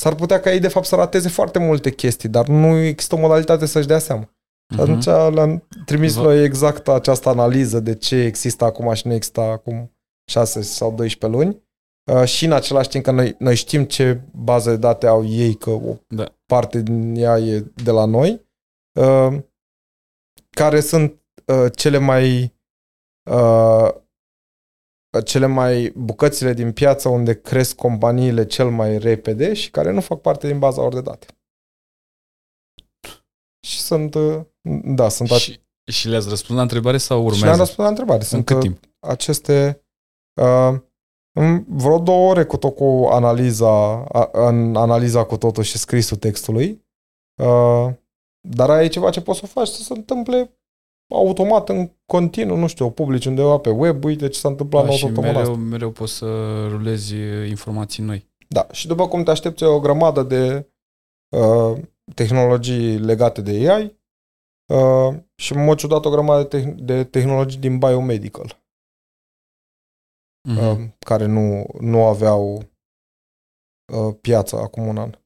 s-ar 0.00 0.14
putea 0.14 0.40
ca 0.40 0.52
ei 0.52 0.60
de 0.60 0.68
fapt 0.68 0.86
să 0.86 0.94
rateze 0.94 1.28
foarte 1.28 1.58
multe 1.58 1.90
chestii, 1.90 2.28
dar 2.28 2.48
nu 2.48 2.76
există 2.76 3.14
o 3.14 3.18
modalitate 3.18 3.66
să-și 3.66 3.86
dea 3.86 3.98
seama. 3.98 4.24
Uh-huh. 4.24 4.80
Atunci 4.80 5.04
le-am 5.04 5.66
trimis 5.84 6.16
noi 6.16 6.44
exact 6.44 6.88
această 6.88 7.28
analiză 7.28 7.80
de 7.80 7.94
ce 7.94 8.16
există 8.16 8.64
acum 8.64 8.92
și 8.92 9.06
nu 9.06 9.12
există 9.12 9.40
acum 9.40 9.96
6 10.30 10.62
sau 10.62 10.94
12 10.94 11.38
luni. 11.38 11.63
Uh, 12.12 12.24
și 12.24 12.44
în 12.44 12.52
același 12.52 12.88
timp 12.88 13.04
că 13.04 13.10
noi, 13.10 13.36
noi 13.38 13.54
știm 13.56 13.84
ce 13.84 14.20
bază 14.34 14.70
de 14.70 14.76
date 14.76 15.06
au 15.06 15.26
ei, 15.26 15.54
că 15.54 15.70
o 15.70 15.96
da. 16.08 16.34
parte 16.46 16.80
din 16.80 17.14
ea 17.14 17.38
e 17.38 17.60
de 17.60 17.90
la 17.90 18.04
noi, 18.04 18.46
uh, 19.00 19.42
care 20.50 20.80
sunt 20.80 21.22
uh, 21.46 21.72
cele 21.76 21.98
mai 21.98 22.54
uh, 23.30 23.88
cele 25.24 25.46
mai 25.46 25.92
bucățile 25.96 26.52
din 26.52 26.72
piață 26.72 27.08
unde 27.08 27.40
cresc 27.40 27.76
companiile 27.76 28.46
cel 28.46 28.70
mai 28.70 28.98
repede 28.98 29.54
și 29.54 29.70
care 29.70 29.90
nu 29.90 30.00
fac 30.00 30.20
parte 30.20 30.46
din 30.46 30.58
baza 30.58 30.80
lor 30.80 30.92
de 30.94 31.00
date. 31.00 31.26
și 33.66 33.80
sunt, 33.80 34.14
uh, 34.14 34.40
da, 34.84 35.08
sunt 35.08 35.30
a- 35.30 35.36
Și, 35.38 35.60
și 35.92 36.08
le-ați 36.08 36.28
răspuns 36.28 36.56
la 36.56 36.62
întrebare 36.62 36.98
sau 36.98 37.18
și 37.18 37.24
urmează? 37.24 37.44
le-am 37.44 37.58
răspuns 37.58 37.78
la 37.78 37.88
întrebare. 37.88 38.18
În 38.18 38.24
Sunt 38.26 38.44
cât 38.44 38.56
uh, 38.56 38.62
timp? 38.62 38.84
aceste 39.00 39.84
uh, 40.40 40.74
în 41.40 41.64
vreo 41.68 41.98
două 41.98 42.30
ore 42.30 42.44
cu 42.44 42.56
tot 42.56 42.74
cu 42.74 43.08
analiza, 43.10 44.04
a, 44.04 44.28
în 44.32 44.76
analiza 44.76 45.24
cu 45.24 45.36
totul 45.36 45.62
și 45.62 45.78
scrisul 45.78 46.16
textului. 46.16 46.86
Uh, 47.42 47.92
dar 48.48 48.70
ai 48.70 48.88
ceva 48.88 49.10
ce 49.10 49.20
poți 49.20 49.38
să 49.38 49.46
faci 49.46 49.66
să 49.68 49.82
se 49.82 49.92
întâmple 49.92 50.58
automat, 51.14 51.68
în 51.68 51.90
continuu, 52.06 52.56
nu 52.56 52.66
știu, 52.66 52.86
o 52.86 52.90
publici 52.90 53.26
undeva 53.26 53.58
pe 53.58 53.70
web, 53.70 54.04
uite 54.04 54.28
ce 54.28 54.38
s-a 54.38 54.48
întâmplat 54.48 54.82
Da, 54.82 54.88
nou 54.88 54.96
și 54.96 55.04
săptămâna 55.04 55.32
mereu, 55.32 55.50
asta. 55.52 55.64
mereu 55.64 55.90
poți 55.90 56.12
să 56.12 56.26
rulezi 56.68 57.14
uh, 57.14 57.48
informații 57.48 58.02
noi. 58.02 58.32
Da, 58.48 58.66
și 58.72 58.86
după 58.86 59.08
cum 59.08 59.22
te 59.22 59.30
aștepți 59.30 59.62
o 59.62 59.80
grămadă 59.80 60.22
de 60.22 60.68
uh, 61.36 61.78
tehnologii 62.14 62.98
legate 62.98 63.40
de 63.40 63.70
AI 63.70 63.98
uh, 64.72 65.14
și 65.34 65.52
în 65.52 65.64
mod 65.64 65.78
ciudat 65.78 66.04
o 66.04 66.10
grămadă 66.10 66.42
de, 66.42 66.60
te- 66.60 66.74
de 66.82 67.04
tehnologii 67.04 67.60
din 67.60 67.78
biomedical. 67.78 68.63
Mhm. 70.48 70.58
uh, 70.58 70.88
care 70.98 71.26
nu, 71.26 71.66
nu 71.80 72.04
aveau 72.04 72.56
uh, 73.92 74.16
piață 74.20 74.56
acum 74.56 74.86
un 74.86 74.98
an. 74.98 75.18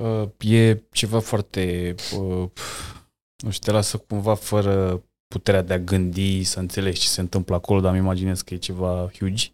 Uh, 0.00 0.28
e 0.38 0.82
ceva 0.92 1.20
foarte, 1.20 1.94
uh, 2.18 2.50
nu 3.44 3.50
știu, 3.50 3.66
te 3.66 3.70
lasă 3.70 3.98
cumva 3.98 4.34
fără 4.34 5.04
puterea 5.26 5.62
de 5.62 5.72
a 5.72 5.78
gândi, 5.78 6.42
să 6.42 6.58
înțelegi 6.58 7.00
ce 7.00 7.08
se 7.08 7.20
întâmplă 7.20 7.54
acolo, 7.54 7.80
dar 7.80 7.90
îmi 7.90 8.00
imaginez 8.00 8.40
că 8.40 8.54
e 8.54 8.56
ceva 8.56 9.10
huge. 9.18 9.48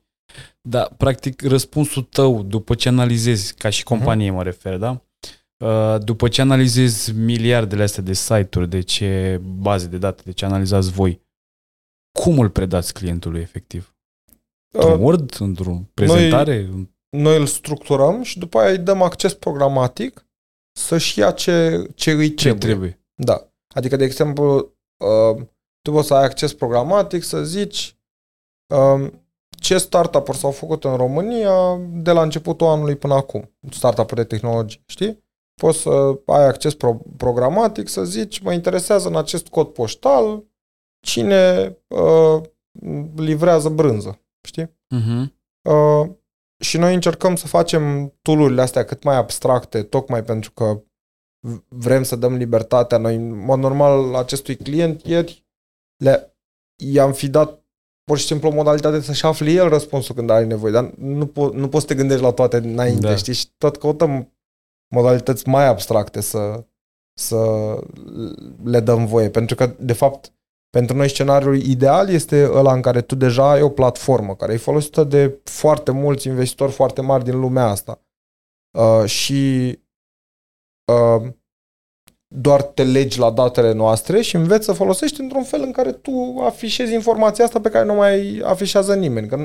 Dar, 0.68 0.94
practic, 0.96 1.42
răspunsul 1.42 2.02
tău, 2.02 2.42
după 2.42 2.74
ce 2.74 2.88
analizezi, 2.88 3.54
ca 3.54 3.68
și 3.68 3.84
companie 3.84 4.30
mă 4.30 4.42
refer, 4.42 4.76
da? 4.76 5.02
Uh, 5.64 5.96
După 6.04 6.28
ce 6.28 6.40
analizezi 6.40 7.12
miliardele 7.12 7.82
astea 7.82 8.02
de 8.02 8.12
site-uri, 8.12 8.68
de 8.68 8.80
ce 8.80 9.40
baze 9.42 9.86
de 9.86 9.98
date, 9.98 10.22
de 10.24 10.32
ce 10.32 10.44
analizați 10.44 10.90
voi, 10.90 11.20
cum 12.20 12.38
îl 12.38 12.50
predați 12.50 12.92
clientului 12.92 13.40
efectiv? 13.40 13.96
Într-un 14.74 14.92
Uh, 14.92 15.04
Word? 15.04 15.36
Într-o 15.40 15.80
prezentare? 15.94 16.68
noi 17.10 17.36
îl 17.36 17.46
structurăm 17.46 18.22
și 18.22 18.38
după 18.38 18.58
aia 18.58 18.70
îi 18.70 18.78
dăm 18.78 19.02
acces 19.02 19.34
programatic 19.34 20.26
să-și 20.78 21.18
ia 21.18 21.30
ce, 21.30 21.86
ce 21.94 22.10
îi 22.10 22.34
Ce 22.34 22.34
trebuie. 22.34 22.60
trebuie? 22.68 23.00
Da. 23.14 23.48
Adică, 23.74 23.96
de 23.96 24.04
exemplu, 24.04 24.72
uh, 25.04 25.42
tu 25.82 25.90
poți 25.92 26.06
să 26.06 26.14
ai 26.14 26.24
acces 26.24 26.54
programatic 26.54 27.22
să 27.22 27.44
zici 27.44 27.96
uh, 28.74 29.10
ce 29.50 29.78
startup-uri 29.78 30.38
s-au 30.38 30.50
făcut 30.50 30.84
în 30.84 30.96
România 30.96 31.76
de 31.90 32.10
la 32.12 32.22
începutul 32.22 32.66
anului 32.66 32.96
până 32.96 33.14
acum. 33.14 33.54
Startup-uri 33.70 34.20
de 34.20 34.24
tehnologie, 34.26 34.82
știi? 34.86 35.24
Poți 35.60 35.78
să 35.78 36.20
ai 36.26 36.46
acces 36.46 36.74
pro- 36.74 37.00
programatic 37.16 37.88
să 37.88 38.04
zici, 38.04 38.38
mă 38.38 38.52
interesează 38.52 39.08
în 39.08 39.16
acest 39.16 39.46
cod 39.48 39.66
poștal 39.68 40.44
cine 41.00 41.76
uh, 41.86 42.42
livrează 43.16 43.68
brânză, 43.68 44.20
știi? 44.46 44.64
Uh-huh. 44.66 45.26
Uh, 45.70 46.10
și 46.60 46.78
noi 46.78 46.94
încercăm 46.94 47.36
să 47.36 47.46
facem 47.46 48.14
tool 48.22 48.58
astea 48.58 48.84
cât 48.84 49.02
mai 49.02 49.16
abstracte, 49.16 49.82
tocmai 49.82 50.24
pentru 50.24 50.50
că 50.52 50.82
v- 51.46 51.62
vrem 51.68 52.02
să 52.02 52.16
dăm 52.16 52.34
libertatea. 52.34 52.98
Noi, 52.98 53.14
în 53.14 53.44
mod 53.44 53.58
normal, 53.58 54.14
acestui 54.14 54.56
client 54.56 55.02
ieri 55.02 55.46
le, 56.04 56.36
i-am 56.82 57.12
fi 57.12 57.28
dat 57.28 57.62
pur 58.04 58.18
și 58.18 58.26
simplu 58.26 58.48
o 58.48 58.52
modalitate 58.52 59.00
să-și 59.00 59.26
afle 59.26 59.50
el 59.50 59.68
răspunsul 59.68 60.14
când 60.14 60.30
are 60.30 60.44
nevoie, 60.44 60.72
dar 60.72 60.84
nu, 60.96 61.26
po- 61.26 61.52
nu 61.52 61.68
poți 61.68 61.80
să 61.86 61.86
te 61.92 61.94
gândești 61.98 62.22
la 62.22 62.32
toate 62.32 62.56
înainte, 62.56 63.00
Da. 63.00 63.08
da. 63.08 63.16
știi? 63.16 63.32
Și 63.32 63.48
tot 63.58 63.76
căutăm 63.76 64.32
modalități 64.94 65.48
mai 65.48 65.66
abstracte 65.66 66.20
să, 66.20 66.64
să 67.18 67.36
le 68.64 68.80
dăm 68.80 69.06
voie, 69.06 69.30
pentru 69.30 69.54
că, 69.54 69.66
de 69.80 69.92
fapt, 69.92 70.32
pentru 70.78 70.96
noi 70.96 71.08
scenariul 71.08 71.56
ideal 71.56 72.08
este 72.08 72.48
ăla 72.52 72.72
în 72.72 72.80
care 72.80 73.00
tu 73.00 73.14
deja 73.14 73.50
ai 73.50 73.62
o 73.62 73.70
platformă 73.70 74.36
care 74.36 74.52
e 74.52 74.56
folosită 74.56 75.04
de 75.04 75.40
foarte 75.44 75.90
mulți 75.90 76.26
investitori 76.26 76.72
foarte 76.72 77.00
mari 77.00 77.24
din 77.24 77.40
lumea 77.40 77.64
asta. 77.64 78.00
Uh, 78.78 79.04
și 79.04 79.72
uh, 80.92 81.30
doar 82.34 82.62
te 82.62 82.84
legi 82.84 83.18
la 83.18 83.30
datele 83.30 83.72
noastre 83.72 84.20
și 84.20 84.36
înveți 84.36 84.64
să 84.64 84.72
folosești 84.72 85.20
într-un 85.20 85.44
fel 85.44 85.62
în 85.62 85.72
care 85.72 85.92
tu 85.92 86.36
afișezi 86.40 86.94
informația 86.94 87.44
asta 87.44 87.60
pe 87.60 87.70
care 87.70 87.84
nu 87.84 87.94
mai 87.94 88.40
afișează 88.44 88.94
nimeni. 88.94 89.28
Că 89.28 89.36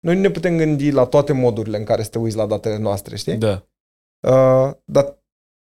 noi 0.00 0.14
nu 0.14 0.20
ne 0.20 0.30
putem 0.30 0.56
gândi 0.56 0.90
la 0.90 1.04
toate 1.04 1.32
modurile 1.32 1.76
în 1.76 1.84
care 1.84 2.02
să 2.02 2.10
te 2.10 2.18
uiți 2.18 2.36
la 2.36 2.46
datele 2.46 2.78
noastre, 2.78 3.16
știi? 3.16 3.36
Da. 3.36 3.66
Uh, 4.28 4.74
dar 4.84 5.04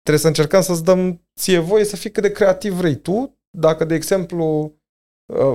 trebuie 0.03 0.19
să 0.19 0.27
încercăm 0.27 0.61
să-ți 0.61 0.85
dăm 0.85 1.27
ție 1.41 1.59
voie 1.59 1.85
să 1.85 1.97
fii 1.97 2.11
cât 2.11 2.23
de 2.23 2.33
creativ 2.33 2.73
vrei 2.73 2.97
tu. 2.97 3.39
Dacă, 3.51 3.85
de 3.85 3.95
exemplu, 3.95 4.63
uh, 4.63 4.76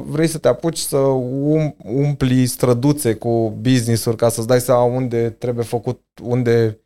vrei 0.03 0.27
să 0.27 0.37
te 0.37 0.47
apuci 0.47 0.77
să 0.77 0.97
um, 0.97 1.75
umpli 1.83 2.45
străduțe 2.45 3.13
cu 3.13 3.57
business-uri 3.61 4.15
ca 4.15 4.29
să-ți 4.29 4.47
dai 4.47 4.61
seama 4.61 4.83
unde 4.83 5.29
trebuie 5.29 5.65
făcut, 5.65 6.01
unde 6.23 6.79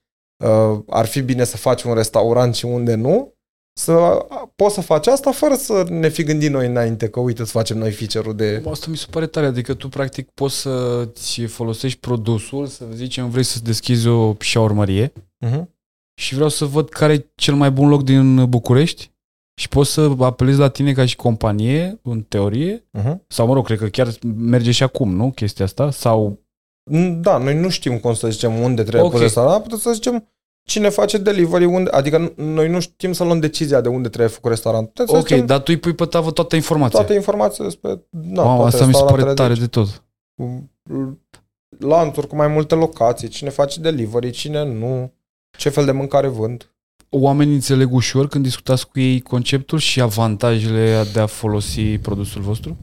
uh, 0.43 0.79
ar 0.87 1.05
fi 1.05 1.21
bine 1.21 1.43
să 1.43 1.57
faci 1.57 1.83
un 1.83 1.93
restaurant 1.93 2.55
și 2.55 2.65
unde 2.65 2.95
nu, 2.95 3.33
să 3.79 3.93
uh, 3.93 4.47
poți 4.55 4.73
să 4.73 4.81
faci 4.81 5.07
asta 5.07 5.31
fără 5.31 5.53
să 5.53 5.85
ne 5.89 6.09
fi 6.09 6.23
gândit 6.23 6.51
noi 6.51 6.67
înainte 6.67 7.09
că 7.09 7.19
uite, 7.19 7.41
îți 7.41 7.51
facem 7.51 7.77
noi 7.77 7.91
feature-ul 7.91 8.35
de... 8.35 8.63
Asta 8.69 8.87
mi 8.89 8.97
se 8.97 9.07
pare 9.09 9.27
tare, 9.27 9.45
adică 9.45 9.73
tu 9.73 9.89
practic 9.89 10.29
poți 10.29 10.55
să-ți 10.55 11.41
folosești 11.41 11.99
produsul, 11.99 12.65
să 12.65 12.85
zicem 12.93 13.29
vrei 13.29 13.43
să 13.43 13.59
deschizi 13.63 14.07
o 14.07 14.35
șaurmărie 14.39 15.13
Uh-huh. 15.45 15.65
și 16.19 16.33
vreau 16.33 16.49
să 16.49 16.65
văd 16.65 16.89
care 16.89 17.13
e 17.13 17.29
cel 17.35 17.55
mai 17.55 17.71
bun 17.71 17.89
loc 17.89 18.03
din 18.03 18.45
București 18.49 19.11
și 19.55 19.69
poți 19.69 19.91
să 19.91 20.11
apelezi 20.19 20.59
la 20.59 20.69
tine 20.69 20.93
ca 20.93 21.05
și 21.05 21.15
companie, 21.15 21.99
în 22.03 22.21
teorie, 22.21 22.87
Uh-huh. 22.99 23.15
sau 23.27 23.47
mă 23.47 23.53
rog, 23.53 23.65
cred 23.65 23.77
că 23.77 23.87
chiar 23.87 24.07
merge 24.35 24.71
și 24.71 24.83
acum, 24.83 25.15
nu, 25.15 25.31
chestia 25.31 25.65
asta? 25.65 25.91
Sau, 25.91 26.39
Da, 27.21 27.37
noi 27.37 27.55
nu 27.59 27.69
știm 27.69 27.99
cum 27.99 28.13
să 28.13 28.29
zicem 28.29 28.59
unde 28.59 28.81
trebuie 28.81 29.01
Ok. 29.01 29.07
okay. 29.07 29.19
pus 29.19 29.27
restaurant, 29.33 29.63
putem 29.63 29.77
să 29.77 29.91
zicem 29.91 30.27
cine 30.67 30.89
face 30.89 31.17
delivery, 31.17 31.65
unde, 31.65 31.89
adică 31.89 32.29
n- 32.29 32.35
noi 32.35 32.69
nu 32.69 32.79
știm 32.79 33.13
să 33.13 33.23
luăm 33.23 33.39
decizia 33.39 33.81
de 33.81 33.89
unde 33.89 34.07
trebuie 34.07 34.29
făcut 34.29 34.49
restaurant. 34.49 34.87
Putem 34.87 35.05
să 35.05 35.15
ok, 35.15 35.27
zicem 35.27 35.45
dar 35.45 35.57
tu 35.57 35.63
îi 35.67 35.77
pui 35.77 35.93
pe 35.93 36.05
tavă 36.05 36.31
toată 36.31 36.55
informația. 36.55 36.99
toate 36.99 37.13
informațiile 37.13 37.65
despre 37.67 38.05
da, 38.09 38.43
wow, 38.43 38.55
toate 38.57 38.73
asta 38.75 38.85
mi 38.85 38.93
se 38.93 39.03
pare 39.03 39.15
restaurantele 39.23 39.33
tare 39.33 39.53
de 39.53 39.59
de 39.59 39.67
tot. 39.67 40.03
aici. 40.41 41.17
lanțuri 41.79 42.27
cu 42.27 42.35
mai 42.35 42.47
multe 42.47 42.75
locații, 42.75 43.27
cine 43.27 43.49
face 43.49 43.79
delivery, 43.79 44.29
cine 44.31 44.63
nu, 44.63 45.13
ce 45.57 45.69
fel 45.69 45.85
de 45.85 45.91
mâncare 45.91 46.27
vând. 46.27 46.74
Oamenii 47.17 47.53
înțeleg 47.53 47.93
ușor 47.93 48.27
când 48.27 48.43
discutați 48.43 48.87
cu 48.87 48.99
ei 48.99 49.21
conceptul 49.21 49.79
și 49.79 50.01
avantajele 50.01 51.03
de 51.13 51.19
a 51.19 51.25
folosi 51.25 51.97
produsul 51.97 52.41
vostru? 52.41 52.77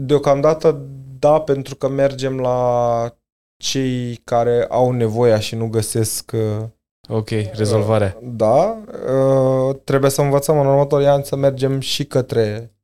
Deocamdată 0.00 0.86
da, 1.18 1.40
pentru 1.40 1.76
că 1.76 1.88
mergem 1.88 2.40
la 2.40 3.14
cei 3.56 4.16
care 4.24 4.66
au 4.68 4.90
nevoia 4.90 5.38
și 5.38 5.54
nu 5.54 5.68
găsesc 5.68 6.32
uh, 6.34 6.64
Ok, 7.08 7.28
rezolvarea. 7.52 8.18
Da, 8.22 8.82
uh, 9.12 9.76
trebuie 9.84 10.10
să 10.10 10.22
învățăm 10.22 10.60
în 10.60 10.66
următorii 10.66 11.06
ani 11.06 11.24
să 11.24 11.36
mergem 11.36 11.80
și 11.80 12.04
către 12.04 12.74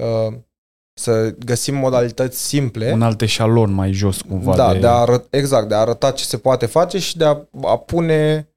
uh, 0.00 0.36
să 0.94 1.34
găsim 1.44 1.74
modalități 1.74 2.46
simple. 2.46 2.92
Un 2.92 3.02
alt 3.02 3.20
eșalon 3.20 3.72
mai 3.72 3.92
jos 3.92 4.20
cumva. 4.20 4.56
da, 4.56 4.72
de... 4.72 4.78
de 4.78 4.86
a 4.86 4.90
arăt, 4.90 5.34
exact, 5.34 5.68
de 5.68 5.74
a 5.74 5.78
arăta 5.78 6.10
ce 6.10 6.24
se 6.24 6.38
poate 6.38 6.66
face 6.66 6.98
și 6.98 7.16
de 7.16 7.24
a, 7.24 7.48
a 7.62 7.78
pune 7.78 8.51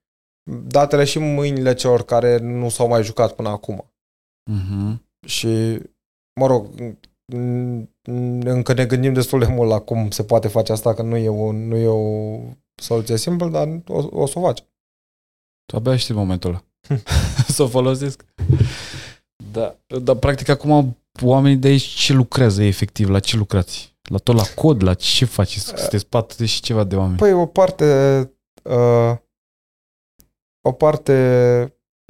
datele 0.52 1.04
și 1.04 1.18
în 1.18 1.34
mâinile 1.34 1.74
celor 1.74 2.04
care 2.04 2.38
nu 2.38 2.70
s-au 2.70 2.88
mai 2.88 3.04
jucat 3.04 3.34
până 3.34 3.50
acum. 3.50 3.92
Mhm. 4.52 5.04
Și, 5.26 5.80
mă 6.40 6.48
rog, 6.48 6.68
n- 6.80 6.98
n- 7.34 8.44
încă 8.44 8.74
ne 8.74 8.86
gândim 8.86 9.14
destul 9.14 9.40
de 9.40 9.46
mult 9.46 9.70
la 9.70 9.80
cum 9.80 10.10
se 10.10 10.24
poate 10.24 10.48
face 10.48 10.72
asta, 10.72 10.94
că 10.94 11.02
nu 11.02 11.16
e 11.16 11.30
o, 11.30 11.52
nu 11.52 11.76
e 11.76 11.88
o 11.88 12.40
soluție 12.82 13.18
simplă, 13.18 13.48
dar 13.48 13.82
o, 13.88 14.22
o 14.22 14.26
să 14.26 14.40
o 14.40 14.42
facem. 14.42 14.66
Tu 15.66 15.76
abia 15.76 15.92
aștept 15.92 16.18
momentul 16.18 16.50
ăla. 16.50 16.64
să 17.48 17.64
o 17.64 17.68
folosesc. 17.68 18.26
Da. 19.52 19.76
Dar 20.02 20.16
practic 20.16 20.50
acum 20.50 20.98
oamenii 21.22 21.58
de 21.58 21.68
aici 21.68 21.84
ce 21.84 22.14
lucrează 22.14 22.64
efectiv? 22.64 23.10
La 23.10 23.20
ce 23.20 23.38
lucrați? 23.38 23.96
La 24.10 24.18
tot 24.18 24.36
la 24.36 24.44
cod? 24.56 24.84
La 24.84 24.94
ce 24.94 25.26
faceți? 25.26 25.66
Sunteți 25.66 26.06
40 26.06 26.50
și 26.50 26.62
ceva 26.62 26.84
de 26.84 26.96
oameni. 26.96 27.18
Păi 27.18 27.34
o 27.34 27.46
parte 27.46 27.86
uh, 28.64 29.16
o 30.68 30.72
parte 30.72 31.14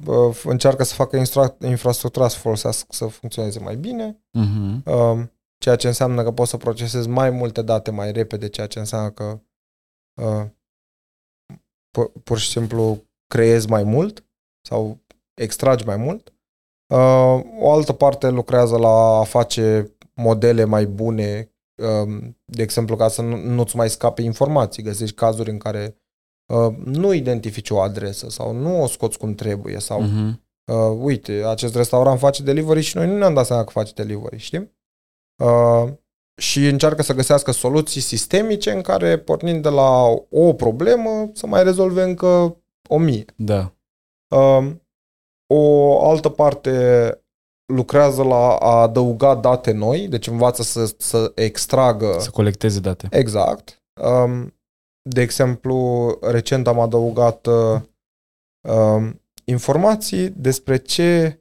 uh, 0.06 0.40
încearcă 0.44 0.82
să 0.82 0.94
facă 0.94 1.16
instra- 1.16 1.56
infrastructura 1.68 2.28
să 2.28 2.38
folosească 2.38 2.86
să 2.90 3.06
funcționeze 3.06 3.58
mai 3.60 3.76
bine, 3.76 4.22
Mhm. 4.38 4.82
uh, 4.86 5.26
ceea 5.58 5.76
ce 5.76 5.86
înseamnă 5.86 6.22
că 6.22 6.32
poți 6.32 6.50
să 6.50 6.56
procesezi 6.56 7.08
mai 7.08 7.30
multe 7.30 7.62
date 7.62 7.90
mai 7.90 8.12
repede, 8.12 8.48
ceea 8.48 8.66
ce 8.66 8.78
înseamnă 8.78 9.10
că 9.10 9.40
uh, 10.22 10.44
pu- 11.90 12.12
pur 12.24 12.38
și 12.38 12.50
simplu 12.50 13.02
creezi 13.26 13.68
mai 13.68 13.82
mult 13.82 14.24
sau 14.68 14.98
extragi 15.40 15.84
mai 15.84 15.96
mult. 15.96 16.28
Uh, 16.94 17.40
o 17.60 17.72
altă 17.72 17.92
parte 17.92 18.28
lucrează 18.30 18.76
la 18.78 19.18
a 19.18 19.24
face 19.24 19.96
modele 20.14 20.64
mai 20.64 20.86
bune, 20.86 21.54
um, 21.82 22.38
de 22.44 22.62
exemplu, 22.62 22.96
ca 22.96 23.08
să 23.08 23.22
nu, 23.22 23.36
nu-ți 23.36 23.76
mai 23.76 23.90
scape 23.90 24.22
informații. 24.22 24.82
Găsești 24.82 25.14
cazuri 25.14 25.50
în 25.50 25.58
care 25.58 25.84
uh, 25.86 25.94
nu 26.84 27.12
identifici 27.12 27.70
o 27.70 27.80
adresă 27.80 28.30
sau 28.30 28.52
nu 28.52 28.82
o 28.82 28.86
scoți 28.86 29.18
cum 29.18 29.34
trebuie 29.34 29.78
sau 29.78 30.02
Uh-huh. 30.02 30.32
uh, 30.72 30.98
uite, 30.98 31.44
acest 31.46 31.74
restaurant 31.74 32.18
face 32.18 32.42
delivery 32.42 32.80
și 32.80 32.96
noi 32.96 33.06
nu 33.06 33.16
ne-am 33.16 33.34
dat 33.34 33.46
seama 33.46 33.64
că 33.64 33.70
face 33.70 33.92
delivery, 33.94 34.38
știm? 34.38 34.70
Uh, 35.44 35.92
și 36.40 36.66
încearcă 36.66 37.02
să 37.02 37.12
găsească 37.12 37.50
soluții 37.50 38.00
sistemice 38.00 38.70
în 38.70 38.80
care, 38.80 39.18
pornind 39.18 39.62
de 39.62 39.68
la 39.68 40.02
o 40.30 40.52
problemă, 40.52 41.30
să 41.32 41.46
mai 41.46 41.62
rezolve 41.62 42.02
încă 42.02 42.56
o 42.88 42.98
mie. 42.98 43.24
Da. 43.36 43.72
Uh, 44.36 44.70
o 45.46 46.08
altă 46.10 46.28
parte 46.28 47.10
lucrează 47.72 48.22
la 48.22 48.56
a 48.56 48.80
adăuga 48.80 49.34
date 49.34 49.72
noi, 49.72 50.08
deci 50.08 50.26
învață 50.26 50.62
să, 50.62 50.94
să 50.98 51.32
extragă 51.34 52.16
Să 52.18 52.30
colecteze 52.30 52.80
date. 52.80 53.08
Exact. 53.10 53.82
Um, 54.02 54.54
de 55.08 55.20
exemplu, 55.20 56.08
recent 56.22 56.66
am 56.66 56.78
adăugat 56.78 57.46
uh, 57.46 57.80
um, 58.68 59.20
informații 59.44 60.28
despre 60.28 60.76
ce 60.76 61.40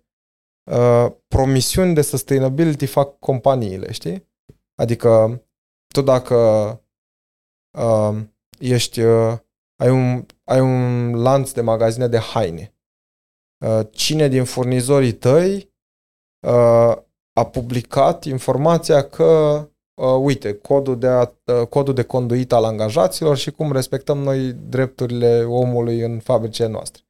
uh, 0.71 1.11
promisiuni 1.27 1.93
de 1.93 2.01
sustainability 2.01 2.85
fac 2.85 3.19
companiile, 3.19 3.91
știi? 3.91 4.27
Adică 4.75 5.41
tu 5.87 6.01
dacă 6.01 6.35
uh, 7.77 8.21
ești, 8.59 9.01
uh, 9.01 9.37
ai, 9.75 9.89
un, 9.89 10.25
ai 10.43 10.59
un 10.59 11.15
lanț 11.15 11.51
de 11.51 11.61
magazine 11.61 12.07
de 12.07 12.19
haine, 12.19 12.75
uh, 13.65 13.87
cine 13.91 14.27
din 14.27 14.43
furnizorii 14.43 15.13
tăi 15.13 15.73
uh, 16.47 16.95
a 17.33 17.45
publicat 17.51 18.23
informația 18.23 19.09
că 19.09 19.59
uh, 19.95 20.17
uite, 20.19 20.53
codul 20.53 20.99
de, 20.99 21.07
a, 21.07 21.31
uh, 21.45 21.67
codul 21.67 21.93
de 21.93 22.03
conduit 22.03 22.51
al 22.51 22.63
angajaților 22.63 23.37
și 23.37 23.51
cum 23.51 23.71
respectăm 23.71 24.17
noi 24.17 24.53
drepturile 24.53 25.43
omului 25.43 25.99
în 25.99 26.19
fabricile 26.19 26.67
noastre. 26.67 27.03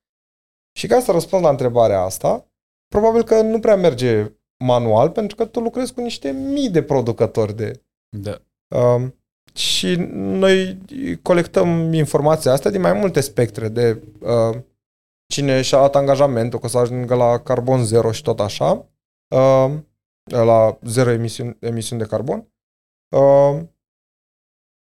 Și 0.77 0.87
ca 0.87 0.99
să 0.99 1.11
răspund 1.11 1.43
la 1.43 1.49
întrebarea 1.49 2.01
asta, 2.01 2.45
probabil 2.87 3.23
că 3.23 3.41
nu 3.41 3.59
prea 3.59 3.75
merge 3.75 4.31
manual, 4.63 5.09
pentru 5.09 5.35
că 5.35 5.45
tu 5.45 5.59
lucrezi 5.59 5.93
cu 5.93 6.01
niște 6.01 6.31
mii 6.31 6.69
de 6.69 6.83
producători 6.83 7.55
de... 7.55 7.81
Da. 8.17 8.41
Uh, 8.75 9.07
și 9.53 9.95
noi 10.11 10.77
colectăm 11.21 11.93
informația 11.93 12.51
asta 12.51 12.69
din 12.69 12.81
mai 12.81 12.93
multe 12.93 13.19
spectre 13.19 13.67
de 13.67 14.01
uh, 14.19 14.57
cine 15.27 15.61
și-a 15.61 15.77
luat 15.77 15.95
angajamentul 15.95 16.59
că 16.59 16.65
o 16.65 16.69
să 16.69 16.77
ajungă 16.77 17.15
la 17.15 17.39
carbon 17.39 17.83
zero 17.83 18.11
și 18.11 18.21
tot 18.21 18.39
așa, 18.39 18.89
uh, 19.35 19.73
la 20.23 20.77
zero 20.85 21.09
emisiuni, 21.11 21.57
emisiuni 21.59 22.01
de 22.01 22.07
carbon, 22.07 22.47
uh, 23.09 23.63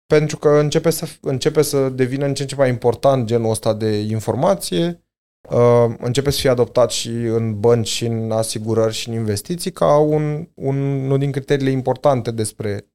pentru 0.06 0.38
că 0.38 0.48
începe 0.48 0.90
să, 0.90 1.06
începe 1.20 1.62
să 1.62 1.88
devină 1.88 2.26
în 2.26 2.34
ce 2.34 2.42
în 2.42 2.48
ce 2.48 2.54
mai 2.54 2.68
important 2.68 3.26
genul 3.26 3.50
ăsta 3.50 3.74
de 3.74 3.98
informație, 3.98 5.04
uh, 5.50 5.94
începe 5.98 6.30
să 6.30 6.40
fie 6.40 6.50
adoptat 6.50 6.90
și 6.90 7.08
în 7.08 7.60
bănci, 7.60 7.86
și 7.86 8.06
în 8.06 8.30
asigurări, 8.32 8.94
și 8.94 9.08
în 9.08 9.14
investiții 9.14 9.72
ca 9.72 9.98
un, 9.98 10.48
un, 10.54 10.76
unul 10.76 11.18
din 11.18 11.32
criteriile 11.32 11.70
importante 11.70 12.30
despre 12.30 12.88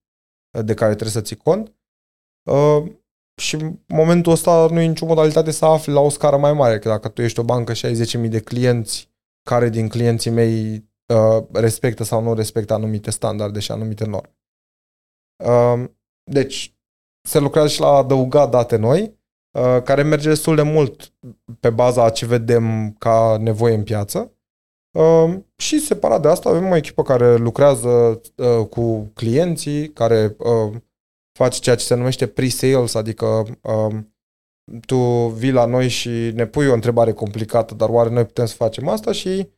de 0.66 0.74
care 0.74 0.90
trebuie 0.90 1.12
să 1.12 1.22
ții 1.22 1.36
cont. 1.36 1.74
Uh, 2.52 2.92
și 3.42 3.56
în 3.56 3.80
momentul 3.88 4.32
ăsta 4.32 4.68
nu 4.72 4.80
e 4.80 4.88
nicio 4.88 5.06
modalitate 5.06 5.52
să 5.52 5.66
afli 5.66 5.94
la 5.94 6.00
o 6.00 6.10
scară 6.10 6.38
mai 6.38 6.54
mare, 6.54 6.80
că 6.80 6.90
dacă 6.90 7.10
tu 7.10 7.22
ești 7.22 7.40
o 7.40 7.44
bancă 7.44 7.74
și 7.74 7.86
ai 7.86 8.02
10.000 8.24 8.30
de 8.30 8.40
clienți, 8.40 9.10
care 9.44 9.70
din 9.70 9.88
clienții 9.88 10.32
mei 10.32 10.86
uh, 11.14 11.44
respectă 11.52 12.04
sau 12.04 12.22
nu 12.22 12.34
respectă 12.34 12.74
anumite 12.74 13.12
standarde 13.12 13.60
și 13.60 13.72
anumite 13.72 14.06
norme. 14.06 14.39
Uh, 15.46 15.84
deci, 16.24 16.74
se 17.22 17.40
lucrează 17.40 17.68
și 17.68 17.80
la 17.80 17.88
a 17.88 17.98
adăuga 17.98 18.48
date 18.48 18.76
noi, 18.76 19.20
uh, 19.52 19.82
care 19.84 20.04
merge 20.04 20.30
destul 20.30 20.56
de 20.56 20.62
mult 20.62 21.14
pe 21.60 21.70
baza 21.70 22.04
a 22.04 22.10
ce 22.10 22.26
vedem 22.26 22.92
ca 22.92 23.38
nevoie 23.40 23.76
în 23.76 23.84
piață. 23.84 24.34
Uh, 24.92 25.40
și 25.56 25.80
separat 25.80 26.22
de 26.22 26.28
asta 26.28 26.50
avem 26.50 26.70
o 26.70 26.76
echipă 26.76 27.04
care 27.04 27.36
lucrează 27.36 28.22
uh, 28.36 28.68
cu 28.70 29.12
clienții, 29.14 29.94
care 29.94 30.36
uh, 30.38 30.76
face 31.38 31.60
ceea 31.60 31.76
ce 31.76 31.86
se 31.86 31.96
numește 31.96 32.28
pre-sales, 32.28 32.94
adică 32.94 33.26
uh, 33.62 33.96
tu 34.86 35.28
vii 35.28 35.52
la 35.52 35.66
noi 35.66 35.88
și 35.88 36.10
ne 36.10 36.46
pui 36.46 36.68
o 36.68 36.74
întrebare 36.74 37.14
complicată, 37.14 37.74
dar 37.74 37.90
oare 37.90 38.10
noi 38.10 38.26
putem 38.26 38.46
să 38.46 38.56
facem 38.56 38.88
asta 38.88 39.12
și 39.12 39.50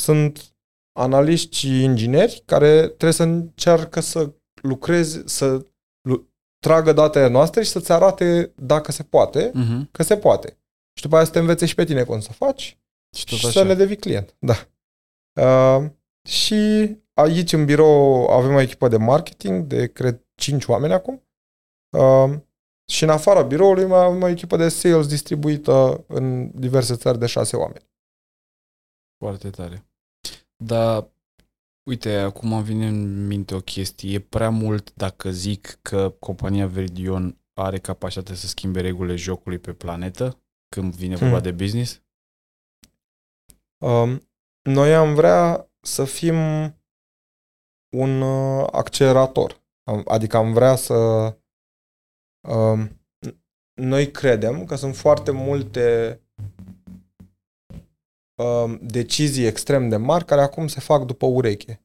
sunt 0.00 0.54
analiști 0.98 1.56
și 1.56 1.82
ingineri 1.82 2.42
care 2.46 2.80
trebuie 2.80 3.12
să 3.12 3.22
încearcă 3.22 4.00
să 4.00 4.32
lucreze, 4.62 5.22
să 5.26 5.66
lu- 6.08 6.28
tragă 6.58 6.92
datele 6.92 7.28
noastre 7.28 7.62
și 7.62 7.70
să-ți 7.70 7.92
arate 7.92 8.52
dacă 8.56 8.92
se 8.92 9.02
poate, 9.02 9.50
Uh-huh. 9.50 9.90
că 9.90 10.02
se 10.02 10.16
poate. 10.16 10.58
Și 10.96 11.02
după 11.02 11.16
aia 11.16 11.24
să 11.24 11.30
te 11.30 11.38
învețe 11.38 11.66
și 11.66 11.74
pe 11.74 11.84
tine 11.84 12.04
cum 12.04 12.20
să 12.20 12.32
faci 12.32 12.78
Și 13.16 13.24
tot 13.24 13.38
și 13.38 13.46
așa. 13.46 13.60
să 13.60 13.66
le 13.66 13.74
devii 13.74 13.96
client. 13.96 14.36
Da. 14.38 14.54
Uh, 15.42 15.90
și 16.28 16.96
aici 17.14 17.52
în 17.52 17.64
birou 17.64 18.26
avem 18.28 18.54
o 18.54 18.60
echipă 18.60 18.88
de 18.88 18.96
marketing 18.96 19.64
de, 19.66 19.92
cred, 19.92 20.24
5 20.34 20.64
oameni 20.66 20.92
acum. 20.92 21.22
Uh, 21.96 22.38
și 22.90 23.02
în 23.04 23.10
afara 23.10 23.42
biroului 23.42 23.86
mai 23.86 24.04
avem 24.04 24.22
o 24.22 24.26
echipă 24.28 24.56
de 24.56 24.68
sales 24.68 25.06
distribuită 25.06 26.04
în 26.08 26.50
diverse 26.60 26.94
țări 26.96 27.18
de 27.18 27.26
6 27.26 27.56
oameni. 27.56 27.88
Foarte 29.18 29.50
tare. 29.50 29.84
Dar, 30.64 31.08
uite, 31.88 32.16
acum 32.16 32.52
îmi 32.52 32.62
vine 32.64 32.86
în 32.86 33.26
minte 33.26 33.54
o 33.54 33.60
chestie. 33.60 34.12
E 34.14 34.20
prea 34.20 34.50
mult 34.50 34.94
dacă 34.94 35.30
zic 35.30 35.78
că 35.82 36.10
compania 36.10 36.66
Veridion 36.66 37.38
are 37.54 37.78
capacitatea 37.78 38.34
să 38.34 38.46
schimbe 38.46 38.80
regulile 38.80 39.16
jocului 39.16 39.58
pe 39.58 39.72
planetă 39.72 40.42
când 40.68 40.94
vine 40.94 41.16
vorba 41.16 41.34
Hmm. 41.34 41.42
de 41.42 41.50
business? 41.52 42.02
Um, 43.84 44.28
noi 44.62 44.94
am 44.94 45.14
vrea 45.14 45.70
să 45.80 46.04
fim 46.04 46.34
un 47.96 48.20
uh, 48.20 48.66
accelerator. 48.72 49.62
Am- 49.82 50.04
Adică 50.08 50.36
am 50.36 50.52
vrea 50.52 50.74
să... 50.76 50.94
Um, 52.48 53.00
noi 53.80 54.10
credem 54.10 54.64
că 54.64 54.74
sunt 54.74 54.96
foarte 54.96 55.30
multe 55.30 56.20
um, 58.42 58.78
decizii 58.82 59.46
extrem 59.46 59.88
de 59.88 59.96
mari 59.96 60.24
care 60.24 60.40
acum 60.40 60.66
se 60.66 60.80
fac 60.80 61.04
după 61.04 61.26
ureche. 61.26 61.84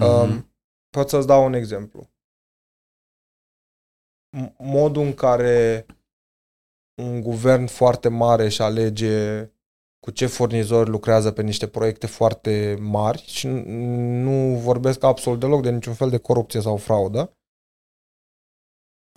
Mhm. 0.00 0.08
Um, 0.08 0.54
pot 0.90 1.08
să-ți 1.08 1.26
dau 1.26 1.44
un 1.44 1.52
exemplu. 1.52 2.10
M- 4.36 4.56
Modul 4.58 5.02
în 5.02 5.14
care 5.14 5.86
un 7.02 7.20
guvern 7.20 7.66
foarte 7.66 8.08
mare 8.08 8.44
își 8.44 8.62
alege 8.62 9.46
cu 10.00 10.10
ce 10.10 10.26
furnizori 10.26 10.90
lucrează 10.90 11.32
pe 11.32 11.42
niște 11.42 11.68
proiecte 11.68 12.06
foarte 12.06 12.76
mari 12.80 13.22
și 13.22 13.46
n- 13.48 13.64
nu 14.22 14.58
vorbesc 14.58 15.02
absolut 15.02 15.40
deloc 15.40 15.62
de 15.62 15.70
niciun 15.70 15.94
fel 15.94 16.10
de 16.10 16.18
corupție 16.18 16.60
sau 16.60 16.76
fraudă. 16.76 17.36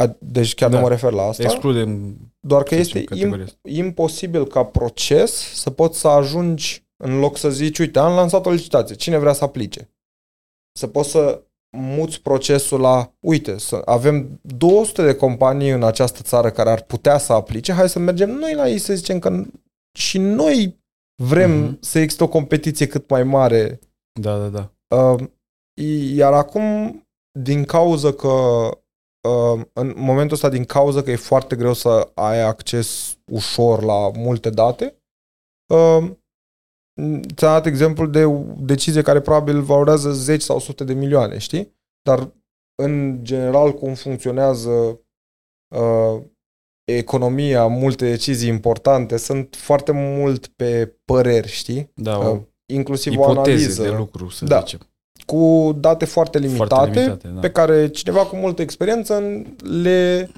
A- 0.04 0.16
Deci 0.20 0.54
chiar 0.56 0.70
Da. 0.70 0.76
nu 0.76 0.82
mă 0.84 0.90
refer 0.90 1.12
la 1.12 1.22
asta. 1.24 1.44
Excludem 1.44 2.18
Doar 2.40 2.64
că 2.64 2.74
să 2.74 2.80
este 2.80 3.00
zicem, 3.00 3.16
categoria 3.18 3.44
asta. 3.44 3.58
imposibil 3.64 4.48
ca 4.48 4.64
proces 4.66 5.32
să 5.54 5.70
poți 5.70 6.00
să 6.00 6.08
ajungi 6.08 6.84
în 7.04 7.20
loc 7.20 7.38
să 7.38 7.50
zici, 7.50 7.80
uite, 7.80 8.00
am 8.00 8.16
lansat 8.16 8.46
o 8.46 8.50
licitație, 8.52 8.96
cine 8.96 9.18
vrea 9.18 9.34
să 9.34 9.44
aplice? 9.44 9.90
Să 10.80 10.88
poți 10.88 11.10
să 11.10 11.44
muți 11.78 12.22
procesul 12.22 12.80
la, 12.80 13.14
uite, 13.20 13.58
să 13.58 13.82
avem 13.86 14.40
200 14.42 15.04
de 15.06 15.16
companii 15.16 15.70
în 15.70 15.84
această 15.84 16.22
țară 16.24 16.52
care 16.52 16.70
ar 16.70 16.82
putea 16.82 17.18
să 17.18 17.34
aplice, 17.34 17.72
hai 17.74 17.90
să 17.90 18.00
mergem 18.00 18.30
noi 18.30 18.54
la 18.54 18.70
ei 18.70 18.78
să 18.78 18.94
zicem 18.96 19.20
că 19.20 19.44
și 19.98 20.18
noi 20.18 20.80
vrem 21.24 21.52
Mhm. 21.52 21.78
să 21.82 22.00
existe 22.00 22.24
o 22.24 22.28
competiție 22.28 22.88
cât 22.88 23.10
mai 23.10 23.24
mare 23.24 23.80
Da, 24.20 24.38
da, 24.38 24.48
da. 24.48 24.72
Uh, 24.98 25.24
iar 26.16 26.34
acum, 26.34 27.00
din 27.40 27.64
cauza 27.64 28.14
că 28.14 28.28
uh, 28.28 28.72
în 29.74 29.94
momentul 29.96 30.36
ăsta, 30.36 30.50
din 30.50 30.66
cauza 30.66 31.02
că 31.02 31.12
e 31.12 31.16
foarte 31.16 31.56
greu 31.56 31.74
să 31.74 32.12
ai 32.14 32.42
acces 32.42 33.18
ușor 33.32 33.84
la 33.84 34.10
multe 34.10 34.50
date, 34.50 35.04
uh, 35.74 36.12
ți-am 37.36 37.52
dat 37.52 37.66
exemplu 37.66 38.06
de 38.06 38.26
o 38.26 38.44
decizie 38.58 39.02
care 39.02 39.22
probabil 39.22 39.62
valorează 39.62 40.12
10 40.12 40.46
sau 40.46 40.60
sute 40.60 40.84
de 40.84 40.94
milioane, 40.94 41.38
știi? 41.38 41.76
Dar 42.02 42.34
în 42.82 43.24
general 43.24 43.74
cum 43.74 43.94
funcționează 43.94 45.00
uh, 45.76 46.22
economia, 46.92 47.68
multe 47.68 48.10
decizii 48.10 48.50
importante 48.50 49.18
sunt 49.18 49.56
foarte 49.56 49.92
mult 49.92 50.48
pe 50.48 50.98
păreri, 51.06 51.48
știi? 51.48 51.92
Da, 51.96 52.18
Uh, 52.18 52.26
o 52.26 52.40
inclusiv 52.74 53.12
o 53.18 53.32
ipoteze 53.32 53.52
analiză 53.52 53.84
de 53.84 53.90
lucru, 53.90 54.30
să 54.30 54.46
Da. 54.46 54.60
zicem. 54.60 54.80
Cu 55.26 55.76
date 55.80 56.06
foarte 56.06 56.38
limitate, 56.40 56.68
Foarte 56.76 57.00
limitate, 57.00 57.28
da. 57.28 57.40
pe 57.40 57.52
care 57.52 57.90
cineva 57.90 58.26
cu 58.26 58.36
multă 58.36 58.62
experiență 58.62 59.20
le 59.64 60.30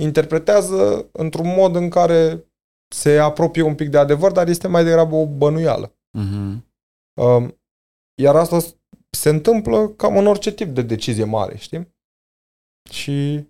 interpretează 0.00 1.08
într-un 1.12 1.46
mod 1.56 1.74
în 1.76 1.88
care 1.88 2.44
se 2.94 3.18
apropie 3.18 3.62
un 3.62 3.74
pic 3.74 3.88
de 3.88 3.98
adevăr, 3.98 4.32
dar 4.32 4.48
este 4.48 4.68
mai 4.68 4.84
degrabă 4.84 5.14
o 5.14 5.26
bănuială. 5.26 5.94
Mhm. 6.18 6.66
Um, 7.20 7.56
Iar 8.22 8.36
asta 8.36 8.58
s- 8.58 8.76
se 9.10 9.28
întâmplă 9.28 9.88
cam 9.88 10.16
în 10.16 10.26
orice 10.26 10.52
tip 10.52 10.68
de 10.74 10.82
decizie 10.82 11.24
mare, 11.24 11.56
știi? 11.56 11.94
Și 12.90 13.48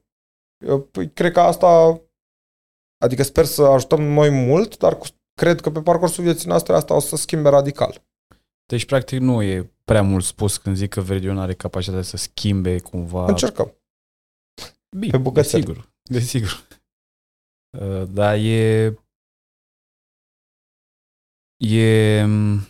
uh, 0.66 0.82
păi, 0.90 1.10
cred 1.12 1.32
că 1.32 1.40
asta 1.40 2.00
Adică 3.04 3.22
sper 3.22 3.44
să 3.44 3.62
ajutăm 3.62 4.02
noi 4.02 4.30
mult, 4.30 4.76
dar 4.78 4.98
cu, 4.98 5.06
cred 5.34 5.60
că 5.60 5.70
pe 5.70 5.80
parcursul 5.80 6.24
vieții 6.24 6.48
noastre 6.48 6.72
asta 6.74 6.94
o 6.94 6.98
să 6.98 7.16
schimbe 7.16 7.48
radical. 7.48 8.02
Deci, 8.66 8.84
practic, 8.86 9.20
nu 9.20 9.42
e 9.42 9.71
prea 9.92 10.02
mult 10.02 10.24
spus 10.24 10.56
când 10.56 10.76
zic 10.76 10.90
că 10.90 11.00
Veridion 11.00 11.38
are 11.38 11.54
capacitatea 11.54 12.02
să 12.02 12.16
schimbe 12.16 12.80
cumva... 12.80 13.26
Încercăm. 13.26 13.72
Bine, 14.96 15.10
pe 15.10 15.18
bucățele. 15.18 15.62
desigur, 15.62 15.92
desigur. 16.02 16.66
Uh, 17.78 18.08
Dar 18.08 18.34
e... 18.36 18.94
E 21.64 22.22
mm, 22.24 22.60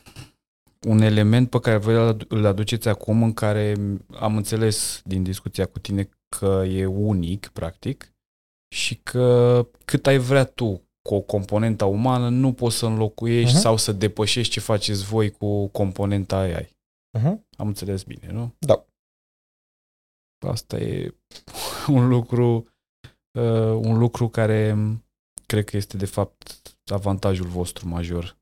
un 0.86 1.00
element 1.00 1.50
pe 1.50 1.60
care 1.60 1.76
voi 1.76 1.94
îl- 2.08 2.24
îl 2.28 2.46
aduceți 2.46 2.88
acum 2.88 3.22
în 3.22 3.32
care 3.32 3.74
am 4.14 4.36
înțeles 4.36 5.02
din 5.04 5.22
discuția 5.22 5.66
cu 5.66 5.78
tine 5.78 6.08
că 6.36 6.64
e 6.68 6.86
unic, 6.86 7.46
practic, 7.48 8.12
și 8.74 8.96
că 8.96 9.66
cât 9.84 10.06
ai 10.06 10.18
vrea 10.18 10.44
tu 10.44 10.82
cu 11.08 11.14
o 11.14 11.20
componentă 11.20 11.84
umană, 11.84 12.28
nu 12.28 12.52
poți 12.52 12.76
să 12.76 12.86
înlocuiești 12.86 13.52
Mhm. 13.52 13.62
sau 13.62 13.76
să 13.76 13.92
depășești 13.92 14.52
ce 14.52 14.60
faceți 14.60 15.04
voi 15.04 15.30
cu 15.30 15.66
componenta 15.68 16.36
AI. 16.38 16.71
Uh-huh. 17.18 17.36
Am 17.56 17.66
înțeles 17.66 18.02
bine, 18.02 18.32
nu? 18.32 18.54
Da. 18.58 18.86
Asta 20.46 20.78
e 20.78 21.14
un 21.88 22.08
lucru, 22.08 22.68
uh, 23.38 23.74
un 23.86 23.98
lucru 23.98 24.28
care 24.28 24.72
m, 24.72 25.04
cred 25.46 25.64
că 25.64 25.76
este 25.76 25.96
de 25.96 26.06
fapt 26.06 26.76
avantajul 26.92 27.46
vostru 27.46 27.88
major 27.88 28.38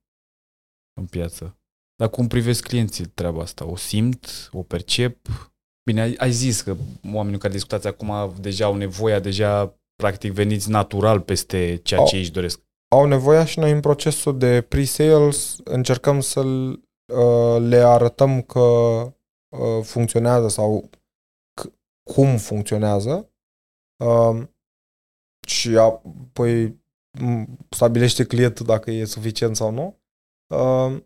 în 1.01 1.07
piață. 1.07 1.55
Dar 1.97 2.11
cum 2.11 2.29
privesc 2.29 2.63
clienții 2.67 3.07
treaba 3.07 3.41
asta? 3.43 3.65
O 3.65 3.77
simt? 3.77 4.49
O 4.53 4.63
percep? 4.63 5.27
Bine, 5.91 6.01
ai, 6.01 6.15
ai 6.15 6.33
zis 6.33 6.61
că 6.61 6.77
oamenii 7.13 7.39
care 7.39 7.53
discutați 7.53 7.87
acum 7.87 8.35
deja 8.41 8.65
au 8.65 8.75
nevoia, 8.77 9.21
deja 9.21 9.81
practic 9.95 10.33
veniți 10.33 10.71
natural 10.71 11.21
peste 11.21 11.81
ceea 11.83 12.01
ce 12.01 12.07
Au- 12.07 12.17
ei 12.17 12.21
își 12.21 12.33
doresc. 12.33 12.61
Au 12.89 13.05
nevoie 13.07 13.45
și 13.45 13.59
noi 13.59 13.71
în 13.71 13.81
procesul 13.81 14.39
de 14.39 14.63
pre-sales 14.63 15.59
încercăm 15.65 16.21
să 16.21 16.41
uh, 16.41 16.79
le 17.59 17.77
arătăm 17.77 18.43
că 18.43 18.59
uh, 19.49 19.83
funcționează 19.83 20.49
sau 20.49 20.91
c- 21.61 21.73
cum 22.03 22.37
funcționează 22.37 23.31
uh, 24.05 24.43
și 25.47 25.77
apoi 25.77 26.81
m, 27.21 27.45
stabilește 27.69 28.25
clientul 28.27 28.67
dacă 28.67 28.91
e 28.91 29.05
suficient 29.05 29.57
sau 29.57 29.71
nu. 29.71 29.99
Uh, 30.55 31.03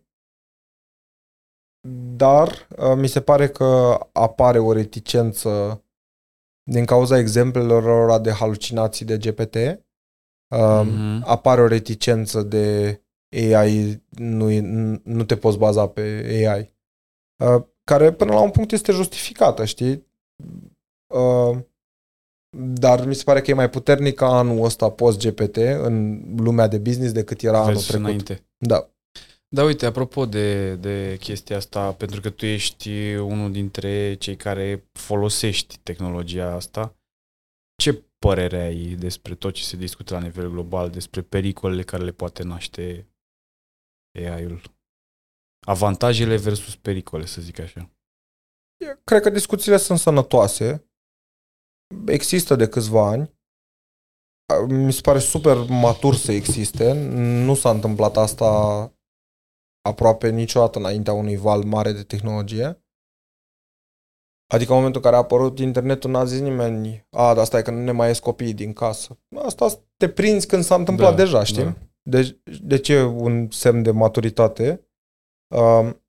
dar 2.16 2.48
uh, 2.78 2.94
mi 2.96 3.06
se 3.08 3.20
pare 3.20 3.48
că 3.48 3.98
apare 4.12 4.58
o 4.58 4.72
reticență 4.72 5.82
din 6.70 6.84
cauza 6.84 7.18
exemplelor 7.18 7.84
ăla 7.84 8.18
de 8.18 8.30
halucinații 8.32 9.06
de 9.06 9.18
GPT. 9.18 9.54
Uh, 9.54 10.82
Mhm. 10.84 11.22
apare 11.26 11.60
o 11.60 11.66
reticență 11.66 12.42
de 12.42 12.98
AI, 13.34 14.02
nu, 14.08 14.50
e- 14.50 15.00
nu 15.02 15.24
te 15.24 15.36
poți 15.36 15.58
baza 15.58 15.88
pe 15.88 16.00
AI. 16.46 16.72
Uh, 17.36 17.64
care 17.84 18.12
până 18.12 18.32
la 18.32 18.40
un 18.40 18.50
punct 18.50 18.72
este 18.72 18.92
justificată, 18.92 19.64
știi? 19.64 20.06
Uh, 21.14 21.58
dar 22.56 23.06
mi 23.06 23.14
se 23.14 23.22
pare 23.24 23.40
că 23.40 23.50
e 23.50 23.54
mai 23.54 23.70
puternic 23.70 24.14
ca 24.14 24.26
anul 24.26 24.64
ăsta 24.64 24.90
post-GPT 24.90 25.56
în 25.56 26.22
lumea 26.36 26.66
de 26.66 26.78
business 26.78 27.12
decât 27.12 27.42
era 27.42 27.58
anul 27.58 27.66
Versus 27.66 27.86
trecut. 27.86 28.04
înainte. 28.04 28.44
Da. 28.56 28.88
Da, 29.48 29.64
uite, 29.64 29.86
apropo 29.86 30.26
de, 30.26 30.74
de 30.74 31.16
chestia 31.20 31.56
asta, 31.56 31.92
pentru 31.92 32.20
că 32.20 32.30
tu 32.30 32.46
ești 32.46 33.14
unul 33.14 33.52
dintre 33.52 34.14
cei 34.14 34.36
care 34.36 34.88
folosești 34.92 35.78
tehnologia 35.82 36.52
asta, 36.52 36.96
ce 37.76 38.04
părere 38.18 38.60
ai 38.60 38.96
despre 38.98 39.34
tot 39.34 39.54
ce 39.54 39.62
se 39.62 39.76
discută 39.76 40.14
la 40.14 40.20
nivel 40.20 40.50
global, 40.50 40.90
despre 40.90 41.22
pericolele 41.22 41.82
care 41.82 42.04
le 42.04 42.10
poate 42.10 42.42
naște 42.42 43.06
AI-ul? 44.14 44.62
Avantajele 45.66 46.36
versus 46.36 46.76
pericole, 46.76 47.26
să 47.26 47.40
zic 47.40 47.58
așa. 47.58 47.90
Cred 49.04 49.22
că 49.22 49.30
discuțiile 49.30 49.76
sunt 49.76 49.98
sănătoase. 49.98 50.88
Există 52.06 52.56
de 52.56 52.68
câțiva 52.68 53.08
ani. 53.08 53.32
Mi 54.68 54.92
se 54.92 55.00
pare 55.00 55.18
super 55.18 55.56
matur 55.68 56.14
să 56.14 56.32
existe. 56.32 56.92
Nu 57.44 57.54
s-a 57.54 57.70
întâmplat 57.70 58.16
asta 58.16 58.48
aproape 59.88 60.30
niciodată 60.30 60.78
înaintea 60.78 61.12
unui 61.12 61.36
val 61.36 61.64
mare 61.64 61.92
de 61.92 62.02
tehnologie. 62.02 62.84
Adică 64.52 64.70
în 64.70 64.76
momentul 64.76 65.00
în 65.00 65.10
care 65.10 65.16
a 65.16 65.24
apărut 65.24 65.58
internetul 65.58 66.10
n-a 66.10 66.24
zis 66.24 66.40
nimeni 66.40 67.06
a, 67.10 67.34
dar 67.34 67.38
asta 67.38 67.58
e 67.58 67.62
că 67.62 67.70
nu 67.70 67.82
ne 67.82 67.92
mai 67.92 68.08
ies 68.08 68.18
copiii 68.18 68.54
din 68.54 68.72
casă. 68.72 69.18
Asta 69.36 69.84
te 69.96 70.08
prinzi 70.08 70.46
când 70.46 70.62
s-a 70.64 70.74
întâmplat 70.74 71.10
Da, 71.10 71.16
deja, 71.16 71.44
știi? 71.44 71.62
da. 71.62 71.76
Deci, 72.08 72.36
de 72.62 72.78
ce 72.78 73.02
un 73.02 73.50
semn 73.50 73.82
de 73.82 73.90
maturitate? 73.90 74.86
Um, 75.56 76.02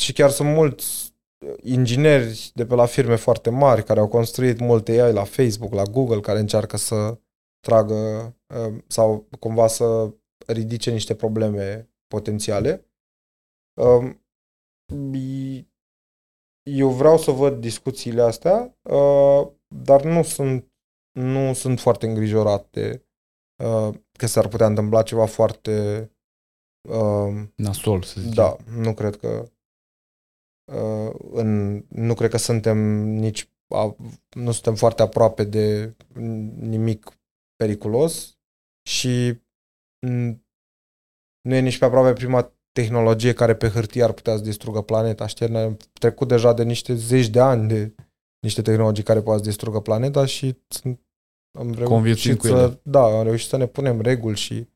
și 0.00 0.12
chiar 0.12 0.30
sunt 0.30 0.48
mulți 0.54 1.14
ingineri 1.62 2.50
de 2.54 2.66
pe 2.66 2.74
la 2.74 2.86
firme 2.86 3.16
foarte 3.16 3.50
mari 3.50 3.84
care 3.84 4.00
au 4.00 4.08
construit 4.08 4.58
multe 4.58 5.00
AI 5.02 5.12
la 5.12 5.24
Facebook, 5.24 5.72
la 5.72 5.82
Google, 5.82 6.20
care 6.20 6.38
încearcă 6.38 6.76
să 6.76 7.18
tragă 7.60 7.94
um, 8.54 8.84
sau 8.86 9.28
cumva 9.38 9.66
să 9.66 10.14
ridice 10.46 10.90
niște 10.90 11.14
probleme 11.14 11.90
potențiale. 12.06 12.86
Um, 13.80 14.24
i- 15.14 15.68
eu 16.62 16.88
vreau 16.90 17.18
să 17.18 17.30
văd 17.30 17.60
discuțiile 17.60 18.22
astea, 18.22 18.76
uh, 18.82 19.48
dar 19.68 20.04
nu 20.04 20.22
sunt, 20.22 20.72
nu 21.12 21.52
sunt 21.52 21.80
foarte 21.80 22.06
îngrijorat 22.06 22.70
de 22.70 23.04
uh, 23.64 23.94
că 24.20 24.26
s-ar 24.26 24.48
putea 24.48 24.66
întâmpla 24.66 25.02
ceva 25.02 25.26
foarte 25.26 26.06
uh, 26.88 27.42
Nasol, 27.54 28.02
să 28.02 28.20
zic. 28.20 28.34
da, 28.34 28.56
nu 28.76 28.94
cred 28.94 29.16
că 29.16 29.50
uh, 30.72 31.14
în, 31.32 31.82
nu 31.88 32.14
cred 32.14 32.30
că 32.30 32.36
suntem 32.36 32.78
nici 32.98 33.50
a, 33.74 33.96
nu 34.36 34.52
suntem 34.52 34.74
foarte 34.74 35.02
aproape 35.02 35.44
de 35.44 35.96
nimic 36.58 37.20
periculos 37.56 38.38
și 38.88 39.40
mm, 40.06 40.44
nu 41.48 41.54
e 41.54 41.60
nici 41.60 41.78
pe 41.78 41.84
aproape 41.84 42.12
prima 42.12 42.52
tehnologie 42.72 43.32
care 43.32 43.54
pe 43.56 43.68
hârtie 43.68 44.02
ar 44.02 44.12
putea 44.12 44.36
să 44.36 44.42
distrugă 44.42 44.82
planeta. 44.82 45.26
Știi, 45.26 45.46
noi 45.46 45.62
am 45.62 45.76
trecut 45.92 46.28
deja 46.28 46.52
de 46.52 46.62
niște 46.62 46.94
zeci 46.94 47.28
de 47.28 47.40
ani 47.40 47.68
de 47.68 47.94
niște 48.40 48.62
tehnologii 48.62 49.04
care 49.04 49.22
poate 49.22 49.42
să 49.42 49.48
distrugă 49.48 49.80
planeta 49.80 50.24
și 50.26 50.58
sunt, 50.68 51.00
am 51.52 51.74
Conviețuim 51.74 52.34
reușit 52.34 52.38
cu 52.38 52.46
să, 52.46 52.52
ele. 52.52 52.80
da, 52.82 53.02
am 53.04 53.22
reușit 53.22 53.48
să 53.48 53.56
ne 53.56 53.66
punem 53.66 54.00
reguli 54.00 54.36
și 54.36 54.68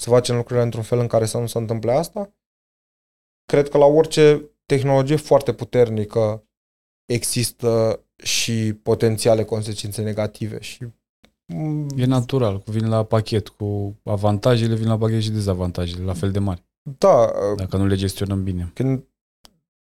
să 0.00 0.10
facem 0.10 0.36
lucrurile 0.36 0.64
într-un 0.64 0.82
fel 0.82 0.98
în 0.98 1.06
care 1.06 1.26
să 1.26 1.38
nu 1.38 1.46
se 1.46 1.58
întâmple 1.58 1.92
asta. 1.92 2.32
Cred 3.44 3.68
că 3.68 3.78
la 3.78 3.84
orice 3.84 4.50
tehnologie 4.66 5.16
foarte 5.16 5.52
puternică 5.52 6.48
există 7.04 8.00
și 8.16 8.72
potențiale 8.82 9.44
consecințe 9.44 10.02
negative 10.02 10.60
și 10.60 10.86
mm, 11.52 11.88
E 11.96 12.04
natural, 12.04 12.60
cu 12.60 12.70
vin 12.70 12.88
la 12.88 13.04
pachet, 13.04 13.48
cu 13.48 13.96
avantajele 14.04 14.74
vin 14.74 14.88
la 14.88 14.98
pachet 14.98 15.22
și 15.22 15.30
dezavantajele, 15.30 16.04
la 16.04 16.14
fel 16.14 16.30
de 16.30 16.38
mari, 16.38 16.64
da, 16.98 17.32
dacă 17.56 17.76
nu 17.76 17.86
le 17.86 17.96
gestionăm 17.96 18.42
bine. 18.42 18.70
când 18.74 19.04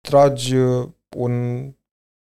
tragi 0.00 0.57
uh, 0.57 0.88
un 1.16 1.64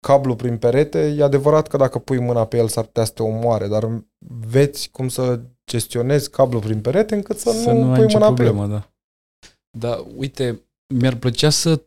cablu 0.06 0.36
prin 0.36 0.56
perete, 0.58 1.14
e 1.18 1.22
adevărat 1.22 1.68
că 1.68 1.76
dacă 1.76 1.98
pui 1.98 2.18
mâna 2.18 2.44
pe 2.44 2.56
el 2.56 2.68
s-ar 2.68 2.84
putea 2.84 3.04
să 3.04 3.12
te 3.12 3.22
omoare, 3.22 3.68
dar 3.68 4.04
veți 4.46 4.90
cum 4.90 5.08
să 5.08 5.40
gestionezi 5.70 6.30
cablu 6.30 6.58
prin 6.58 6.80
perete 6.80 7.14
încât 7.14 7.38
să, 7.38 7.50
să 7.50 7.70
nu, 7.72 7.82
nu 7.82 7.90
ai 7.90 7.96
pui 7.96 8.04
nicio 8.04 8.18
mâna 8.18 8.32
pe 8.32 8.42
el. 8.42 8.48
problemă, 8.52 8.72
da. 8.74 8.90
Da, 9.78 10.04
uite, 10.16 10.60
mi-ar 10.94 11.14
plăcea 11.14 11.50
să 11.50 11.82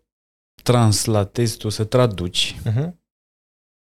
translatezi 0.64 1.58
tu, 1.58 1.70
să 1.70 1.84
traduci 1.84 2.56
Uh-huh. 2.66 2.90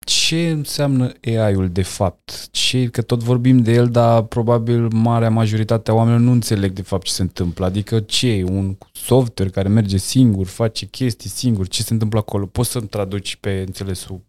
ce 0.06 0.50
înseamnă 0.50 1.12
AI-ul 1.24 1.68
de 1.68 1.82
fapt. 1.82 2.48
Ce, 2.50 2.86
că 2.90 3.02
tot 3.02 3.22
vorbim 3.22 3.58
de 3.58 3.72
el, 3.72 3.88
dar 3.88 4.22
probabil 4.22 4.88
marea 4.88 5.30
majoritate 5.30 5.90
a 5.90 5.94
oamenilor 5.94 6.24
nu 6.24 6.30
înțeleg 6.32 6.72
de 6.72 6.82
fapt 6.82 7.04
ce 7.04 7.12
se 7.12 7.22
întâmplă. 7.22 7.64
Adică 7.64 8.00
ce 8.00 8.28
e? 8.28 8.44
Un 8.44 8.76
software 8.92 9.50
care 9.50 9.68
merge 9.68 9.96
singur, 9.96 10.46
face 10.46 10.86
chestii 10.86 11.30
singur, 11.30 11.68
ce 11.68 11.82
se 11.82 11.92
întâmplă 11.92 12.18
acolo? 12.18 12.46
Poți 12.46 12.70
să-mi 12.70 12.88
traduci 12.88 13.36
pe 13.36 13.64
înțelesul 13.66 14.20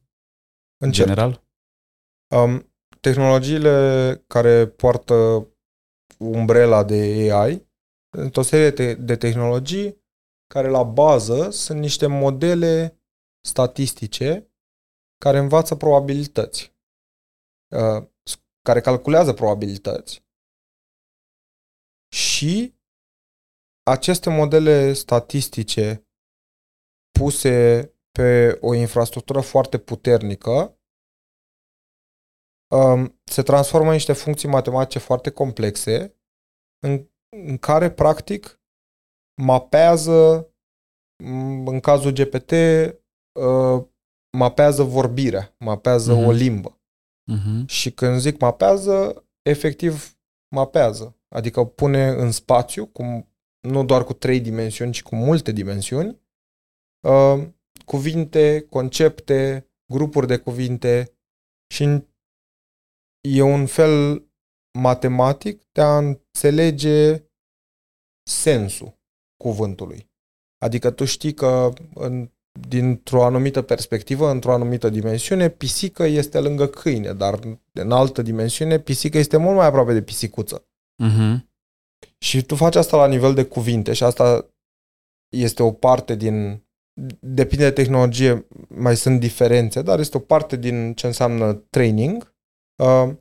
Încerc. 0.81 1.07
general? 1.07 1.43
Um, 2.35 2.73
tehnologiile 2.99 4.15
care 4.27 4.67
poartă 4.67 5.47
umbrela 6.19 6.83
de 6.83 7.29
AI 7.33 7.67
sunt 8.17 8.37
o 8.37 8.41
serie 8.41 8.69
de, 8.69 8.93
de 8.93 9.15
tehnologii 9.15 10.03
care 10.53 10.67
la 10.67 10.83
bază 10.83 11.49
sunt 11.49 11.79
niște 11.79 12.07
modele 12.07 13.01
statistice 13.47 14.53
care 15.17 15.37
învață 15.37 15.75
probabilități, 15.75 16.75
uh, 17.75 18.07
care 18.61 18.81
calculează 18.81 19.33
probabilități. 19.33 20.27
Și 22.15 22.75
aceste 23.83 24.29
modele 24.29 24.93
statistice 24.93 26.07
puse 27.19 27.93
pe 28.11 28.57
o 28.61 28.73
infrastructură 28.73 29.39
foarte 29.39 29.77
puternică 29.77 30.79
um, 32.75 33.19
se 33.23 33.41
transformă 33.41 33.87
în 33.87 33.93
niște 33.93 34.13
funcții 34.13 34.47
matematice 34.47 34.99
foarte 34.99 35.31
complexe 35.31 36.15
în, 36.85 37.09
în 37.47 37.57
care, 37.57 37.91
practic, 37.91 38.61
mapează, 39.41 40.49
m, 41.23 41.65
în 41.67 41.79
cazul 41.79 42.11
GPT, 42.11 42.51
uh, 43.39 43.85
mapează 44.37 44.83
vorbirea, 44.83 45.55
mapează 45.59 46.13
Mhm. 46.13 46.25
o 46.25 46.31
limbă. 46.31 46.79
Mhm. 47.31 47.65
Și 47.67 47.91
când 47.91 48.19
zic 48.19 48.39
mapează, 48.39 49.25
efectiv 49.41 50.17
mapează. 50.55 51.17
Adică 51.35 51.65
pune 51.65 52.07
în 52.07 52.31
spațiu, 52.31 52.85
cum, 52.87 53.27
nu 53.67 53.85
doar 53.85 54.03
cu 54.03 54.13
trei 54.13 54.39
dimensiuni, 54.39 54.91
ci 54.91 55.03
cu 55.03 55.15
multe 55.15 55.51
dimensiuni, 55.51 56.21
uh, 57.07 57.47
cuvinte, 57.89 58.65
concepte, 58.69 59.69
grupuri 59.91 60.27
de 60.27 60.37
cuvinte 60.37 61.17
și 61.73 61.83
în- 61.83 62.07
e 63.27 63.41
un 63.41 63.65
fel 63.65 64.23
matematic 64.79 65.61
de 65.71 65.81
a 65.81 65.97
înțelege 65.97 67.23
sensul 68.29 68.99
cuvântului. 69.43 70.09
Adică 70.65 70.91
tu 70.91 71.05
știi 71.05 71.33
că 71.33 71.73
în, 71.93 72.31
dintr-o 72.67 73.23
anumită 73.23 73.61
perspectivă, 73.61 74.29
într-o 74.29 74.53
anumită 74.53 74.89
dimensiune, 74.89 75.49
pisică 75.49 76.03
este 76.03 76.39
lângă 76.39 76.67
câine, 76.67 77.13
dar 77.13 77.39
în 77.73 77.91
altă 77.91 78.21
dimensiune, 78.21 78.79
pisică 78.79 79.17
este 79.17 79.37
mult 79.37 79.55
mai 79.55 79.65
aproape 79.65 79.93
de 79.93 80.01
pisicuță. 80.01 80.67
Mhm. 81.03 81.49
Și 82.17 82.43
tu 82.43 82.55
faci 82.55 82.75
asta 82.75 82.97
la 82.97 83.07
nivel 83.07 83.33
de 83.33 83.45
cuvinte 83.45 83.93
și 83.93 84.03
asta 84.03 84.53
este 85.35 85.63
o 85.63 85.71
parte 85.71 86.15
din 86.15 86.63
depinde 87.19 87.63
de 87.63 87.71
tehnologie, 87.71 88.47
mai 88.67 88.97
sunt 88.97 89.19
diferențe, 89.19 89.81
dar 89.81 89.99
este 89.99 90.17
o 90.17 90.19
parte 90.19 90.55
din 90.55 90.93
ce 90.93 91.07
înseamnă 91.07 91.53
training, 91.53 92.33
uh, 92.83 93.13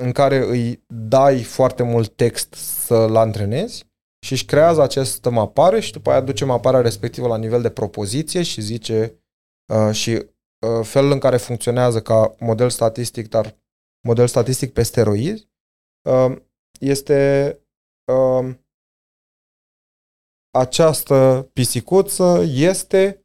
în 0.00 0.12
care 0.12 0.36
îi 0.36 0.84
dai 0.86 1.42
foarte 1.42 1.82
mult 1.82 2.16
text 2.16 2.54
să-l 2.54 3.16
antrenezi 3.16 3.84
și 4.24 4.32
își 4.32 4.44
creează 4.44 4.82
această 4.82 5.30
mapare 5.30 5.80
și 5.80 5.92
după 5.92 6.10
aia 6.10 6.20
duce 6.20 6.44
maparea 6.44 6.80
respectivă 6.80 7.26
la 7.26 7.36
nivel 7.36 7.62
de 7.62 7.70
propoziție 7.70 8.42
și 8.42 8.60
zice 8.60 9.24
uh, 9.72 9.94
și 9.94 10.10
uh, 10.10 10.84
felul 10.84 11.10
în 11.10 11.18
care 11.18 11.36
funcționează 11.36 12.02
ca 12.02 12.34
model 12.38 12.70
statistic, 12.70 13.28
dar 13.28 13.56
model 14.06 14.26
statistic 14.26 14.72
pe 14.72 14.82
steroizi, 14.82 15.48
uh, 16.08 16.36
este 16.80 17.50
uh, 18.12 18.54
această 20.50 21.48
pisicuță 21.52 22.42
este 22.46 23.23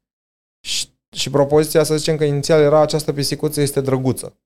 și, 0.60 0.88
și 1.12 1.30
propoziția 1.30 1.84
să 1.84 1.98
zicem 1.98 2.18
că 2.18 2.24
inițial 2.24 2.62
era 2.62 2.80
această 2.82 3.14
pisicuță 3.14 3.62
este 3.62 3.82
drăguță. 3.82 4.38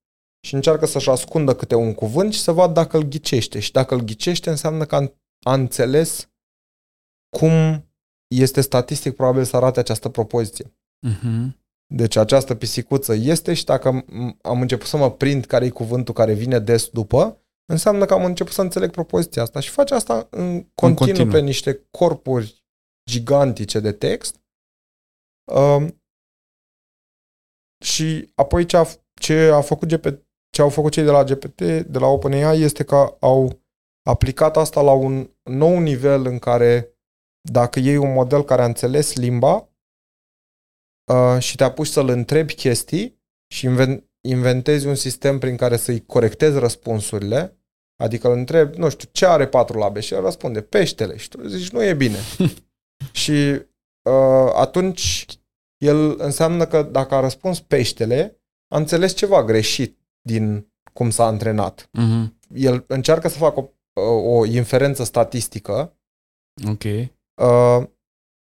Și 0.46 0.54
încearcă 0.54 0.86
să-și 0.86 1.10
ascundă 1.10 1.54
câte 1.54 1.74
un 1.74 1.94
cuvânt 1.94 2.32
și 2.32 2.40
să 2.40 2.52
vadă 2.52 2.72
dacă 2.72 2.96
îl 2.96 3.02
ghicește. 3.02 3.58
Și 3.60 3.72
dacă 3.72 3.94
îl 3.94 4.00
ghicește 4.00 4.50
înseamnă 4.50 4.84
că 4.84 4.94
a, 4.96 5.12
a 5.42 5.54
înțeles 5.54 6.28
cum 7.36 7.84
este 8.34 8.60
statistic 8.60 9.14
probabil 9.14 9.44
să 9.44 9.56
arate 9.56 9.80
această 9.80 10.08
propoziție. 10.08 10.74
Mhm. 11.06 11.62
Deci 11.86 12.16
această 12.16 12.54
pisicuță 12.54 13.14
este 13.14 13.54
și 13.54 13.64
dacă 13.64 14.04
m- 14.04 14.40
am 14.42 14.60
început 14.60 14.86
să 14.86 14.96
mă 14.96 15.10
prind 15.10 15.44
care 15.44 15.64
e 15.64 15.70
cuvântul 15.70 16.14
care 16.14 16.32
vine 16.32 16.58
des 16.58 16.88
după, 16.88 17.38
înseamnă 17.64 18.04
că 18.04 18.14
am 18.14 18.24
început 18.24 18.52
să 18.52 18.60
înțeleg 18.60 18.90
propoziția 18.90 19.42
asta 19.42 19.60
și 19.60 19.70
face 19.70 19.94
asta 19.94 20.26
în 20.30 20.62
continuu, 20.62 20.96
continuu. 20.96 21.32
pe 21.32 21.40
niște 21.40 21.86
corpuri 21.90 22.64
gigantice 23.10 23.80
de 23.80 23.92
text. 23.92 24.40
Um, 25.52 26.02
și 27.84 28.32
apoi 28.34 28.66
ce 28.66 28.76
a, 28.76 28.84
ce 29.20 29.50
a 29.50 29.60
făcut 29.60 29.88
GPT, 29.88 30.26
ce 30.50 30.62
au 30.62 30.68
făcut 30.68 30.92
cei 30.92 31.02
de 31.02 31.10
la 31.10 31.24
GPT, 31.24 31.60
de 31.86 31.98
la 31.98 32.06
OpenAI, 32.06 32.60
este 32.60 32.84
că 32.84 33.16
au 33.20 33.62
aplicat 34.02 34.56
asta 34.56 34.80
la 34.80 34.92
un 34.92 35.30
nou 35.42 35.78
nivel 35.78 36.26
în 36.26 36.38
care 36.38 36.88
dacă 37.50 37.78
iei 37.78 37.96
un 37.96 38.12
model 38.12 38.44
care 38.44 38.62
a 38.62 38.64
înțeles 38.64 39.16
limba 39.16 39.68
uh, 41.12 41.36
și 41.38 41.56
te 41.56 41.64
apuci 41.64 41.86
să-l 41.86 42.08
întrebi 42.08 42.54
chestii 42.54 43.22
și 43.54 43.66
inven- 43.66 44.04
inventezi 44.28 44.86
un 44.86 44.94
sistem 44.94 45.38
prin 45.38 45.56
care 45.56 45.76
să-i 45.76 46.06
corectezi 46.06 46.58
răspunsurile, 46.58 47.58
adică 48.02 48.28
îl 48.28 48.36
întrebi, 48.36 48.78
nu 48.78 48.88
știu, 48.88 49.08
ce 49.12 49.26
are 49.26 49.48
patru 49.48 49.78
labe? 49.78 50.00
Și 50.00 50.14
el 50.14 50.22
răspunde, 50.22 50.62
peștele. 50.62 51.16
Și 51.16 51.28
tu 51.28 51.46
zici, 51.46 51.70
nu 51.70 51.82
e 51.84 51.94
bine. 51.94 52.18
și 53.22 53.62
uh, 54.02 54.52
atunci 54.54 55.26
el 55.84 56.14
înseamnă 56.20 56.66
că 56.66 56.82
dacă 56.82 57.14
a 57.14 57.20
răspuns 57.20 57.60
peștele, 57.60 58.40
a 58.68 58.76
înțeles 58.76 59.12
ceva 59.14 59.44
greșit 59.44 59.98
din 60.20 60.72
cum 60.92 61.10
s-a 61.10 61.24
antrenat. 61.26 61.88
Mhm. 61.92 62.38
El 62.54 62.84
încearcă 62.88 63.28
să 63.28 63.38
facă 63.38 63.70
o, 63.92 64.02
o 64.02 64.44
inferență 64.44 65.04
statistică 65.04 65.96
Ok. 66.68 66.82
uh, 66.84 67.86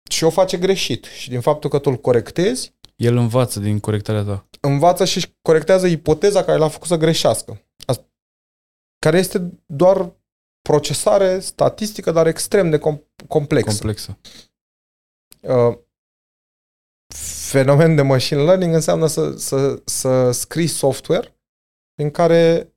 și 0.09 0.23
o 0.23 0.29
face 0.29 0.57
greșit. 0.57 1.03
Și 1.05 1.29
din 1.29 1.41
faptul 1.41 1.69
că 1.69 1.79
tu 1.79 1.89
îl 1.89 1.97
corectezi, 1.97 2.75
El 2.95 3.17
învață 3.17 3.59
din 3.59 3.79
corectarea 3.79 4.23
ta. 4.23 4.47
învață 4.61 5.05
și 5.05 5.17
își 5.17 5.35
corectează 5.41 5.87
ipoteza 5.87 6.43
care 6.43 6.57
l-a 6.57 6.67
făcut 6.67 6.87
să 6.87 6.97
greșească. 6.97 7.61
Asta- 7.85 8.05
Care 8.99 9.17
este 9.17 9.51
doar 9.65 10.11
procesare 10.61 11.39
statistică, 11.39 12.11
dar 12.11 12.27
extrem 12.27 12.69
de 12.69 12.77
com- 12.77 13.25
complexă. 13.27 13.69
Complexă. 13.69 14.17
uh, 15.41 15.77
fenomen 17.51 17.95
de 17.95 18.01
machine 18.01 18.41
learning 18.41 18.73
înseamnă 18.73 19.07
să, 19.07 19.35
să, 19.37 19.81
să 19.85 20.31
scrii 20.31 20.67
software 20.67 21.35
în 22.01 22.09
care 22.11 22.73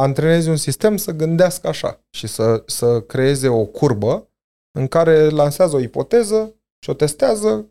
antrenezi 0.00 0.48
un 0.48 0.56
sistem 0.56 0.96
să 0.96 1.10
gândească 1.12 1.68
așa 1.68 2.00
și 2.10 2.26
să, 2.26 2.62
să 2.66 3.00
creeze 3.00 3.48
o 3.48 3.64
curbă 3.64 4.28
în 4.78 4.88
care 4.88 5.28
lansează 5.28 5.76
o 5.76 5.80
ipoteză 5.80 6.54
și 6.84 6.90
o 6.90 6.94
testează, 6.94 7.66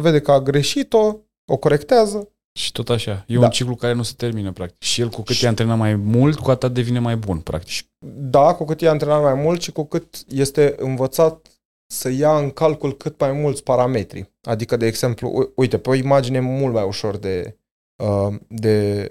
vede 0.00 0.20
că 0.20 0.32
a 0.32 0.40
greșit-o, 0.40 1.16
o 1.52 1.56
corectează. 1.56 2.28
Și 2.58 2.72
tot 2.72 2.88
așa. 2.88 3.24
E 3.26 3.34
Da. 3.34 3.40
un 3.40 3.50
ciclu 3.50 3.74
care 3.74 3.92
nu 3.92 4.02
se 4.02 4.12
termină, 4.16 4.52
practic. 4.52 4.82
Și 4.82 5.00
el, 5.00 5.08
cu 5.08 5.22
cât 5.22 5.34
Și- 5.34 5.44
e 5.44 5.48
antrenat 5.48 5.78
mai 5.78 5.94
mult, 5.94 6.38
cu 6.38 6.50
atât 6.50 6.72
devine 6.72 6.98
mai 6.98 7.16
bun, 7.16 7.38
practic. 7.38 7.86
Da, 8.06 8.54
cu 8.54 8.64
cât 8.64 8.82
e 8.82 8.88
antrenat 8.88 9.22
mai 9.22 9.34
mult 9.34 9.60
și 9.62 9.72
cu 9.72 9.84
cât 9.84 10.16
este 10.28 10.74
învățat 10.78 11.48
să 11.94 12.08
ia 12.10 12.38
în 12.38 12.50
calcul 12.50 12.96
cât 12.96 13.20
mai 13.20 13.32
mulți 13.32 13.62
parametri. 13.62 14.32
Adică, 14.42 14.76
de 14.76 14.86
exemplu, 14.86 15.28
u- 15.28 15.52
uite, 15.56 15.78
pe 15.78 15.88
o 15.90 15.94
imagine 15.94 16.36
e 16.36 16.40
mult 16.40 16.72
mai 16.74 16.84
ușor 16.84 17.16
de, 17.16 17.56
uh, 18.02 18.34
de 18.48 19.08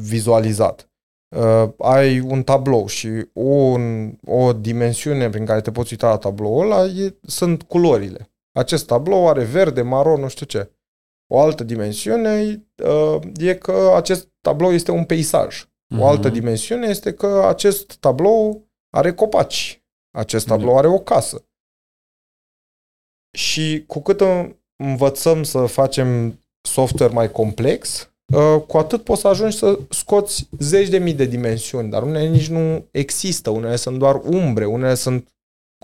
vizualizat. 0.00 0.84
Uh, 1.36 1.68
ai 1.78 2.20
un 2.20 2.42
tablou 2.42 2.86
și 2.86 3.08
un, 3.32 4.14
o 4.26 4.52
dimensiune 4.52 5.30
prin 5.30 5.44
care 5.44 5.60
te 5.60 5.70
poți 5.70 5.92
uita 5.92 6.08
la 6.08 6.16
tabloul 6.18 6.64
ăla 6.72 6.84
e, 6.84 7.16
sunt 7.22 7.62
culorile. 7.62 8.30
Acest 8.58 8.86
tablou 8.86 9.28
are 9.28 9.44
verde, 9.44 9.82
maron, 9.82 10.20
nu 10.20 10.28
știu 10.28 10.46
ce. 10.46 10.70
O 11.32 11.40
altă 11.40 11.64
dimensiune 11.64 12.62
uh, 12.84 13.18
e 13.38 13.54
că 13.54 13.92
acest 13.96 14.28
tablou 14.40 14.72
este 14.72 14.90
un 14.90 15.04
peisaj. 15.04 15.68
O 15.98 16.06
altă 16.06 16.26
Mhm. 16.28 16.36
dimensiune 16.36 16.86
este 16.86 17.12
că 17.12 17.44
acest 17.48 17.96
tablou 17.96 18.68
are 18.96 19.12
copaci. 19.12 19.84
Acest 20.16 20.46
Da. 20.46 20.54
tablou 20.54 20.78
are 20.78 20.86
o 20.88 20.98
casă. 20.98 21.44
Și 23.38 23.84
cu 23.86 24.00
cât 24.02 24.20
în- 24.20 24.56
învățăm 24.76 25.42
să 25.42 25.66
facem 25.66 26.38
software 26.68 27.12
mai 27.12 27.30
complex, 27.30 28.10
uh, 28.34 28.62
cu 28.66 28.78
atât 28.78 29.04
poți 29.04 29.20
să 29.20 29.28
ajungi 29.28 29.56
să 29.56 29.78
scoți 29.90 30.48
zeci 30.58 30.88
de 30.88 30.98
mii 30.98 31.14
de 31.14 31.24
dimensiuni, 31.24 31.90
dar 31.90 32.02
unele 32.02 32.28
nici 32.28 32.48
nu 32.48 32.86
există, 32.90 33.50
unele 33.50 33.76
sunt 33.76 33.98
doar 33.98 34.14
umbre, 34.24 34.66
unele 34.66 34.94
sunt 34.94 35.28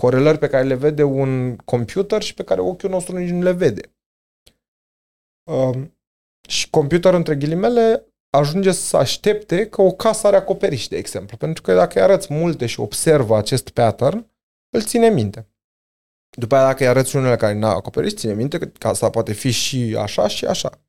corelări 0.01 0.39
pe 0.39 0.49
care 0.49 0.65
le 0.67 0.75
vede 0.75 1.03
un 1.03 1.57
computer 1.57 2.23
și 2.23 2.35
pe 2.35 2.45
care 2.45 2.61
ochiul 2.61 2.91
nostru 2.91 3.17
nici 3.17 3.31
nu 3.31 3.43
le 3.43 3.53
vede. 3.53 3.91
Um, 5.51 5.97
și 6.49 6.71
computerul, 6.71 7.17
între 7.17 7.37
ghilimele, 7.37 8.07
ajunge 8.31 8.73
să 8.73 8.97
aștepte 8.97 9.69
că 9.69 9.83
o 9.83 9.93
casă 9.93 10.27
are 10.27 10.37
acoperiș, 10.37 10.89
de 10.89 10.97
exemplu. 10.97 11.37
Pentru 11.37 11.63
că 11.63 11.75
dacă 11.75 11.99
îi 11.99 12.05
arăți 12.05 12.33
multe 12.33 12.67
și 12.67 12.81
observă 12.81 13.37
acest 13.37 13.69
pattern, 13.69 14.31
îl 14.77 14.83
ține 14.83 15.09
minte. 15.09 15.47
După 16.39 16.55
aia, 16.55 16.65
dacă 16.67 16.83
îi 16.83 16.89
arăți 16.89 17.17
unele 17.17 17.37
care 17.37 17.53
n-au 17.55 17.77
acoperiș, 17.77 18.13
ține 18.13 18.35
minte 18.35 18.59
că 18.59 18.65
casa 18.67 19.11
poate 19.11 19.33
fi 19.33 19.51
și 19.51 19.97
așa 19.99 20.29
și 20.29 20.45
așa. 20.45 20.81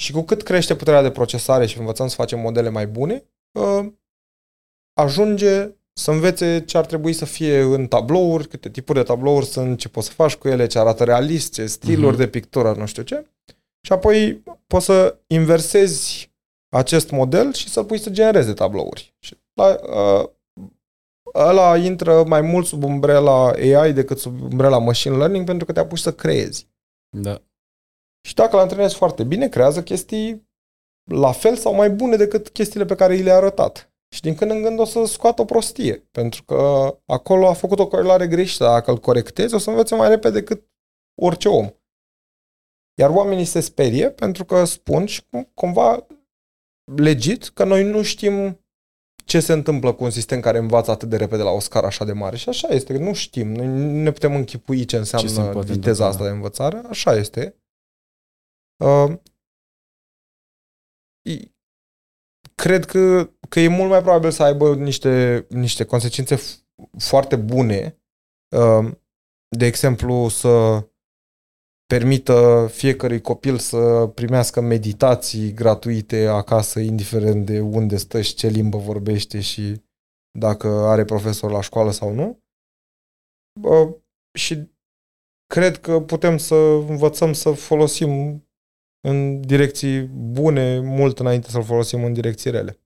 Și 0.00 0.12
cu 0.12 0.22
cât 0.22 0.42
crește 0.42 0.76
puterea 0.76 1.02
de 1.02 1.10
procesare 1.10 1.66
și 1.66 1.78
învățăm 1.78 2.08
să 2.08 2.14
facem 2.14 2.40
modele 2.40 2.68
mai 2.68 2.86
bune, 2.86 3.24
uh, 3.58 3.92
ajunge 4.92 5.68
să 5.92 6.10
învețe 6.10 6.64
ce 6.64 6.78
ar 6.78 6.86
trebui 6.86 7.12
să 7.12 7.24
fie 7.24 7.60
în 7.60 7.86
tablouri, 7.86 8.48
câte 8.48 8.70
tipuri 8.70 8.98
de 8.98 9.04
tablouri 9.04 9.46
sunt, 9.46 9.78
ce 9.78 9.88
poți 9.88 10.06
să 10.06 10.12
faci 10.12 10.34
cu 10.36 10.48
ele, 10.48 10.66
ce 10.66 10.78
arată 10.78 11.04
realist, 11.04 11.52
ce 11.52 11.66
stiluri 11.66 12.16
Mhm. 12.16 12.16
de 12.16 12.28
pictură, 12.28 12.72
nu 12.72 12.86
știu 12.86 13.02
ce. 13.02 13.26
Și 13.80 13.92
apoi 13.92 14.42
poți 14.66 14.84
să 14.84 15.18
inversezi 15.26 16.32
acest 16.68 17.10
model 17.10 17.52
și 17.52 17.68
să-l 17.68 17.84
pui 17.84 17.98
să 17.98 18.10
genereze 18.10 18.52
tablouri. 18.52 19.14
Și 19.18 19.36
la, 19.52 19.78
uh, 19.82 20.28
ăla 21.34 21.76
intră 21.76 22.24
mai 22.24 22.40
mult 22.40 22.66
sub 22.66 22.82
umbrela 22.82 23.50
AI 23.50 23.92
decât 23.92 24.18
sub 24.18 24.42
umbrela 24.42 24.78
machine 24.78 25.16
learning 25.16 25.46
pentru 25.46 25.66
că 25.66 25.72
te 25.72 25.80
apuci 25.80 25.98
să 25.98 26.14
creezi. 26.14 26.68
Da. 27.16 27.42
Și 28.28 28.34
dacă 28.34 28.56
îl 28.56 28.62
antrenezi 28.62 28.94
foarte 28.94 29.24
bine, 29.24 29.48
creează 29.48 29.82
chestii 29.82 30.50
la 31.10 31.32
fel 31.32 31.56
sau 31.56 31.74
mai 31.74 31.90
bune 31.90 32.16
decât 32.16 32.48
chestiile 32.48 32.84
pe 32.84 32.94
care 32.94 33.14
i 33.14 33.22
le-ai 33.22 33.36
arătat. 33.36 33.92
și 34.14 34.20
din 34.20 34.34
când 34.34 34.50
în 34.50 34.62
când 34.62 34.78
o 34.78 34.84
să 34.84 35.04
scoată 35.04 35.42
o 35.42 35.44
prostie, 35.44 36.08
pentru 36.10 36.44
că 36.44 36.90
acolo 37.06 37.48
a 37.48 37.52
făcut 37.52 37.78
o 37.78 37.88
corelare 37.88 38.26
greșită. 38.26 38.64
Dacă 38.64 38.90
îl 38.90 38.98
corectezi, 38.98 39.54
o 39.54 39.58
să 39.58 39.70
învețe 39.70 39.94
mai 39.94 40.08
repede 40.08 40.38
decât 40.38 40.66
orice 41.22 41.48
om. 41.48 41.70
Iar 43.00 43.10
oamenii 43.10 43.44
se 43.44 43.60
sperie 43.60 44.10
pentru 44.10 44.44
că 44.44 44.64
spun 44.64 45.06
și 45.06 45.22
cumva 45.54 46.06
legit 46.96 47.48
că 47.48 47.64
noi 47.64 47.84
nu 47.84 48.02
știm 48.02 48.61
ce 49.24 49.40
se 49.40 49.52
întâmplă 49.52 49.92
cu 49.92 50.04
un 50.04 50.10
sistem 50.10 50.40
care 50.40 50.58
învață 50.58 50.90
atât 50.90 51.08
de 51.08 51.16
repede 51.16 51.42
la 51.42 51.50
o 51.50 51.60
scară 51.60 51.86
așa 51.86 52.04
de 52.04 52.12
mare. 52.12 52.36
Și 52.36 52.48
așa 52.48 52.68
este, 52.68 52.98
nu 52.98 53.14
știm, 53.14 53.52
noi 53.52 53.66
nu 53.66 54.02
ne 54.02 54.12
putem 54.12 54.34
închipui 54.34 54.84
ce 54.84 54.96
înseamnă 54.96 55.28
ce 55.28 55.34
viteza 55.34 55.74
întâmpla. 55.74 56.06
asta 56.06 56.24
de 56.24 56.30
învățare, 56.30 56.82
așa 56.88 57.14
este. 57.14 57.56
Uh, 58.84 59.14
cred 62.54 62.84
că, 62.84 63.30
că 63.48 63.60
e 63.60 63.68
mult 63.68 63.90
mai 63.90 64.02
probabil 64.02 64.30
să 64.30 64.42
aibă 64.42 64.74
niște, 64.74 65.46
niște 65.48 65.84
consecințe 65.84 66.36
foarte 66.98 67.36
bune. 67.36 68.02
Uh, 68.56 68.90
de 69.48 69.66
exemplu, 69.66 70.28
să 70.28 70.84
permită 71.92 72.68
fiecărui 72.70 73.20
copil 73.20 73.58
să 73.58 74.10
primească 74.14 74.60
meditații 74.60 75.52
gratuite 75.52 76.26
acasă, 76.26 76.80
indiferent 76.80 77.46
de 77.46 77.60
unde 77.60 77.96
stă 77.96 78.20
și 78.20 78.34
ce 78.34 78.46
limbă 78.46 78.78
vorbește 78.78 79.40
și 79.40 79.82
dacă 80.38 80.68
are 80.68 81.04
profesor 81.04 81.50
la 81.50 81.60
școală 81.60 81.90
sau 81.90 82.12
nu. 82.12 82.38
Uh, 83.62 83.94
și 84.38 84.68
cred 85.46 85.76
că 85.78 86.00
putem 86.00 86.36
să 86.36 86.54
învățăm 86.88 87.32
să 87.32 87.50
folosim 87.50 88.44
în 89.08 89.40
direcții 89.40 90.00
bune 90.12 90.80
mult 90.80 91.18
înainte 91.18 91.48
să-l 91.48 91.64
folosim 91.64 92.04
în 92.04 92.12
direcții 92.12 92.50
rele. 92.50 92.80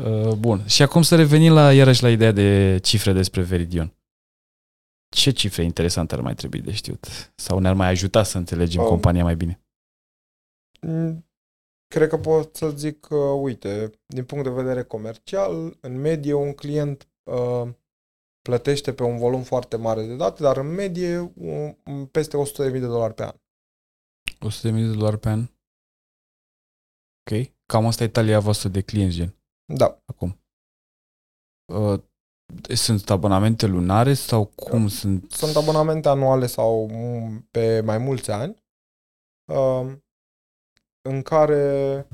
Uh, 0.00 0.32
bun. 0.32 0.66
Și 0.66 0.82
acum 0.82 1.02
să 1.02 1.16
revenim 1.16 1.52
la, 1.52 1.72
iarăși 1.72 2.02
la 2.02 2.10
ideea 2.10 2.32
de 2.32 2.78
cifre 2.82 3.12
despre 3.12 3.42
Veridion. 3.42 3.94
Ce 5.14 5.30
cifre 5.30 5.62
interesante 5.62 6.14
ar 6.14 6.20
mai 6.20 6.34
trebui 6.34 6.60
de 6.60 6.72
știut? 6.72 7.06
Sau 7.36 7.58
ne-ar 7.58 7.74
mai 7.74 7.88
ajuta 7.88 8.22
să 8.22 8.38
înțelegem 8.38 8.82
um, 8.82 8.88
compania 8.88 9.22
mai 9.22 9.36
bine? 9.36 9.60
Mm, 10.80 11.26
cred 11.86 12.08
că 12.08 12.18
pot 12.18 12.56
să 12.56 12.70
zic 12.70 13.00
că, 13.00 13.16
uite, 13.16 13.90
din 14.06 14.24
punct 14.24 14.44
de 14.44 14.50
vedere 14.50 14.82
comercial, 14.82 15.76
în 15.80 16.00
medie 16.00 16.32
un 16.32 16.52
client 16.52 17.08
uh, 17.30 17.68
plătește 18.42 18.92
pe 18.94 19.02
un 19.02 19.18
volum 19.18 19.42
foarte 19.42 19.76
mare 19.76 20.06
de 20.06 20.16
date, 20.16 20.42
dar 20.42 20.56
în 20.56 20.74
medie 20.74 21.18
um, 21.18 22.06
peste 22.10 22.36
100.000 22.36 22.72
de 22.72 22.78
dolari 22.78 23.14
pe 23.14 23.24
an. 23.24 23.34
100.000 24.50 24.60
de 24.62 24.94
dolari 24.96 25.18
pe 25.18 25.28
an? 25.28 25.40
Ok. 27.20 27.52
Cam 27.66 27.86
asta 27.86 28.02
e 28.04 28.08
talia 28.08 28.40
voastră 28.40 28.68
de 28.68 28.80
clienți, 28.80 29.16
gen. 29.16 29.36
Da. 29.76 29.98
Acum. 30.04 30.40
Uh, 31.72 32.02
sunt 32.74 33.10
abonamente 33.10 33.66
lunare 33.66 34.14
sau 34.14 34.44
cum 34.44 34.82
da. 34.82 34.88
sunt? 34.88 35.30
Sunt 35.30 35.56
abonamente 35.56 36.08
anuale 36.08 36.46
sau 36.46 36.90
pe 37.50 37.80
mai 37.80 37.98
mulți 37.98 38.30
ani 38.30 38.64
uh, 39.52 39.92
în 41.08 41.22
care 41.22 42.06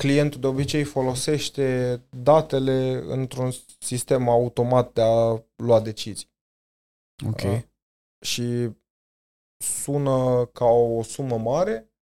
clientul 0.00 0.40
de 0.40 0.46
obicei 0.46 0.84
folosește 0.84 2.00
datele 2.10 3.02
într-un 3.06 3.50
sistem 3.78 4.28
automat 4.28 4.92
de 4.92 5.02
a 5.02 5.42
lua 5.56 5.80
decizii. 5.80 6.32
Ok. 7.26 7.42
Uh, 7.42 7.62
și 8.26 8.70
sună 9.64 10.46
ca 10.46 10.64
o 10.64 11.02
sumă 11.02 11.38
mare, 11.38 11.93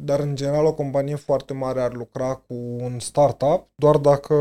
dar 0.00 0.20
în 0.20 0.34
general 0.36 0.64
o 0.64 0.74
companie 0.74 1.14
foarte 1.14 1.52
mare 1.52 1.80
ar 1.80 1.94
lucra 1.94 2.34
cu 2.34 2.54
un 2.54 2.98
startup 2.98 3.68
doar 3.74 3.96
dacă 3.96 4.34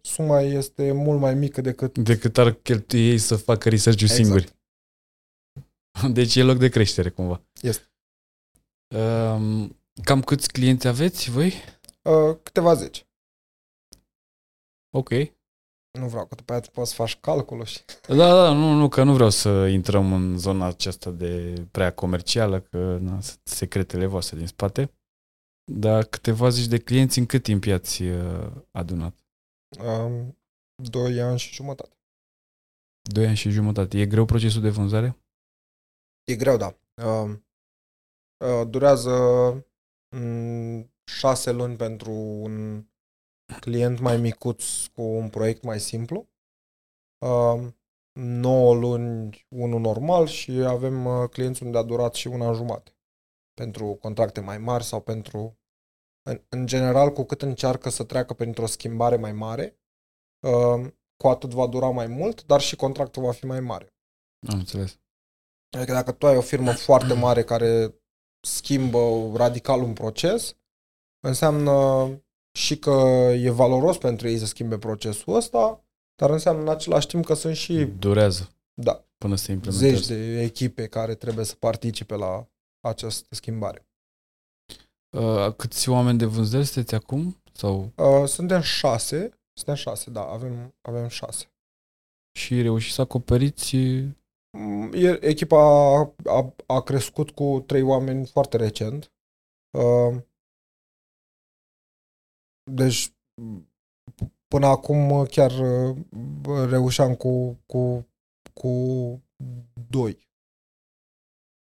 suma 0.00 0.40
este 0.40 0.92
mult 0.92 1.20
mai 1.20 1.34
mică 1.34 1.60
decât... 1.60 1.98
Decât 1.98 2.38
ar 2.38 2.52
cheltui 2.52 3.08
ei 3.08 3.18
să 3.18 3.36
facă 3.36 3.68
research 3.68 4.02
exact. 4.02 4.20
singuri. 4.20 4.58
Deci 6.16 6.36
e 6.36 6.42
loc 6.42 6.56
de 6.56 6.68
creștere 6.68 7.10
cumva. 7.10 7.42
Este. 7.60 7.84
Um, 8.96 9.80
cam 10.02 10.22
câți 10.22 10.52
clienți 10.52 10.86
aveți 10.86 11.30
voi? 11.30 11.52
Uh, 12.02 12.36
câteva 12.42 12.74
zeci. 12.74 13.06
Ok. 14.90 15.10
Nu 15.98 16.06
vreau, 16.08 16.26
că 16.26 16.34
după 16.34 16.52
aia 16.52 16.62
poți 16.72 16.90
să 16.90 16.96
faci 16.96 17.16
calculul 17.20 17.64
și... 17.64 17.80
Da, 18.06 18.34
da, 18.34 18.52
nu, 18.52 18.72
nu, 18.72 18.88
că 18.88 19.02
nu 19.02 19.12
vreau 19.12 19.30
să 19.30 19.66
intrăm 19.66 20.12
în 20.12 20.38
zona 20.38 20.66
aceasta 20.66 21.10
de 21.10 21.54
prea 21.70 21.92
comercială, 21.92 22.60
că 22.60 22.98
na, 23.00 23.20
sunt 23.20 23.40
secretele 23.42 24.06
voastre 24.06 24.36
din 24.36 24.46
spate. 24.46 24.92
Dar 25.72 26.04
câteva 26.04 26.48
zici 26.48 26.66
de 26.66 26.78
clienți, 26.78 27.18
în 27.18 27.26
cât 27.26 27.42
timp 27.42 27.64
i-ați 27.64 28.02
uh, 28.02 28.52
adunat? 28.70 29.14
Um, 29.84 30.38
doi 30.74 31.20
ani 31.20 31.38
și 31.38 31.54
jumătate. 31.54 31.96
Doi 33.12 33.26
ani 33.26 33.36
și 33.36 33.50
jumătate. 33.50 33.98
E 33.98 34.06
greu 34.06 34.24
procesul 34.24 34.60
de 34.60 34.68
vânzare? 34.68 35.16
E 36.24 36.36
greu, 36.36 36.56
da. 36.56 36.76
Uh, 37.04 37.36
uh, 38.44 38.68
durează 38.68 39.10
um, 40.16 40.92
șase 41.04 41.52
luni 41.52 41.76
pentru 41.76 42.12
un 42.12 42.84
client 43.60 43.98
mai 43.98 44.16
micuț 44.16 44.86
cu 44.86 45.02
un 45.02 45.28
proiect 45.28 45.62
mai 45.62 45.80
simplu. 45.80 46.28
Uh, 47.26 47.68
9 48.12 48.74
luni 48.74 49.46
unul 49.48 49.80
normal 49.80 50.26
și 50.26 50.50
avem 50.50 51.06
uh, 51.06 51.28
clienți 51.28 51.62
unde 51.62 51.78
a 51.78 51.82
durat 51.82 52.14
și 52.14 52.26
un 52.26 52.42
an 52.42 52.54
jumate 52.54 52.94
pentru 53.54 53.94
contracte 53.94 54.40
mai 54.40 54.58
mari 54.58 54.84
sau 54.84 55.00
pentru 55.00 55.59
în, 56.22 56.42
în 56.48 56.66
general, 56.66 57.12
cu 57.12 57.24
cât 57.24 57.42
încearcă 57.42 57.88
să 57.88 58.04
treacă 58.04 58.34
printr-o 58.34 58.66
schimbare 58.66 59.16
mai 59.16 59.32
mare, 59.32 59.80
uh, 60.46 60.92
cu 61.16 61.28
atât 61.28 61.50
va 61.50 61.66
dura 61.66 61.88
mai 61.88 62.06
mult, 62.06 62.44
dar 62.46 62.60
și 62.60 62.76
contractul 62.76 63.22
va 63.22 63.32
fi 63.32 63.46
mai 63.46 63.60
mare. 63.60 63.94
Am 64.48 64.58
înțeles. 64.58 64.98
Adică 65.76 65.92
dacă 65.92 66.12
tu 66.12 66.26
ai 66.26 66.36
o 66.36 66.40
firmă 66.40 66.72
foarte 66.72 67.14
mare 67.14 67.44
care 67.44 67.94
schimbă 68.40 69.32
radical 69.34 69.82
un 69.82 69.92
proces, 69.92 70.56
înseamnă 71.26 72.08
și 72.58 72.78
că 72.78 72.90
e 73.34 73.50
valoros 73.50 73.98
pentru 73.98 74.28
ei 74.28 74.38
să 74.38 74.46
schimbe 74.46 74.78
procesul 74.78 75.34
ăsta, 75.34 75.84
dar 76.14 76.30
înseamnă 76.30 76.62
în 76.62 76.68
același 76.68 77.06
timp 77.06 77.24
că 77.24 77.34
sunt 77.34 77.56
și... 77.56 77.84
Durează. 77.84 78.54
Da. 78.74 79.04
Până 79.18 79.36
se 79.36 79.52
implementează. 79.52 79.96
Zeci 79.96 80.06
de 80.06 80.42
echipe 80.42 80.86
care 80.86 81.14
trebuie 81.14 81.44
să 81.44 81.54
participe 81.54 82.14
la 82.14 82.48
această 82.80 83.34
schimbare. 83.34 83.89
Uh, 85.16 85.54
câți 85.56 85.88
oameni 85.88 86.18
de 86.18 86.24
vânzări 86.24 86.64
sunteți 86.64 86.94
acum? 86.94 87.42
Sau? 87.52 87.92
Uh, 87.96 88.26
suntem 88.26 88.60
șase. 88.60 89.30
Suntem 89.52 89.74
șase, 89.74 90.10
da, 90.10 90.24
avem, 90.24 90.74
avem 90.80 91.08
șase. 91.08 91.52
Și 92.38 92.62
reușiți 92.62 92.94
să 92.94 93.00
acoperiți... 93.00 93.76
Mm, 94.58 94.92
echipa 95.20 95.58
a, 95.96 96.14
a, 96.24 96.54
a 96.66 96.82
crescut 96.82 97.30
cu 97.30 97.64
trei 97.66 97.82
oameni 97.82 98.26
foarte 98.26 98.56
recent. 98.56 99.12
Uh, 99.78 100.22
deci, 102.70 103.14
până 104.48 104.66
acum 104.66 105.24
chiar 105.24 105.50
uh, 105.50 105.96
reușeam 106.68 107.14
cu, 107.14 107.60
cu, 107.66 108.08
cu 108.52 108.70
doi. 109.88 110.28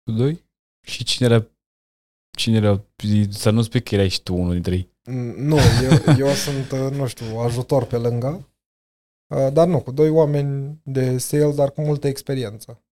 Cu 0.03 0.13
doi? 0.13 0.45
Și 0.87 1.05
cine 1.05 1.29
era 1.29 1.49
Cine 2.39 2.57
era? 2.57 2.85
Să 3.31 3.51
nu 3.51 3.63
spui 3.63 3.83
că 3.83 3.95
erai 3.95 4.09
și 4.09 4.23
tu 4.23 4.35
unul 4.35 4.53
dintre 4.53 4.75
ei. 4.75 4.93
Mm, 5.11 5.35
nu, 5.37 5.57
eu, 5.83 6.15
eu 6.19 6.29
sunt, 6.35 6.71
uh, 6.71 6.91
nu 6.97 7.07
știu, 7.07 7.39
ajutor 7.39 7.85
pe 7.85 7.97
lângă. 7.97 8.49
Uh, 9.35 9.53
dar 9.53 9.67
nu, 9.67 9.83
cu 9.83 9.91
doi 9.91 10.09
oameni 10.09 10.81
de 10.85 11.19
sales, 11.19 11.55
dar 11.55 11.71
cu 11.71 11.81
multă 11.81 12.07
experiență. 12.07 12.83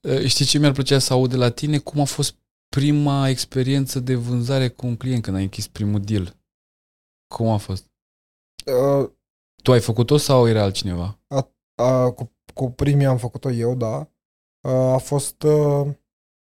Uh, 0.00 0.26
știi 0.26 0.44
ce 0.44 0.58
mi-ar 0.58 0.72
plăcea 0.72 0.98
să 0.98 1.12
aud 1.12 1.30
de 1.30 1.36
la 1.36 1.50
tine? 1.50 1.78
Cum 1.78 2.00
a 2.00 2.04
fost 2.04 2.36
prima 2.68 3.28
experiență 3.28 4.00
de 4.00 4.14
vânzare 4.14 4.68
cu 4.68 4.86
un 4.86 4.96
client 4.96 5.22
când 5.22 5.36
ai 5.36 5.42
închis 5.42 5.68
primul 5.68 6.00
deal? 6.00 6.36
Cum 7.34 7.48
a 7.48 7.56
fost? 7.56 7.90
Uh, 8.66 9.10
tu 9.62 9.72
ai 9.72 9.80
făcut-o 9.80 10.16
sau 10.16 10.48
era 10.48 10.62
altcineva? 10.62 11.18
A, 11.26 11.50
a, 11.74 12.10
cu, 12.10 12.32
cu 12.54 12.70
primii 12.70 13.06
am 13.06 13.18
făcut-o 13.18 13.50
eu, 13.50 13.74
da. 13.74 14.10
A, 14.60 14.92
a 14.92 14.98
fost... 14.98 15.42
Uh, 15.42 15.88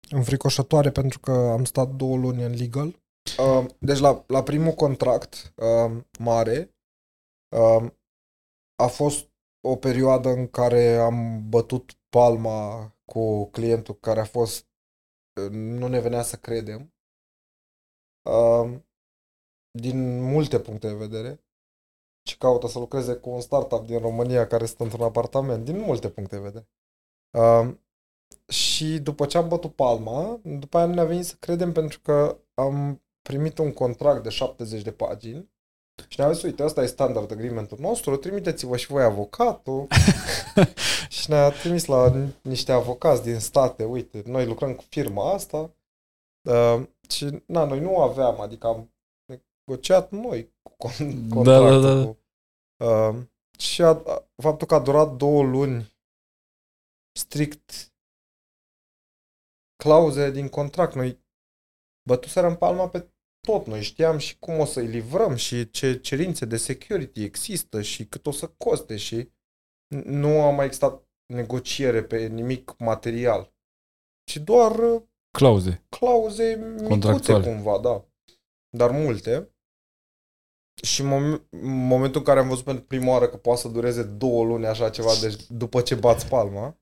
înfricoșătoare 0.10 0.92
pentru 0.92 1.20
că 1.20 1.32
am 1.32 1.66
stat 1.66 1.90
două 1.90 2.18
luni 2.18 2.44
în 2.44 2.56
legal. 2.56 3.04
Uh, 3.40 3.66
deci 3.80 4.00
la, 4.00 4.24
la 4.28 4.44
primul 4.44 4.74
contract 4.74 5.54
uh, 5.56 6.04
mare 6.20 6.76
uh, 7.56 7.92
a 8.76 8.88
fost 8.88 9.30
o 9.68 9.76
perioadă 9.76 10.30
în 10.30 10.48
care 10.48 10.96
am 10.96 11.50
bătut 11.50 11.98
palma 12.10 12.90
cu 13.06 13.50
clientul 13.50 13.96
care 13.96 14.20
a 14.20 14.26
fost 14.26 14.68
nu 15.52 15.88
ne 15.88 16.00
venea 16.00 16.22
să 16.22 16.36
credem 16.36 16.94
din 19.72 20.22
multe 20.22 20.60
puncte 20.60 20.88
de 20.88 20.94
vedere 20.94 21.46
și 22.28 22.38
caută 22.38 22.68
să 22.68 22.80
lucreze 22.80 23.16
cu 23.16 23.30
un 23.30 23.42
startup 23.42 23.86
din 23.86 24.00
România 24.00 24.48
care 24.48 24.66
stă 24.66 24.84
într-un 24.84 25.02
apartament, 25.02 25.66
din 25.66 25.80
multe 25.80 26.10
puncte 26.10 26.36
de 26.36 26.42
vedere. 26.42 26.70
Și 28.54 29.00
după 29.00 29.26
ce 29.26 29.38
am 29.38 29.48
bătut 29.48 29.76
palma, 29.76 30.40
după 30.44 30.78
aia 30.78 30.86
nu 30.86 30.94
ne-a 30.94 31.06
venit 31.06 31.26
să 31.26 31.36
credem 31.40 31.72
pentru 31.72 32.00
că 32.00 32.38
am 32.54 33.02
primit 33.22 33.58
un 33.58 33.74
contract 33.74 34.24
de 34.24 34.30
70 34.30 34.82
de 34.82 34.92
pagini 34.92 35.50
Și 36.08 36.20
ne-a 36.20 36.32
zis, 36.32 36.44
uite, 36.44 36.64
asta 36.64 36.82
e 36.82 36.86
standard 36.86 37.32
agreement-ul 37.32 37.78
nostru, 37.80 38.16
trimiteți-vă 38.16 38.78
și 38.78 38.88
voi 38.88 39.04
avocatul. 39.04 39.88
și 41.10 41.30
ne-a 41.30 41.50
trimis 41.50 41.86
la 41.86 42.14
niște 42.42 42.72
avocați 42.72 43.24
din 43.24 43.40
state, 43.40 43.84
uite, 43.84 44.24
noi 44.26 44.46
lucrăm 44.46 44.74
cu 44.74 44.84
firma 44.90 45.34
asta. 45.34 45.74
Uh, 46.50 46.84
și, 47.10 47.44
na, 47.46 47.64
noi 47.64 47.80
nu 47.80 47.98
aveam, 47.98 48.42
adică 48.42 48.68
am 48.68 48.94
negociat 49.66 50.12
noi 50.12 50.54
cu 50.62 50.72
con- 50.72 51.30
contractul. 51.30 51.82
da, 51.82 51.94
da, 51.94 51.94
da. 51.94 52.06
Cu, 52.06 52.18
uh, 52.84 53.24
și 53.58 53.82
a, 53.82 53.88
a, 53.88 54.28
faptul 54.36 54.68
că 54.68 54.76
a 54.76 54.80
durat 54.80 55.16
două 55.16 55.44
luni 55.44 55.94
strict 57.12 57.94
clauze 59.76 60.32
din 60.32 60.50
contract. 60.50 60.94
Noi 60.96 61.24
bătuserăm 62.08 62.56
palma 62.58 62.90
pe 62.90 63.10
tot. 63.48 63.66
Noi 63.66 63.82
știam 63.82 64.18
și 64.18 64.40
cum 64.40 64.60
o 64.60 64.66
să-i 64.66 64.88
livrăm 64.88 65.36
și 65.36 65.70
ce 65.70 66.00
cerințe 66.00 66.46
de 66.46 66.58
security 66.58 67.24
există 67.24 67.82
și 67.82 68.06
cât 68.08 68.26
o 68.28 68.32
să 68.32 68.48
coste 68.48 68.98
și 68.98 69.30
nu 70.06 70.42
a 70.42 70.52
mai 70.52 70.66
existat 70.66 71.08
negociere 71.34 72.04
pe 72.04 72.28
nimic 72.28 72.76
material. 72.78 73.54
Ci 74.24 74.38
doar 74.38 74.80
uh, 74.80 75.02
Clauze. 75.38 75.86
clauze 75.90 76.56
micuțe 76.56 76.88
Contractuale. 76.88 77.46
cumva, 77.46 77.80
da. 77.80 78.06
Dar 78.78 78.92
multe. 78.92 79.50
Și 80.84 81.02
în 81.02 81.08
mom- 81.08 81.50
în 81.50 81.88
momentul 81.88 82.20
în 82.20 82.26
care 82.26 82.40
am 82.40 82.48
văzut 82.48 82.64
pentru 82.64 82.84
prima 82.84 83.12
oară 83.12 83.28
că 83.30 83.38
poate 83.38 83.60
să 83.62 83.68
dureze 83.68 84.04
două 84.04 84.44
luni 84.46 84.66
așa 84.66 84.90
ceva, 84.90 85.12
deci 85.22 85.48
după 85.48 85.82
ce 85.82 85.96
bați 85.96 86.28
palma, 86.28 86.78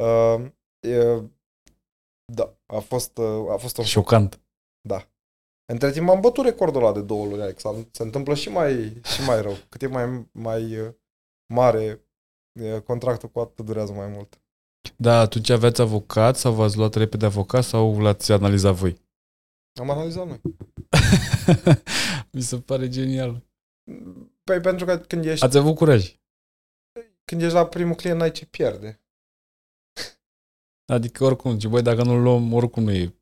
uh, 0.00 0.50
e, 0.80 1.22
da, 2.32 2.56
a 2.66 2.78
fost, 2.78 3.18
uh, 3.18 3.50
a 3.50 3.56
fost 3.56 3.78
un 3.78 3.84
șoc. 3.84 4.02
Șocant. 4.04 4.40
Da. 4.80 5.08
Între 5.72 5.90
timp 5.90 6.08
am 6.08 6.20
bătut 6.20 6.44
recordul 6.44 6.82
ăla 6.82 6.92
de 6.92 7.02
două 7.02 7.26
luni, 7.26 7.42
Alex. 7.42 7.64
Am- 7.64 7.88
Se 7.92 8.02
întâmplă 8.02 8.34
și 8.34 8.48
mai, 8.48 9.00
și 9.14 9.22
mai 9.26 9.42
rău. 9.42 9.56
Cât 9.68 9.82
e 9.82 9.86
mai, 9.86 10.26
mai 10.32 10.78
uh, 10.80 10.92
mare 11.52 12.06
uh, 12.60 12.80
contractul, 12.80 13.28
cu 13.28 13.40
atât 13.40 13.64
durează 13.64 13.92
mai 13.92 14.06
mult. 14.08 14.40
Da, 14.96 15.20
atunci 15.20 15.48
aveați 15.50 15.80
avocat 15.80 16.36
sau 16.36 16.52
v-ați 16.52 16.76
luat 16.76 16.94
repede 16.94 17.24
avocat 17.26 17.64
sau 17.64 18.00
l-ați 18.00 18.32
analizat 18.32 18.74
voi? 18.74 19.04
Am 19.80 19.90
analizat 19.90 20.26
noi. 20.26 20.40
Mi 22.32 22.40
se 22.40 22.60
pare 22.60 22.88
genial. 22.88 23.42
Păi 24.44 24.60
pentru 24.60 24.86
că 24.86 24.98
când 24.98 25.24
ești, 25.24 25.44
Ați 25.44 25.56
avut 25.58 25.76
curaj. 25.76 26.16
când 27.24 27.42
ești 27.42 27.54
la 27.54 27.66
primul 27.66 27.94
client, 27.94 28.18
n-ai 28.18 28.32
ce 28.32 28.46
pierde. 28.46 29.00
Adică 30.86 31.24
oricum, 31.24 31.58
ce 31.58 31.68
băi, 31.68 31.82
dacă 31.82 32.02
nu-l 32.02 32.22
luăm, 32.22 32.52
oricum 32.52 32.82
nu 32.82 32.90
e, 32.90 33.14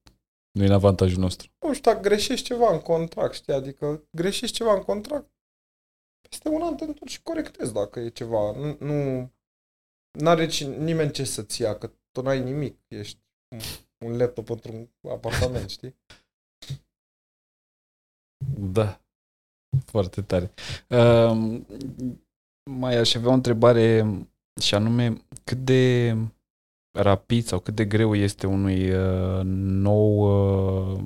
nu 0.50 0.62
e 0.62 0.66
în 0.66 0.72
avantajul 0.72 1.20
nostru. 1.20 1.50
Nu 1.60 1.74
știu, 1.74 1.90
dacă 1.90 2.08
greșești 2.08 2.46
ceva 2.46 2.72
în 2.72 2.80
contract, 2.80 3.34
știi? 3.34 3.52
Adică 3.52 4.08
greșești 4.10 4.56
ceva 4.56 4.74
în 4.74 4.82
contract, 4.82 5.30
peste 6.28 6.48
un 6.48 6.62
an 6.62 6.76
te 6.76 6.84
întorci 6.84 7.10
și 7.10 7.22
corectezi 7.22 7.72
dacă 7.72 8.00
e 8.00 8.08
ceva. 8.08 8.52
Nu, 8.78 9.32
nu 10.18 10.28
are 10.28 10.48
nimeni 10.78 11.12
ce 11.12 11.24
să-ți 11.24 11.60
ia, 11.60 11.78
că 11.78 11.92
tu 12.10 12.22
n-ai 12.22 12.42
nimic. 12.42 12.78
Ești 12.88 13.20
un, 13.48 13.58
un 14.08 14.16
laptop 14.16 14.50
într-un 14.50 14.90
apartament, 15.08 15.70
știi? 15.70 15.96
Da. 18.56 18.98
Foarte 19.84 20.22
tare. 20.22 20.52
Uh, 20.88 21.60
mai 22.70 22.96
aș 22.96 23.14
avea 23.14 23.30
o 23.30 23.32
întrebare 23.32 24.04
și 24.60 24.74
anume, 24.74 25.26
cât 25.44 25.58
de 25.58 26.16
rapid 26.94 27.44
sau 27.44 27.60
cât 27.60 27.74
de 27.74 27.84
greu 27.84 28.14
este 28.14 28.46
unui 28.46 28.90
uh, 28.90 29.40
nou 29.44 30.18
uh, 30.18 31.00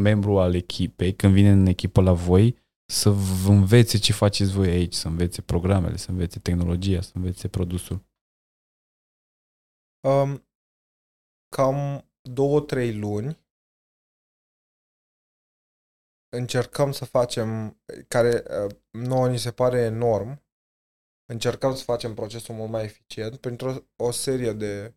membru 0.00 0.38
al 0.38 0.54
echipei 0.54 1.14
când 1.14 1.32
vine 1.32 1.50
în 1.50 1.66
echipă 1.66 2.00
la 2.00 2.12
voi 2.12 2.58
să 2.92 3.10
v- 3.10 3.48
învețe 3.48 3.98
ce 3.98 4.12
faceți 4.12 4.52
voi 4.52 4.68
aici, 4.68 4.94
să 4.94 5.08
învețe 5.08 5.42
programele, 5.42 5.96
să 5.96 6.10
învețe 6.10 6.38
tehnologia, 6.38 7.00
să 7.00 7.12
învețe 7.14 7.48
produsul. 7.48 8.06
Um, 10.08 10.46
cam 11.56 12.04
două, 12.32 12.60
trei 12.60 12.98
luni 12.98 13.46
încercăm 16.36 16.92
să 16.92 17.04
facem, 17.04 17.80
care 18.08 18.42
uh, 18.64 18.76
nouă 18.90 19.28
ni 19.28 19.38
se 19.38 19.52
pare 19.52 19.78
enorm, 19.78 20.42
încercăm 21.32 21.74
să 21.74 21.84
facem 21.84 22.14
procesul 22.14 22.54
mult 22.54 22.70
mai 22.70 22.84
eficient 22.84 23.36
printr-o 23.40 23.74
o 23.96 24.10
serie 24.10 24.52
de... 24.52 24.94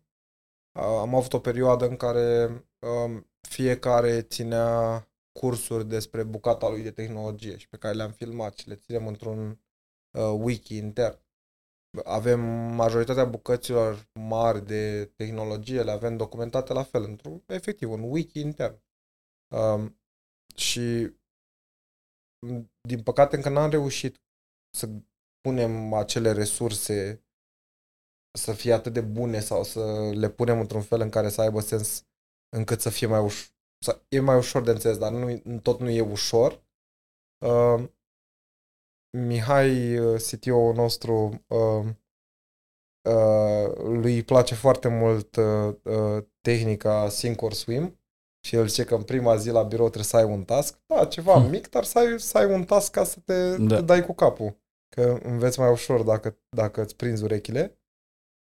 Uh, 0.78 0.82
am 0.82 1.14
avut 1.14 1.32
o 1.32 1.40
perioadă 1.40 1.88
în 1.88 1.96
care 1.96 2.44
um, 2.78 3.30
fiecare 3.48 4.22
ținea 4.22 5.06
cursuri 5.32 5.88
despre 5.88 6.22
bucata 6.22 6.68
lui 6.68 6.82
de 6.82 6.90
tehnologie 6.90 7.56
și 7.56 7.68
pe 7.68 7.76
care 7.76 7.94
le-am 7.94 8.12
filmat 8.12 8.56
și 8.56 8.68
le 8.68 8.74
ținem 8.74 9.06
într-un 9.06 9.60
uh, 10.18 10.38
wiki 10.38 10.76
intern. 10.76 11.20
Avem 12.04 12.40
majoritatea 12.74 13.24
bucăților 13.24 14.08
mari 14.12 14.66
de 14.66 15.04
tehnologie, 15.04 15.82
le 15.82 15.90
avem 15.90 16.16
documentate 16.16 16.72
la 16.72 16.82
fel, 16.82 17.02
într-un, 17.02 17.42
efectiv, 17.46 17.90
un 17.90 18.02
wiki 18.02 18.40
intern. 18.40 18.82
Um, 19.54 20.00
și 20.56 21.16
m, 22.46 22.70
din 22.88 23.02
păcate 23.02 23.36
încă 23.36 23.48
n-am 23.48 23.70
reușit 23.70 24.16
să 24.76 24.88
punem 25.40 25.92
acele 25.92 26.32
resurse 26.32 27.24
să 28.38 28.52
fie 28.52 28.72
atât 28.72 28.92
de 28.92 29.00
bune 29.00 29.40
sau 29.40 29.64
să 29.64 30.10
le 30.14 30.28
punem 30.28 30.60
într-un 30.60 30.82
fel 30.82 31.00
în 31.00 31.08
care 31.10 31.28
să 31.28 31.40
aibă 31.40 31.60
sens 31.60 32.06
încât 32.56 32.80
să 32.80 32.90
fie 32.90 33.06
mai 33.06 33.20
ușor. 33.20 33.50
Să, 33.84 34.02
e 34.08 34.20
mai 34.20 34.36
ușor 34.36 34.62
de 34.62 34.70
înțeles, 34.70 34.98
dar 34.98 35.12
nu, 35.12 35.58
tot 35.58 35.80
nu 35.80 35.88
e 35.90 36.00
ușor. 36.00 36.64
Uh, 37.46 37.84
Mihai, 39.18 39.98
uh, 39.98 40.20
CTO-ul 40.30 40.74
nostru, 40.74 41.44
uh, 41.46 41.84
uh, 43.08 43.74
lui 43.76 44.14
îi 44.14 44.22
place 44.22 44.54
foarte 44.54 44.88
mult 44.88 45.36
uh, 45.36 45.74
uh, 45.82 46.24
tehnica 46.40 47.08
Sink 47.08 47.42
or 47.42 47.52
Swim 47.52 47.98
și 48.46 48.56
el 48.56 48.66
zice 48.68 48.84
că 48.84 48.94
în 48.94 49.02
prima 49.02 49.36
zi 49.36 49.50
la 49.50 49.62
birou 49.62 49.84
trebuie 49.86 50.04
să 50.04 50.16
ai 50.16 50.24
un 50.24 50.44
task. 50.44 50.80
Da, 50.86 51.06
ceva 51.06 51.32
Hmm. 51.32 51.50
mic, 51.50 51.70
dar 51.70 51.84
să 51.84 51.98
ai, 51.98 52.20
să 52.20 52.38
ai 52.38 52.52
un 52.52 52.64
task 52.64 52.92
ca 52.92 53.04
să 53.04 53.20
te, 53.20 53.56
Da. 53.56 53.74
te 53.74 53.80
dai 53.82 54.04
cu 54.04 54.12
capul. 54.12 54.60
Că 54.88 55.18
înveți 55.22 55.58
mai 55.60 55.70
ușor 55.70 56.02
dacă, 56.02 56.38
dacă 56.48 56.82
îți 56.82 56.96
prinzi 56.96 57.24
urechile. 57.24 57.81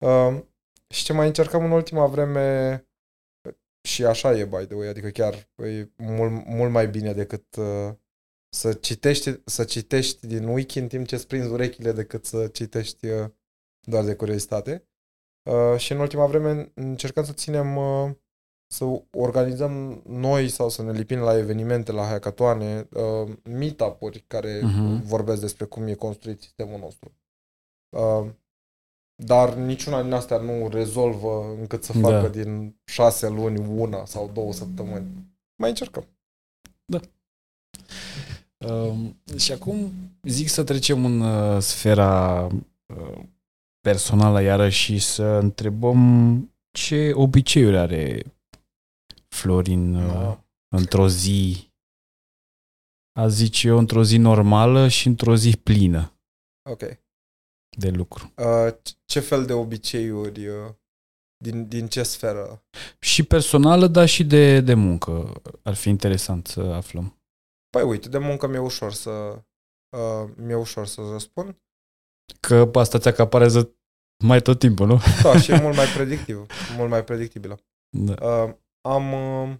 Uh, 0.02 0.42
și 0.88 1.04
ce 1.04 1.12
mai 1.12 1.26
încercăm 1.26 1.64
în 1.64 1.70
ultima 1.70 2.06
vreme 2.06 2.76
și 3.88 4.04
așa 4.04 4.32
e, 4.32 4.44
by 4.44 4.66
the 4.66 4.74
way, 4.74 4.88
adică 4.88 5.08
chiar 5.08 5.34
e 5.56 5.88
mult, 5.96 6.46
mult 6.46 6.70
mai 6.70 6.88
bine 6.88 7.12
decât 7.12 7.56
uh, 7.56 7.94
să 8.48 8.72
citești, 8.72 9.40
să 9.44 9.64
citești 9.64 10.26
din 10.26 10.46
wiki 10.48 10.78
în 10.78 10.88
timp 10.88 11.06
ce 11.06 11.14
îți 11.14 11.26
prinzi 11.26 11.48
urechile 11.50 11.92
decât 11.92 12.24
să 12.24 12.48
citești 12.48 13.06
uh, 13.06 13.30
doar 13.80 14.04
de 14.04 14.14
curiozitate. 14.14 14.88
Uh, 15.50 15.78
și 15.78 15.92
în 15.92 15.98
ultima 15.98 16.26
vreme 16.26 16.72
încercăm 16.74 17.24
să 17.24 17.32
ținem, 17.32 17.76
uh, 17.76 18.10
să 18.66 19.02
organizăm 19.10 20.02
noi 20.06 20.48
sau 20.48 20.68
să 20.68 20.82
ne 20.82 20.92
lipim 20.92 21.18
la 21.18 21.38
evenimente, 21.38 21.92
la 21.92 22.04
hackatoane, 22.04 22.88
uh, 22.92 23.32
meetup-uri 23.42 24.24
care 24.26 24.60
Mhm. 24.62 25.02
vorbesc 25.02 25.40
despre 25.40 25.64
cum 25.64 25.86
e 25.86 25.94
construit 25.94 26.40
sistemul 26.40 26.78
nostru. 26.78 27.12
Uh, 27.96 28.30
dar 29.24 29.54
niciuna 29.54 30.02
din 30.02 30.12
astea 30.12 30.38
nu 30.38 30.68
rezolvă 30.68 31.54
încât 31.58 31.84
să 31.84 31.98
Da. 31.98 32.08
facă 32.08 32.28
din 32.28 32.76
șase 32.84 33.28
luni 33.28 33.66
una 33.66 34.04
sau 34.04 34.30
două 34.34 34.52
săptămâni. 34.52 35.06
Mai 35.60 35.68
încercăm. 35.68 36.06
Um, 38.66 39.22
și 39.38 39.52
acum 39.52 39.92
zic 40.22 40.48
să 40.48 40.64
trecem 40.64 41.04
în 41.04 41.20
uh, 41.20 41.60
sfera 41.60 42.42
uh, 42.96 43.22
personală 43.80 44.42
iarăși 44.42 44.82
și 44.82 44.98
să 44.98 45.22
întrebăm 45.24 46.36
ce 46.78 47.12
obiceiuri 47.14 47.76
are 47.78 48.22
Florin 49.28 49.94
uh, 49.94 50.12
Ah. 50.12 50.36
într-o 50.76 51.08
zi, 51.08 51.70
a 53.18 53.28
zice 53.28 53.66
eu, 53.68 53.78
într-o 53.78 54.02
zi 54.02 54.16
normală 54.16 54.88
și 54.88 55.06
într-o 55.06 55.36
zi 55.36 55.56
plină 55.56 56.12
Ok. 56.70 56.82
De 57.78 57.88
lucru. 57.90 58.32
Uh, 58.36 58.74
ce 59.04 59.20
fel 59.20 59.44
de 59.46 59.52
obiceiuri 59.52 60.46
uh, 60.48 60.70
din, 61.36 61.68
din 61.68 61.86
ce 61.86 62.02
sferă? 62.02 62.64
Și 62.98 63.22
personală, 63.22 63.86
dar 63.86 64.06
și 64.06 64.24
de, 64.24 64.60
de 64.60 64.74
muncă. 64.74 65.42
Ar 65.62 65.74
fi 65.74 65.88
interesant 65.88 66.46
să 66.46 66.60
aflăm. 66.60 67.22
Păi 67.70 67.82
uite, 67.82 68.08
de 68.08 68.18
muncă 68.18 68.46
mi-e 68.46 68.58
ușor 68.58 68.92
să 68.92 69.10
uh, 69.96 70.30
mi-e 70.36 70.54
ușor 70.54 70.86
să 70.86 71.00
răspund. 71.10 71.56
Că 72.40 72.70
asta 72.74 72.98
ți 72.98 73.08
acaparează 73.08 73.76
mai 74.24 74.42
tot 74.42 74.58
timpul, 74.58 74.86
nu? 74.86 74.98
Da, 75.22 75.38
și 75.38 75.50
e 75.52 75.60
mult 75.66 75.76
mai 75.76 75.86
predictiv, 75.86 76.46
mult 76.76 76.90
mai 76.90 77.04
predictibilă. 77.04 77.58
Da. 77.96 78.44
Uh, 78.44 78.54
am 78.88 79.12
uh, 79.12 79.56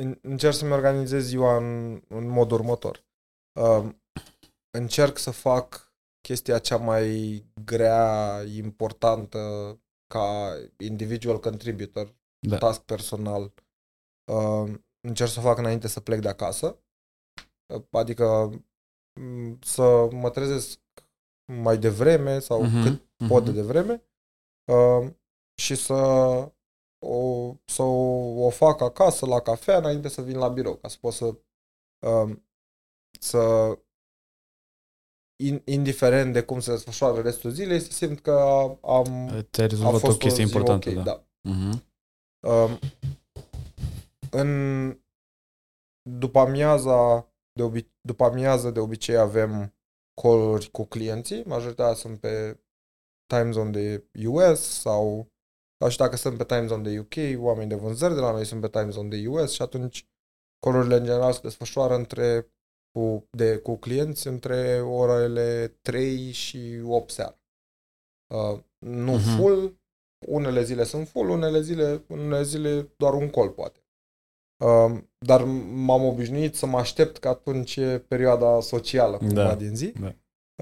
în- 0.00 0.18
încerc 0.22 0.54
să-mi 0.54 0.72
organizez 0.72 1.24
ziua 1.24 1.56
în, 1.56 2.00
în 2.08 2.28
mod 2.28 2.50
următor. 2.50 3.06
Uh, 3.60 3.88
încerc 4.70 5.18
să 5.18 5.30
fac 5.30 5.87
chestia 6.28 6.58
cea 6.58 6.76
mai 6.76 7.44
grea, 7.64 8.42
importantă 8.56 9.38
ca 10.06 10.54
individual 10.78 11.40
contributor, 11.40 12.14
Da. 12.48 12.58
task 12.58 12.80
personal. 12.80 13.52
Uh, 14.32 14.72
încerc 15.00 15.30
să 15.30 15.38
o 15.38 15.42
fac 15.42 15.58
înainte 15.58 15.88
să 15.88 16.00
plec 16.00 16.20
de 16.20 16.28
acasă. 16.28 16.78
Uh, 17.74 17.82
Adică 17.90 18.50
m, 19.20 19.58
să 19.60 20.08
mă 20.12 20.30
trezesc 20.30 20.80
mai 21.52 21.78
devreme 21.78 22.38
sau 22.38 22.62
Mhm, 22.62 22.82
cât 22.82 23.08
mhm. 23.18 23.28
pot 23.28 23.44
de 23.44 23.52
devreme 23.52 24.02
uh, 24.72 25.12
și 25.60 25.74
să 25.74 25.94
o, 27.06 27.54
să 27.64 27.82
o, 27.82 28.44
o 28.44 28.50
fac 28.50 28.80
acasă 28.80 29.26
la 29.26 29.40
cafea 29.40 29.76
înainte 29.76 30.08
să 30.08 30.22
vin 30.22 30.38
la 30.38 30.48
birou, 30.48 30.74
ca 30.76 30.88
să 30.88 30.96
pot 31.00 31.12
să, 31.12 31.26
uh, 32.06 32.36
să 33.20 33.38
in, 33.72 33.87
indiferent 35.64 36.32
de 36.32 36.42
cum 36.42 36.60
se 36.60 36.70
desfășoară 36.70 37.20
restul 37.20 37.50
zilei, 37.50 37.80
să 37.80 37.92
simt 37.92 38.20
că 38.20 38.32
am 38.82 39.28
Ți-ai 39.50 39.66
a 39.66 39.68
rezolvat 39.68 40.00
fost 40.00 40.14
o 40.14 40.18
chestie 40.18 40.44
zi 40.44 40.50
importantă, 40.50 40.88
ok, 40.88 40.94
da. 40.94 41.02
da. 41.02 41.24
Mhm. 41.50 41.86
Um, 42.40 42.78
în 44.30 45.00
după 46.10 46.38
amiaza 46.38 47.28
de, 47.52 47.62
obi- 47.70 47.92
după 48.00 48.24
amiază 48.24 48.70
de 48.70 48.80
obicei 48.80 49.16
avem 49.16 49.74
call 50.22 50.68
cu 50.72 50.84
clienții, 50.84 51.44
majoritatea 51.44 51.94
sunt 51.94 52.20
pe 52.20 52.60
time 53.26 53.50
zone 53.50 53.70
de 53.70 54.06
US 54.26 54.60
sau 54.60 55.32
sau 55.80 55.90
și 55.90 55.96
dacă 55.96 56.16
sunt 56.16 56.36
pe 56.36 56.44
time 56.44 56.66
zone 56.66 56.90
de 56.90 56.98
UK, 56.98 57.42
oameni 57.44 57.68
de 57.68 57.74
vânzări 57.74 58.14
de 58.14 58.20
la 58.20 58.30
noi 58.30 58.44
sunt 58.44 58.60
pe 58.60 58.68
time 58.68 58.90
zone 58.90 59.08
de 59.08 59.28
US 59.28 59.52
și 59.52 59.62
atunci 59.62 60.08
call 60.66 60.90
în 60.92 61.04
general 61.04 61.32
se 61.32 61.40
desfășoară 61.42 61.94
între 61.94 62.52
cu, 62.98 63.28
de, 63.30 63.58
cu 63.58 63.76
clienți 63.76 64.26
între 64.26 64.80
orele 64.80 65.66
3 65.82 66.30
și 66.30 66.80
8 66.84 67.10
seara. 67.10 67.38
Uh, 68.34 68.60
nu 68.78 69.12
Mhm. 69.12 69.36
full, 69.36 69.80
unele 70.26 70.62
zile 70.62 70.84
sunt 70.84 71.08
full, 71.08 71.28
unele 71.28 71.60
zile, 71.60 72.04
unele 72.08 72.42
zile 72.42 72.92
doar 72.96 73.14
un 73.14 73.30
col 73.30 73.50
poate. 73.50 73.78
Um, 74.64 75.10
dar 75.18 75.44
m-am 75.84 76.04
obișnuit 76.04 76.54
să 76.54 76.66
mă 76.66 76.78
aștept 76.78 77.16
că 77.18 77.28
atunci 77.28 77.76
e 77.76 77.98
perioada 77.98 78.60
socială 78.60 79.16
cumva 79.16 79.34
Da, 79.42 79.54
din 79.54 79.76
zi. 79.76 79.92
da. 79.92 80.14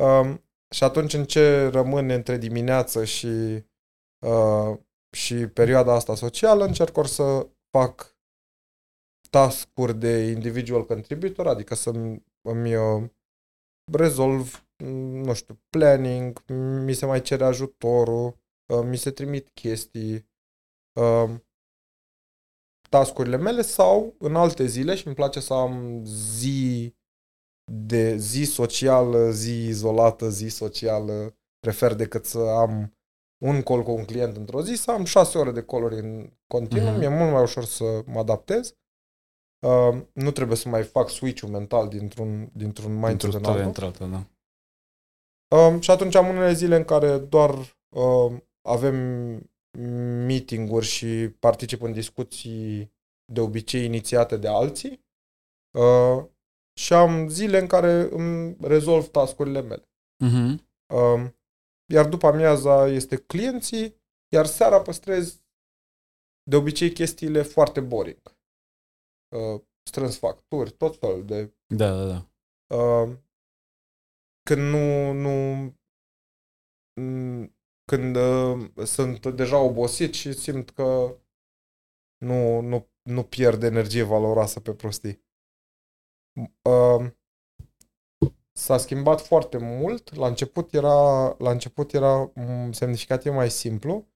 Um, 0.02 0.44
și 0.74 0.84
atunci 0.84 1.12
în 1.14 1.24
ce 1.24 1.66
rămâne 1.66 2.14
între 2.14 2.36
dimineață 2.36 3.04
și, 3.04 3.64
uh, 4.26 4.78
și 5.16 5.34
perioada 5.46 5.92
asta 5.92 6.14
socială, 6.14 6.64
încerc 6.64 6.96
ori 6.96 7.08
să 7.08 7.46
fac 7.70 8.16
task-uri 9.30 9.94
de 9.98 10.18
individual 10.30 10.84
contributor, 10.86 11.46
adică 11.46 11.74
să 11.74 11.90
îmi 12.46 12.74
uh, 12.74 13.10
rezolv, 13.92 14.66
m, 14.76 14.86
nu 15.24 15.34
știu, 15.34 15.60
planning, 15.68 16.44
mi 16.84 16.92
se 16.92 17.06
mai 17.06 17.20
cere 17.22 17.44
ajutorul, 17.44 18.26
uh, 18.72 18.82
mi 18.84 18.96
se 18.96 19.10
trimit 19.10 19.48
chestii, 19.54 20.28
uh, 21.00 21.34
tascurile 22.90 23.36
mele 23.36 23.62
sau 23.62 24.14
în 24.18 24.36
alte 24.36 24.66
zile 24.66 24.94
și 24.94 25.06
îmi 25.06 25.14
place 25.16 25.40
să 25.40 25.54
am 25.54 26.04
zi 26.04 26.94
de 27.72 28.16
zi 28.16 28.44
socială, 28.44 29.30
zi 29.30 29.66
izolată, 29.66 30.28
zi 30.30 30.48
socială, 30.48 31.36
prefer 31.58 31.94
decât 31.94 32.24
să 32.24 32.38
am 32.38 32.94
un 33.44 33.62
call 33.62 33.82
cu 33.82 33.90
un 33.90 34.04
client 34.04 34.36
într-o 34.36 34.62
zi, 34.62 34.74
să 34.74 34.90
am 34.90 35.04
șase 35.04 35.38
ore 35.38 35.50
de 35.52 35.64
call 35.64 35.92
în 35.92 36.32
continuu, 36.46 36.88
Mhm. 36.90 36.98
mi-e 36.98 37.08
mult 37.08 37.32
mai 37.32 37.42
ușor 37.42 37.64
să 37.64 38.02
mă 38.06 38.18
adaptez. 38.18 38.74
Uh, 39.58 40.02
nu 40.12 40.30
trebuie 40.30 40.56
să 40.56 40.68
mai 40.68 40.82
fac 40.82 41.08
switch-ul 41.08 41.48
mental 41.48 41.88
dintr-un, 41.88 42.50
dintr-un 42.52 42.92
mindset 42.92 43.22
Într-o 43.22 43.38
în 43.38 43.44
stare 43.44 43.62
altul. 43.62 43.66
într-alta, 43.66 44.06
da. 44.06 44.26
Um, 45.56 45.80
și 45.80 45.90
atunci 45.90 46.14
am 46.14 46.28
unele 46.28 46.52
zile 46.52 46.76
în 46.76 46.84
care 46.84 47.18
doar 47.18 47.78
um, 47.96 48.48
avem 48.68 48.96
meeting-uri 50.26 50.86
și 50.86 51.28
particip 51.38 51.82
în 51.82 51.92
discuții 51.92 52.94
de 53.32 53.40
obicei 53.40 53.84
inițiate 53.84 54.36
de 54.36 54.48
alții 54.48 55.04
uh, 55.78 56.24
și 56.80 56.92
am 56.92 57.28
zile 57.28 57.58
în 57.58 57.66
care 57.66 58.08
îmi 58.10 58.56
rezolv 58.60 59.08
tascurile 59.08 59.60
mele. 59.60 59.88
Mhm. 60.24 60.68
Um, 60.94 61.36
iar 61.92 62.08
după 62.08 62.26
amiaza 62.26 62.86
este 62.86 63.16
clienții, 63.16 63.96
iar 64.34 64.46
seara 64.46 64.80
păstrez 64.80 65.40
de 66.50 66.56
obicei 66.56 66.92
chestiile 66.92 67.42
foarte 67.42 67.80
boring. 67.80 68.35
Uh, 69.28 69.60
strâns 69.82 70.18
facturi, 70.18 70.70
tot 70.70 70.98
felul 70.98 71.24
de 71.24 71.54
Da, 71.66 71.96
da, 71.96 72.06
da. 72.06 72.28
Uh, 72.76 73.16
când 74.42 74.60
nu, 74.60 75.12
nu 75.12 75.64
m, 77.00 77.54
când 77.84 78.16
uh, 78.16 78.70
sunt 78.84 79.26
deja 79.26 79.58
obosit 79.58 80.14
și 80.14 80.32
simt 80.32 80.70
că 80.70 81.16
nu, 82.24 82.60
nu, 82.60 82.88
nu 83.02 83.22
pierd 83.22 83.62
energie 83.62 84.02
valoroasă 84.02 84.60
pe 84.60 84.74
prostii. 84.74 85.24
Uh, 86.62 87.10
s-a 88.52 88.78
schimbat 88.78 89.20
foarte 89.20 89.58
mult. 89.58 90.14
La 90.14 90.26
început 90.26 90.74
era, 90.74 91.28
la 91.38 91.50
început 91.50 91.92
era 91.92 92.30
m, 92.34 92.72
semnificativ 92.72 93.32
mai 93.32 93.50
simplu. 93.50 94.08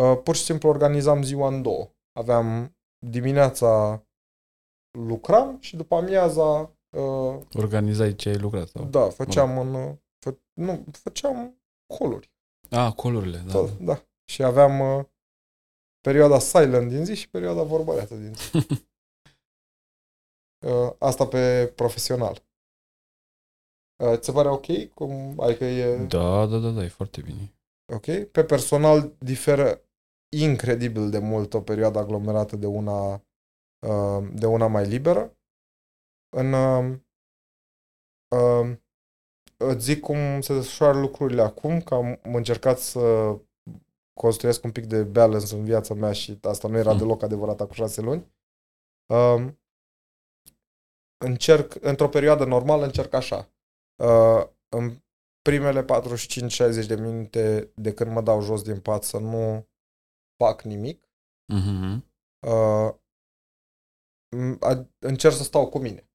Uh, 0.00 0.20
pur 0.22 0.36
și 0.36 0.44
simplu 0.44 0.68
organizam 0.68 1.22
ziua 1.22 1.48
în 1.48 1.62
două. 1.62 1.94
Aveam 2.12 2.76
dimineața 3.06 4.04
lucram 4.90 5.60
și 5.60 5.76
după 5.76 5.94
amiaza 5.94 6.76
uh, 6.96 7.40
Organizai 7.52 8.14
ce 8.14 8.28
ai 8.28 8.38
lucrat. 8.38 8.68
Sau? 8.68 8.84
da, 8.84 9.08
făceam 9.08 9.58
în... 9.58 9.98
Fă, 10.18 10.36
nu, 10.52 10.84
făceam 10.92 11.62
coluri. 11.86 12.30
Ah, 12.70 12.92
colurile, 12.92 13.38
da. 13.38 13.52
Da. 13.52 13.68
da. 13.80 14.02
Și 14.24 14.42
aveam 14.42 14.80
uh, 14.80 15.04
perioada 16.00 16.38
silent 16.38 16.88
din 16.88 17.04
zi 17.04 17.14
și 17.14 17.30
perioada 17.30 17.62
vorbăreată 17.62 18.14
din 18.14 18.34
zi. 18.34 18.56
uh, 20.66 20.92
asta 20.98 21.26
pe 21.26 21.72
profesional. 21.74 22.44
Uh, 24.04 24.18
ți 24.18 24.24
se 24.24 24.32
pare 24.32 24.48
ok? 24.48 24.94
Cum, 24.94 25.40
adică 25.40 25.64
e 25.64 26.06
Da, 26.06 26.46
da, 26.46 26.58
da, 26.58 26.70
da, 26.70 26.82
e 26.82 26.88
foarte 26.88 27.20
bine. 27.20 27.54
ok? 27.94 28.30
Pe 28.30 28.44
personal 28.44 29.12
diferă 29.18 29.80
incredibil 30.36 31.10
de 31.10 31.18
mult 31.18 31.54
o 31.54 31.60
perioadă 31.60 31.98
aglomerată 31.98 32.56
de 32.56 32.66
una, 32.66 33.12
uh, 33.12 33.20
de 34.32 34.46
una 34.46 34.66
mai 34.66 34.86
liberă. 34.86 35.36
În, 36.36 36.52
uh, 36.52 36.98
uh, 38.36 38.76
îți 39.56 39.84
zic 39.84 40.00
cum 40.00 40.40
se 40.40 40.54
desfășoară 40.54 40.98
lucrurile 40.98 41.42
acum, 41.42 41.80
că 41.80 41.94
am 41.94 42.18
încercat 42.22 42.78
să 42.78 43.36
construiesc 44.12 44.64
un 44.64 44.72
pic 44.72 44.84
de 44.86 45.02
balance 45.02 45.54
în 45.54 45.64
viața 45.64 45.94
mea 45.94 46.12
și 46.12 46.38
asta 46.42 46.68
nu 46.68 46.76
era 46.76 46.92
Mm. 46.92 46.98
deloc 46.98 47.22
adevărat 47.22 47.60
acum 47.60 47.74
șase 47.74 48.00
luni. 48.00 48.32
Um, 49.12 49.58
încerc, 51.24 51.74
într-o 51.80 52.08
perioadă 52.08 52.44
normală, 52.44 52.84
încerc 52.84 53.12
așa. 53.12 53.52
Uh, 54.02 54.46
în 54.68 55.02
primele 55.42 55.84
45-60 55.84 56.86
de 56.86 56.94
minute 56.94 57.72
de 57.74 57.94
când 57.94 58.10
mă 58.12 58.22
dau 58.22 58.42
jos 58.42 58.62
din 58.62 58.80
pat 58.80 59.02
să 59.02 59.18
nu 59.18 59.68
fac 60.36 60.62
nimic, 60.62 61.08
Mhm. 61.52 61.94
uh, 62.46 62.50
m- 62.50 62.96
a- 62.96 62.99
încerc 64.98 65.34
să 65.34 65.42
stau 65.42 65.68
cu 65.68 65.78
mine. 65.78 66.10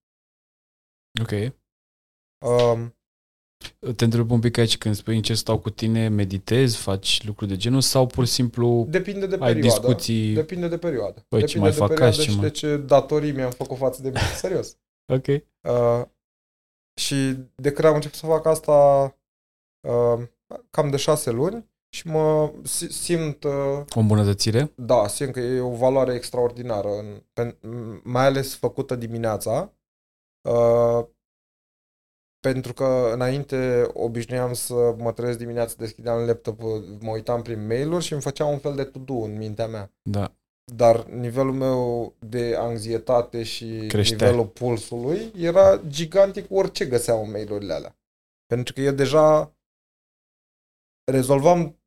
Ok. 1.21 1.31
Um, 2.45 2.95
Te 3.95 4.03
întreb 4.03 4.31
un 4.31 4.39
pic 4.39 4.57
aici 4.57 4.77
când 4.77 4.95
spui 4.95 5.15
încerci 5.15 5.37
să 5.37 5.43
stau 5.43 5.59
cu 5.59 5.69
tine, 5.69 6.07
meditezi, 6.07 6.77
faci 6.77 7.23
lucruri 7.25 7.49
de 7.49 7.57
genul 7.57 7.81
sau 7.81 8.07
pur 8.07 8.25
și 8.25 8.31
simplu 8.31 8.85
depinde 8.89 9.27
de 9.27 9.37
ai 9.39 9.53
perioadă. 9.53 9.79
discuții... 9.79 10.33
Depinde 10.33 10.67
de 10.67 10.77
perioadă. 10.77 11.25
Păi, 11.27 11.39
ce 11.39 11.45
depinde 11.45 11.59
mai 11.59 11.71
de 11.71 11.77
fac 11.77 11.87
perioadă 11.87 12.15
azi, 12.15 12.25
ce 12.25 12.29
și 12.29 12.37
mai- 12.37 12.45
de 12.47 12.51
ce 12.51 12.77
datorii 12.77 13.31
mi-am 13.31 13.51
făcut 13.51 13.77
față 13.77 14.01
de 14.01 14.07
mine. 14.07 14.21
Serios. 14.43 14.77
Ok. 15.13 15.27
Uh, 15.27 16.05
și 16.99 17.33
de 17.55 17.71
când 17.71 17.87
am 17.87 17.95
început 17.95 18.17
să 18.17 18.25
fac 18.25 18.45
asta 18.45 19.03
uh, 19.87 20.27
cam 20.69 20.89
de 20.89 20.97
șase 20.97 21.31
luni 21.31 21.69
și 21.95 22.07
mă 22.07 22.51
si- 22.63 22.87
simt, 22.91 23.43
uh, 23.43 23.51
O 23.95 23.99
îmbunătățire? 23.99 24.71
da, 24.75 25.07
simt 25.07 25.31
că 25.33 25.39
e 25.39 25.59
o 25.59 25.75
valoare 25.75 26.13
extraordinară, 26.13 26.89
în, 26.89 27.23
pen, 27.33 27.57
mai 28.03 28.25
ales 28.25 28.55
făcută 28.55 28.95
dimineața, 28.95 29.73
uh, 30.49 31.05
pentru 32.39 32.73
că 32.73 33.09
înainte 33.13 33.89
obișnuiam 33.93 34.53
să 34.53 34.95
mă 34.97 35.11
trezesc 35.11 35.37
dimineața, 35.37 35.73
deschideam 35.77 36.25
laptop, 36.25 36.59
mă 36.99 37.11
uitam 37.11 37.41
prin 37.41 37.67
mail-uri 37.67 38.03
și 38.03 38.13
îmi 38.13 38.21
făceam 38.21 38.49
un 38.49 38.57
fel 38.59 38.75
de 38.75 38.83
to-do 38.83 39.13
în 39.13 39.37
mintea 39.37 39.67
mea. 39.67 39.91
Da. 40.01 40.33
Dar 40.75 41.03
nivelul 41.05 41.53
meu 41.53 42.13
de 42.19 42.55
anxietate 42.59 43.43
și 43.43 43.85
Creștea. 43.87 44.17
nivelul 44.27 44.45
pulsului 44.47 45.31
era 45.37 45.81
gigantic 45.87 46.45
orice 46.49 46.85
găseam 46.85 47.21
în 47.21 47.31
mail-urile 47.31 47.73
alea. 47.73 47.95
Pentru 48.45 48.73
că 48.73 48.81
eu 48.81 48.91
deja 48.93 49.53
rezolvam 51.11 51.77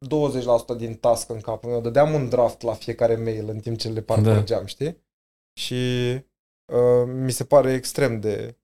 20% 0.74 0.76
din 0.76 0.94
task 0.94 1.30
în 1.30 1.40
capul 1.40 1.70
meu, 1.70 1.80
dădeam 1.80 2.14
un 2.14 2.28
draft 2.28 2.62
la 2.62 2.74
fiecare 2.74 3.16
mail 3.16 3.48
în 3.48 3.60
timp 3.60 3.78
ce 3.78 3.88
le 3.88 4.02
parcurgeam, 4.02 4.60
da. 4.60 4.66
știi? 4.66 5.06
Și 5.60 6.12
uh, 6.72 7.04
mi 7.06 7.30
se 7.30 7.44
pare 7.44 7.72
extrem 7.72 8.20
de 8.20 8.58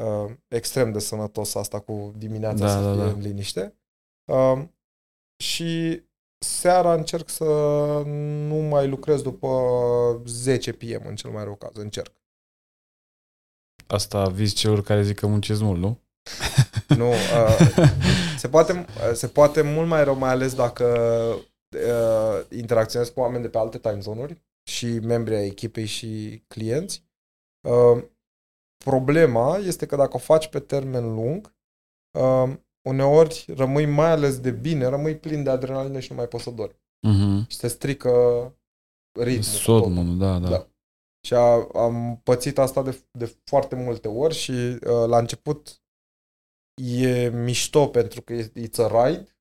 uh, 0.00 0.34
extrem 0.48 0.92
de 0.92 0.98
sănătos 0.98 1.54
asta 1.54 1.80
cu 1.80 2.12
dimineața 2.16 2.64
Da, 2.64 2.68
să 2.68 2.80
da, 2.80 2.92
fie 2.92 3.02
da. 3.02 3.10
în 3.10 3.20
liniște. 3.20 3.78
Uh, 4.32 4.68
și 5.42 6.02
seara 6.38 6.94
încerc 6.94 7.28
să 7.28 7.44
nu 8.48 8.56
mai 8.56 8.88
lucrez 8.88 9.22
după 9.22 9.48
10 10.24 10.72
PM 10.72 11.06
în 11.06 11.16
cel 11.16 11.30
mai 11.30 11.44
rău 11.44 11.54
caz, 11.54 11.76
încerc. 11.76 12.12
Asta 13.86 14.28
vizi 14.28 14.54
celor 14.54 14.82
care 14.82 15.02
zic 15.02 15.16
că 15.16 15.26
muncesc 15.26 15.60
mult, 15.60 15.80
nu? 15.80 16.00
nu, 17.00 17.08
uh, 17.08 17.88
se, 18.38 18.48
poate, 18.48 18.86
se 19.12 19.26
poate 19.26 19.62
mult 19.62 19.88
mai 19.88 20.04
rău, 20.04 20.16
mai 20.16 20.30
ales 20.30 20.54
dacă 20.54 20.84
uh, 21.76 22.56
interacționezi 22.58 23.12
cu 23.12 23.20
oameni 23.20 23.42
de 23.42 23.48
pe 23.48 23.58
alte 23.58 23.78
time 23.78 24.00
zone 24.00 24.42
și 24.70 24.86
membri 24.86 25.34
ai 25.34 25.46
echipei 25.46 25.86
și 25.86 26.42
clienți. 26.46 27.04
Uh, 27.68 28.04
problema 28.84 29.56
este 29.56 29.86
că 29.86 29.96
dacă 29.96 30.16
o 30.16 30.18
faci 30.18 30.48
pe 30.48 30.60
termen 30.60 31.14
lung, 31.14 31.54
uh, 32.18 32.56
uneori 32.88 33.44
rămâi 33.56 33.86
mai 33.86 34.10
ales 34.10 34.40
de 34.40 34.50
bine, 34.50 34.86
rămâi 34.86 35.16
plin 35.16 35.42
de 35.42 35.50
adrenalină 35.50 35.98
și 35.98 36.10
nu 36.10 36.16
mai 36.16 36.28
poți 36.28 36.44
să 36.44 36.50
dormi. 36.50 36.80
Mhm. 37.06 37.48
Și 37.48 37.56
se 37.56 37.68
strică 37.68 38.10
ritmul. 39.20 39.42
Sodmul, 39.42 40.18
da, 40.18 40.38
da. 40.38 40.48
Da. 40.48 40.66
Și 41.26 41.34
a, 41.34 41.68
am 41.74 42.20
pățit 42.22 42.58
asta 42.58 42.82
de, 42.82 43.04
de 43.10 43.36
foarte 43.44 43.74
multe 43.74 44.08
ori 44.08 44.34
și 44.34 44.50
uh, 44.50 45.06
la 45.06 45.18
început 45.18 45.80
e 46.84 47.28
mișto 47.28 47.86
pentru 47.86 48.22
că 48.22 48.32
e, 48.32 48.52
it's 48.56 48.78
a 48.90 49.06
ride, 49.08 49.36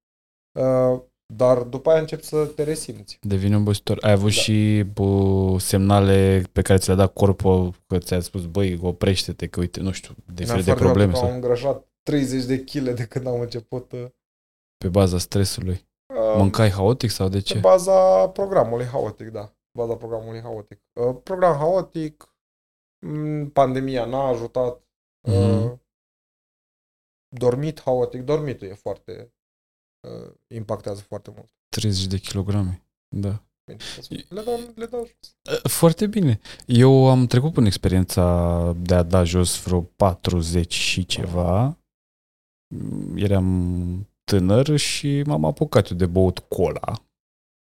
uh, 0.60 1.02
dar 1.34 1.58
după 1.64 1.90
aia 1.90 2.00
încep 2.00 2.22
să 2.22 2.46
te 2.46 2.64
resimți. 2.64 3.18
Devine 3.22 3.56
obositor. 3.56 3.98
Ai 4.02 4.12
avut 4.12 4.34
Da. 4.34 4.42
și 4.42 4.84
bă, 4.94 5.56
semnale 5.60 6.44
pe 6.52 6.62
care 6.62 6.80
ți 6.80 6.88
le-a 6.88 6.96
dat 6.96 7.14
corpul 7.14 7.74
că 7.88 7.98
ți-a 7.98 8.20
spus, 8.20 8.46
băi, 8.46 8.80
oprește-te, 8.82 9.48
că 9.48 9.60
uite, 9.60 9.80
nu 9.80 9.92
știu, 9.92 10.16
de 10.26 10.44
Mi-am 10.44 10.56
fel 10.56 10.58
de 10.58 10.64
foarte 10.64 10.84
probleme 10.84 11.12
rău 11.12 11.12
că 11.12 11.18
sau 11.20 11.28
Am 11.28 11.36
îngrășat 11.36 11.88
30 12.04 12.44
de 12.44 12.64
kg 12.64 12.90
de 12.90 13.06
când 13.06 13.28
am 13.28 13.40
început. 13.40 13.92
Uh, 13.92 14.06
pe 14.78 14.88
baza 14.90 15.18
stresului. 15.18 15.88
uh, 16.14 16.36
Mâncai 16.38 16.70
haotic 16.70 17.10
sau 17.10 17.28
de 17.30 17.38
Pe 17.38 17.44
ce? 17.44 17.58
baza 17.60 18.28
programului 18.30 18.86
haotic, 18.86 19.28
da. 19.30 19.54
Baza 19.78 19.96
programului 19.96 20.42
haotic. 20.42 20.80
Uh, 20.94 21.16
program 21.24 21.58
haotic, 21.58 22.36
m, 23.08 23.46
pandemia 23.46 24.06
n-a 24.06 24.28
ajutat, 24.28 24.82
uh, 25.28 25.34
Mhm. 25.34 25.84
Dormit 27.38 27.82
haotic, 27.82 28.22
dormitul 28.22 28.68
e 28.68 28.74
foarte, 28.74 29.34
uh, 30.08 30.34
impactează 30.48 31.02
foarte 31.02 31.32
mult. 31.36 31.50
30 31.70 32.06
de 32.06 32.18
kilograme. 32.18 32.84
Da. 33.16 33.44
Bine, 34.10 34.24
Le 34.30 34.42
dau, 34.42 34.60
le 34.76 34.86
dau 34.86 35.06
jos. 35.08 35.36
Foarte 35.72 36.08
bine. 36.08 36.40
Eu 36.66 37.10
am 37.10 37.26
trecut 37.26 37.54
prin 37.54 37.66
experiența 37.66 38.74
de 38.78 38.96
a 38.96 39.04
da 39.04 39.24
jos 39.24 39.64
vreo 39.64 39.82
40 39.82 40.74
și 40.74 41.06
ceva. 41.06 41.78
Eram 43.16 44.10
tânăr 44.24 44.78
și 44.78 45.22
m-am 45.26 45.46
apucat 45.46 45.90
eu 45.90 45.98
de 45.98 46.06
băut 46.06 46.40
cola, 46.40 47.06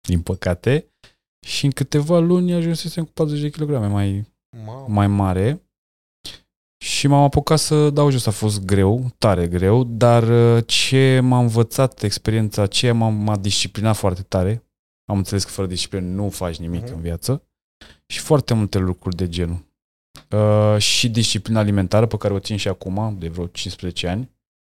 din 0.08 0.22
păcate. 0.22 0.88
Și 1.46 1.66
în 1.66 1.72
câteva 1.72 2.20
luni 2.20 2.54
ajunsesem 2.54 3.06
cu 3.06 3.12
40 3.12 3.42
de 3.44 3.50
kilograme 3.50 3.88
mai, 3.88 4.26
Mamă. 4.66 4.86
mai 4.88 5.08
mare. 5.08 5.62
Și 6.84 7.08
m-am 7.08 7.24
apucat 7.24 7.60
să 7.60 7.90
dau 7.90 8.10
jos. 8.10 8.26
A 8.26 8.32
fost 8.32 8.66
greu, 8.66 9.12
tare 9.18 9.48
greu, 9.48 9.84
dar 9.84 10.24
uh, 10.56 10.64
ce 10.68 11.20
m-a 11.24 11.40
învățat 11.40 12.02
experiența 12.02 12.62
aceea 12.62 12.94
m-a, 12.94 13.10
m-a 13.10 13.38
disciplinat 13.38 13.96
foarte 13.96 14.22
tare. 14.22 14.64
Am 15.06 15.18
înțeles 15.18 15.44
că 15.44 15.50
fără 15.50 15.68
disciplină 15.68 16.06
nu 16.06 16.30
faci 16.30 16.58
nimic 16.58 16.82
Mhm. 16.84 16.94
în 16.94 17.02
viață. 17.02 17.44
Și 18.06 18.20
foarte 18.20 18.54
multe 18.54 18.78
lucruri 18.78 19.16
de 19.16 19.28
genul. 19.30 19.66
Uh, 20.32 20.78
și 20.82 21.10
disciplina 21.10 21.60
alimentară 21.60 22.06
pe 22.06 22.18
care 22.18 22.34
o 22.34 22.40
țin 22.40 22.58
și 22.58 22.68
acum, 22.68 23.16
de 23.20 23.28
vreo 23.28 23.46
15 23.48 24.08
ani, 24.08 24.30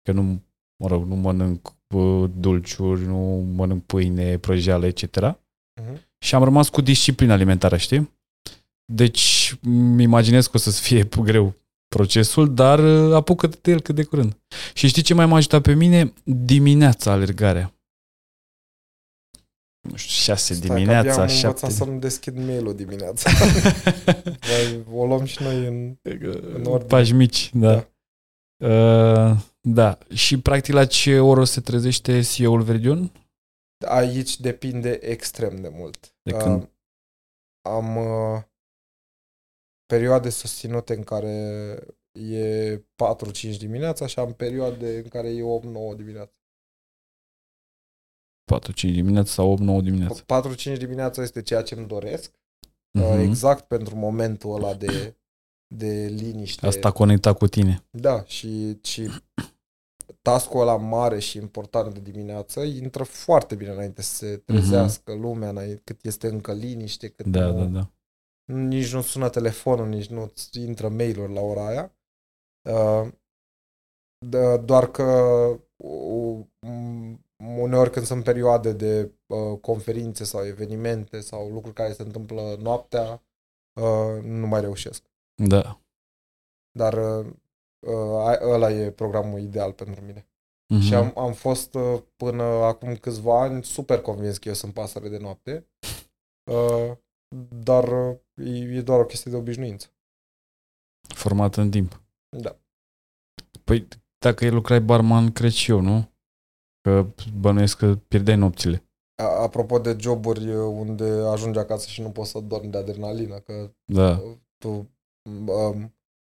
că 0.02 0.12
nu, 0.12 0.42
mă 0.82 0.88
rog, 0.88 1.06
nu 1.06 1.14
mănânc 1.14 1.74
uh, 1.94 2.30
dulciuri, 2.36 3.06
nu 3.06 3.48
mănânc 3.54 3.84
pâine, 3.84 4.38
prăjeală, 4.38 4.86
etc. 4.86 5.16
Mhm. 5.80 6.00
Și 6.18 6.34
am 6.34 6.44
rămas 6.44 6.68
cu 6.68 6.80
disciplina 6.80 7.32
alimentară, 7.32 7.76
știi? 7.76 8.14
Deci 8.92 9.56
îmi 9.62 10.02
imaginez 10.02 10.46
că 10.46 10.52
o 10.54 10.58
să 10.58 10.70
fie 10.70 11.08
greu 11.22 11.54
procesul, 11.88 12.54
dar 12.54 12.78
uh, 12.78 13.14
apucă-te 13.14 13.58
de 13.62 13.70
el 13.70 13.80
cât 13.80 13.94
de 13.94 14.04
curând. 14.04 14.36
Și 14.74 14.88
știi 14.88 15.02
ce 15.02 15.14
mai 15.14 15.26
m-a 15.26 15.36
ajutat 15.36 15.62
pe 15.62 15.74
mine? 15.74 16.12
Dimineața 16.24 17.12
alergarea. 17.12 17.70
Nu 19.90 19.96
știu, 19.96 20.10
șase 20.10 20.54
Stai 20.54 20.68
că 20.68 20.74
dimineața, 20.74 21.10
abia 21.10 21.22
am 21.22 21.28
șapte. 21.28 21.46
învățat 21.46 21.70
să-mi 21.70 22.00
deschid 22.00 22.36
mail-ul 22.36 22.74
dimineața. 22.74 23.30
Vai, 24.48 24.84
o 24.92 25.06
luăm 25.06 25.24
și 25.24 25.42
noi 25.42 25.66
în... 25.66 25.96
ordine. 26.64 26.88
Pași 26.88 27.12
mici, 27.12 27.50
da. 27.54 27.88
Uh, 28.64 29.36
da. 29.60 29.98
Și 30.14 30.40
practic 30.40 30.74
la 30.74 30.86
ce 30.86 31.20
oră 31.20 31.44
se 31.44 31.60
trezește 31.60 32.20
CEO-ul 32.20 32.62
Veridion? 32.62 33.12
Aici 33.86 34.40
depinde 34.40 34.98
extrem 35.02 35.60
de 35.60 35.68
mult. 35.72 36.14
De 36.22 36.32
când? 36.32 36.62
Uh, 36.62 36.68
am 37.62 37.96
uh, 37.96 38.42
perioade 39.86 40.28
susținute 40.30 40.94
în 40.94 41.02
care 41.02 41.28
e 42.12 42.76
4-5 42.76 43.56
dimineața 43.58 44.06
și 44.06 44.18
am 44.18 44.32
perioade 44.32 44.96
în 44.96 45.08
care 45.08 45.28
e 45.28 45.42
8-9 45.42 45.96
dimineața. 45.96 46.38
4-5 48.44 48.92
dimineața 48.92 49.30
sau 49.32 49.54
8-9 49.54 49.82
dimineața. 49.82 50.22
4-5 50.24 50.76
dimineața 50.78 51.22
este 51.22 51.42
ceea 51.42 51.62
ce 51.62 51.74
îmi 51.74 51.86
doresc, 51.86 52.32
uh, 52.98 53.02
Mhm. 53.02 53.18
exact 53.20 53.64
pentru 53.66 53.96
momentul 53.96 54.54
ăla 54.54 54.74
de, 54.74 55.16
de 55.74 56.06
liniște. 56.06 56.66
Asta 56.66 56.90
conectat 56.92 57.38
cu 57.38 57.46
tine. 57.46 57.84
Da, 57.90 58.24
și, 58.24 58.78
și 58.82 59.10
task-ul 60.22 60.60
ăla 60.60 60.76
mare 60.76 61.18
și 61.18 61.36
important 61.38 61.94
de 61.94 62.10
dimineață 62.10 62.60
intră 62.62 63.02
foarte 63.02 63.54
bine 63.54 63.70
înainte 63.70 64.02
să 64.02 64.14
se 64.14 64.36
trezească 64.36 65.12
lumea, 65.14 65.48
înainte- 65.48 65.80
cât 65.84 66.04
este 66.04 66.26
încă 66.28 66.52
liniște, 66.52 67.08
cât 67.08 67.24
Mhm. 67.26 67.34
Da, 67.34 67.46
nu, 67.46 67.58
da, 67.58 67.64
da. 67.64 67.90
Nici 68.46 68.92
nu 68.92 69.00
sună 69.00 69.28
telefonul, 69.28 69.88
nici 69.88 70.06
nu 70.06 70.32
intră 70.52 70.88
mail-uri 70.88 71.32
la 71.32 71.40
ora 71.40 71.66
aia. 71.66 71.96
Uh, 72.70 73.12
da, 74.26 74.56
doar 74.56 74.90
că 74.90 75.02
uh, 75.76 76.46
m- 76.66 77.24
uneori 77.38 77.90
când 77.90 78.06
sunt 78.06 78.24
perioade 78.24 78.72
de 78.72 79.12
uh, 79.26 79.58
conferințe 79.60 80.24
sau 80.24 80.46
evenimente 80.46 81.20
sau 81.20 81.48
lucruri 81.48 81.74
care 81.74 81.92
se 81.92 82.02
întâmplă 82.02 82.56
noaptea, 82.60 83.22
uh, 83.80 84.22
nu 84.22 84.46
mai 84.46 84.60
reușesc. 84.60 85.04
Da. 85.42 85.80
Dar 86.78 86.92
uh, 86.94 87.32
uh, 87.86 88.38
ăla 88.40 88.70
e 88.70 88.90
programul 88.90 89.40
ideal 89.40 89.72
pentru 89.72 90.04
mine. 90.04 90.28
Mhm. 90.74 90.80
Și 90.80 90.94
am, 90.94 91.18
am 91.18 91.32
fost 91.32 91.74
uh, 91.74 92.02
până 92.16 92.42
acum 92.42 92.96
câțiva 92.96 93.40
ani 93.42 93.64
super 93.64 94.00
convins 94.00 94.38
că 94.38 94.48
eu 94.48 94.54
sunt 94.54 94.72
pasăre 94.72 95.08
de 95.08 95.18
noapte, 95.18 95.68
uh, 96.50 96.96
dar 97.64 98.08
uh, 98.08 98.16
e, 98.44 98.50
e 98.76 98.82
doar 98.82 99.00
o 99.00 99.04
chestie 99.06 99.30
de 99.30 99.36
obișnuință. 99.36 99.86
Format 101.14 101.54
în 101.56 101.70
timp. 101.70 102.02
Da. 102.40 102.58
Păi, 103.64 103.88
dacă 104.18 104.44
e 104.44 104.50
lucrai 104.50 104.80
barman, 104.80 105.32
cred 105.32 105.50
și 105.50 105.70
eu, 105.70 105.80
nu? 105.80 106.10
Că 106.80 107.06
bănuiesc 107.38 107.76
că 107.78 107.94
pierdeai 107.96 108.36
nopțile. 108.36 108.88
A- 109.22 109.42
Apropo 109.42 109.78
de 109.78 109.96
joburi 110.00 110.48
uh, 110.54 110.54
unde 110.78 111.04
ajungi 111.04 111.58
acasă 111.58 111.88
și 111.88 112.00
nu 112.00 112.10
poți 112.10 112.30
să 112.30 112.40
dormi 112.40 112.70
de 112.70 112.78
adrenalină, 112.78 113.38
că 113.40 113.74
Da. 113.84 114.10
uh, 114.18 114.36
tu, 114.58 114.68
um, 115.48 115.94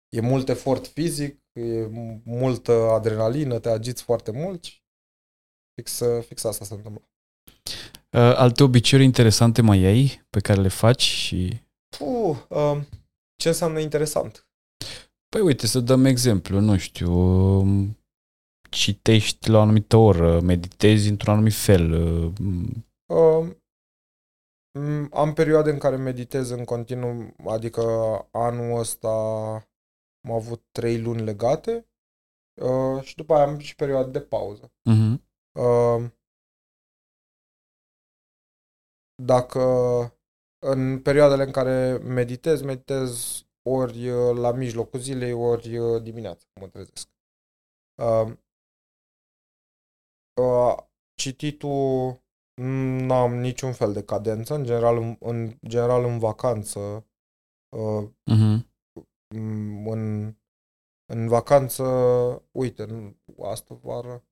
e 0.10 0.22
mult 0.22 0.50
efort 0.50 0.88
fizic, 0.88 1.40
e 1.54 1.88
m- 1.90 2.22
multă 2.24 2.72
adrenalină, 2.72 3.60
te 3.60 3.70
agiți 3.70 4.04
foarte 4.04 4.32
mult 4.32 4.64
și 4.64 4.82
fix, 5.76 6.00
uh, 6.00 6.24
fix 6.24 6.44
asta 6.44 6.66
se 6.66 6.74
întâmplă. 6.74 7.10
Uh, 8.12 8.20
alte 8.36 8.64
obiceiuri 8.64 9.08
interesante 9.08 9.62
mai 9.62 9.84
ai 9.84 10.26
pe 10.30 10.40
care 10.40 10.62
le 10.62 10.68
faci 10.68 11.02
și... 11.02 11.66
Uh, 12.00 12.38
um, 12.50 12.86
ce 13.36 13.48
înseamnă 13.48 13.80
interesant? 13.80 14.48
Păi 15.30 15.42
uite, 15.42 15.68
să 15.68 15.80
dăm 15.80 16.06
exemplu, 16.06 16.60
nu 16.60 16.78
știu, 16.78 17.12
um, 17.12 17.98
citești 18.70 19.50
la 19.50 19.58
o 19.58 19.62
anumită 19.62 19.96
oră, 19.96 20.42
meditezi 20.42 21.10
într-un 21.10 21.34
anumit 21.34 21.54
fel. 21.54 21.92
uh, 21.92 22.34
Uh, 23.10 23.56
m, 24.80 25.08
am 25.14 25.34
perioade 25.34 25.70
în 25.70 25.78
care 25.78 25.96
meditez 25.96 26.50
în 26.50 26.64
continuu, 26.66 27.36
adică 27.46 27.82
anul 28.32 28.80
ăsta 28.80 29.10
am 30.24 30.32
avut 30.32 30.66
trei 30.72 31.02
luni 31.02 31.22
legate 31.22 31.90
uh, 32.62 33.04
și 33.04 33.16
după 33.16 33.34
aia 33.34 33.44
am 33.44 33.58
și 33.58 33.76
perioade 33.76 34.12
de 34.12 34.22
pauză. 34.22 34.72
uh-huh. 34.90 35.26
Uh, 35.60 36.12
dacă 39.24 39.62
în 40.60 41.02
perioadele 41.02 41.44
în 41.44 41.52
care 41.52 41.98
meditez, 41.98 42.62
meditez 42.62 43.42
ori 43.70 44.10
uh, 44.10 44.38
la 44.38 44.52
mijlocul 44.52 45.00
zilei, 45.00 45.34
ori 45.34 45.78
uh, 45.78 46.02
dimineața, 46.02 46.46
când 46.54 46.66
mă 46.66 46.72
trezesc. 46.72 47.10
Uh, 48.02 48.38
uh, 50.42 50.78
cititul 51.14 52.22
n-am 53.08 53.36
niciun 53.36 53.74
fel 53.74 53.94
de 53.94 54.04
cadență, 54.04 54.54
în 54.56 54.64
general 54.64 54.98
în, 54.98 55.16
în, 55.20 55.58
general 55.68 56.04
în 56.04 56.20
vacanță, 56.20 56.80
uh, 57.76 58.10
Uh-huh. 58.32 58.66
m- 59.36 59.88
în, 59.92 60.36
în 61.14 61.28
vacanță, 61.28 61.84
uite, 62.52 62.84
în 62.84 63.16
asta 63.42 63.76
vară, 63.76 64.24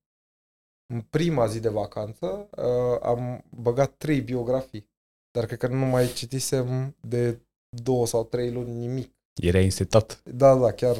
în 0.86 1.00
prima 1.00 1.46
zi 1.46 1.60
de 1.60 1.68
vacanță, 1.68 2.48
uh, 2.56 2.98
am 3.02 3.44
băgat 3.50 3.96
trei 3.96 4.20
biografii, 4.20 4.90
dar 5.36 5.46
cred 5.46 5.58
că 5.58 5.66
nu 5.66 5.86
mai 5.86 6.12
citisem 6.12 6.96
de 7.00 7.40
două 7.68 8.06
sau 8.06 8.24
trei 8.24 8.52
luni 8.52 8.70
nimic. 8.70 9.14
Erai 9.34 9.64
însetat. 9.64 10.22
Da, 10.22 10.58
da, 10.58 10.72
chiar, 10.72 10.96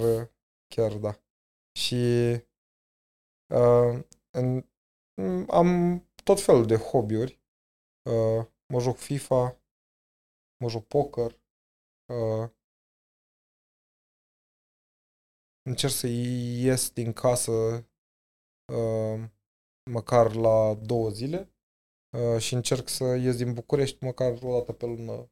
chiar 0.75 0.93
da. 0.93 1.21
Și 1.79 2.05
Uh, 3.55 4.05
în, 4.31 4.65
am 5.49 6.01
tot 6.25 6.41
felul 6.41 6.67
de 6.67 6.77
hobby-uri. 6.77 7.41
Uh, 8.11 8.47
mă 8.73 8.81
joc 8.81 8.97
FIFA, 8.97 9.61
mă 10.63 10.69
joc 10.69 10.87
poker, 10.87 11.41
uh, 12.13 12.51
încerc 15.63 15.93
să 15.93 16.07
ies 16.07 16.91
din 16.91 17.13
casă 17.13 17.53
uh, 18.73 19.25
măcar 19.91 20.35
la 20.35 20.75
două 20.75 21.11
zile 21.11 21.39
uh, 21.41 21.56
și 22.39 22.55
încerc 22.55 22.89
să 22.89 23.05
ies 23.05 23.37
din 23.37 23.53
București 23.53 24.05
măcar 24.05 24.33
o 24.43 24.53
dată 24.59 24.73
pe 24.73 24.87
lună, 24.87 25.31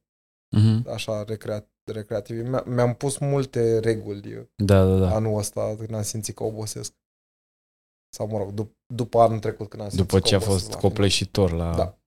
Mhm. 0.55 0.89
așa, 0.89 1.23
recreat, 1.23 1.69
recreativ. 1.91 2.47
Mi- 2.47 2.63
Mi-am 2.73 2.93
pus 2.95 3.17
multe 3.17 3.79
reguli 3.79 4.47
Da, 4.55 4.85
da, 4.85 4.97
da. 4.99 5.15
anul 5.15 5.37
ăsta 5.37 5.75
când 5.77 5.93
am 5.93 6.01
simțit 6.01 6.35
că 6.35 6.43
obosesc. 6.43 6.93
Sau, 8.15 8.27
mă 8.27 8.37
rog, 8.37 8.53
dup- 8.53 8.77
după 8.93 9.19
anul 9.19 9.39
trecut 9.39 9.69
când 9.69 9.81
am 9.81 9.89
simțit 9.89 10.07
După 10.07 10.19
că 10.21 10.27
ce 10.27 10.33
a 10.33 10.37
obosesc 10.37 10.53
fost 10.59 10.71
la 10.71 10.77
final. 10.77 10.89
copleșitor 10.91 11.51
la... 11.51 11.75
Da. 11.75 11.97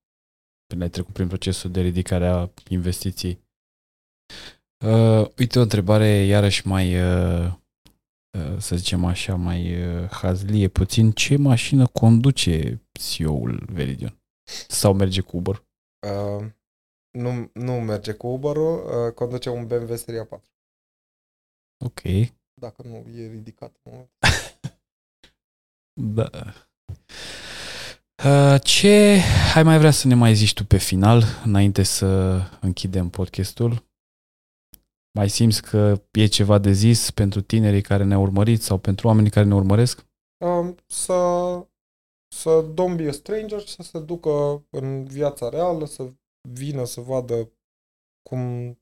Când 0.66 0.82
ai 0.82 0.90
trecut 0.90 1.12
prin 1.12 1.28
procesul 1.28 1.70
de 1.70 1.80
ridicare 1.80 2.26
a 2.26 2.50
investiției. 2.68 3.46
Uh, 4.84 5.26
uite 5.38 5.58
o 5.58 5.62
întrebare 5.62 6.06
iarăși 6.08 6.66
mai, 6.66 7.02
uh, 7.02 7.52
uh, 8.38 8.58
să 8.58 8.76
zicem 8.76 9.04
așa, 9.04 9.34
mai 9.34 9.86
uh, 9.86 10.08
hazlie 10.10 10.68
puțin. 10.68 11.10
Ce 11.10 11.36
mașină 11.36 11.86
conduce 11.86 12.82
CEO-ul 12.92 13.66
Veridion? 13.72 14.17
Sau 14.68 14.92
merge 14.92 15.20
cu 15.20 15.36
Uber? 15.36 15.66
Uh, 16.06 16.46
nu, 17.10 17.50
nu 17.52 17.72
merge 17.72 18.12
cu 18.12 18.26
Uber-ul, 18.26 19.06
uh, 19.06 19.12
conduce 19.14 19.50
un 19.50 19.66
BMW 19.66 19.94
Seria 19.94 20.24
4. 20.24 20.50
Ok. 21.84 22.00
Dacă 22.60 22.82
nu 22.82 22.96
e 23.14 23.26
ridicat. 23.26 23.76
Nu. 23.82 24.08
Da. 26.00 26.30
Uh, 28.24 28.60
ce 28.62 29.20
ai 29.54 29.62
mai 29.62 29.78
vrea 29.78 29.90
să 29.90 30.06
ne 30.06 30.14
mai 30.14 30.34
zici 30.34 30.54
tu 30.54 30.64
pe 30.64 30.76
final, 30.78 31.22
înainte 31.44 31.82
să 31.82 32.40
închidem 32.60 33.08
podcastul? 33.08 33.86
Mai 35.18 35.28
simți 35.28 35.62
că 35.62 36.02
e 36.10 36.26
ceva 36.26 36.58
de 36.58 36.72
zis 36.72 37.10
pentru 37.10 37.40
tinerii 37.40 37.82
care 37.82 38.04
ne-au 38.04 38.22
urmărit 38.22 38.62
sau 38.62 38.78
pentru 38.78 39.06
oamenii 39.06 39.30
care 39.30 39.46
ne 39.46 39.54
urmăresc? 39.54 40.06
Um, 40.44 40.76
să, 40.86 41.12
să 42.28 42.72
don't 42.74 42.96
be 42.96 43.08
a 43.08 43.12
stranger 43.12 43.60
și 43.60 43.74
să 43.74 43.82
se 43.82 44.00
ducă 44.00 44.66
în 44.70 45.04
viața 45.04 45.48
reală, 45.48 45.84
să 45.84 46.12
vină 46.48 46.84
să 46.84 47.00
vadă 47.00 47.52
cum 48.22 48.74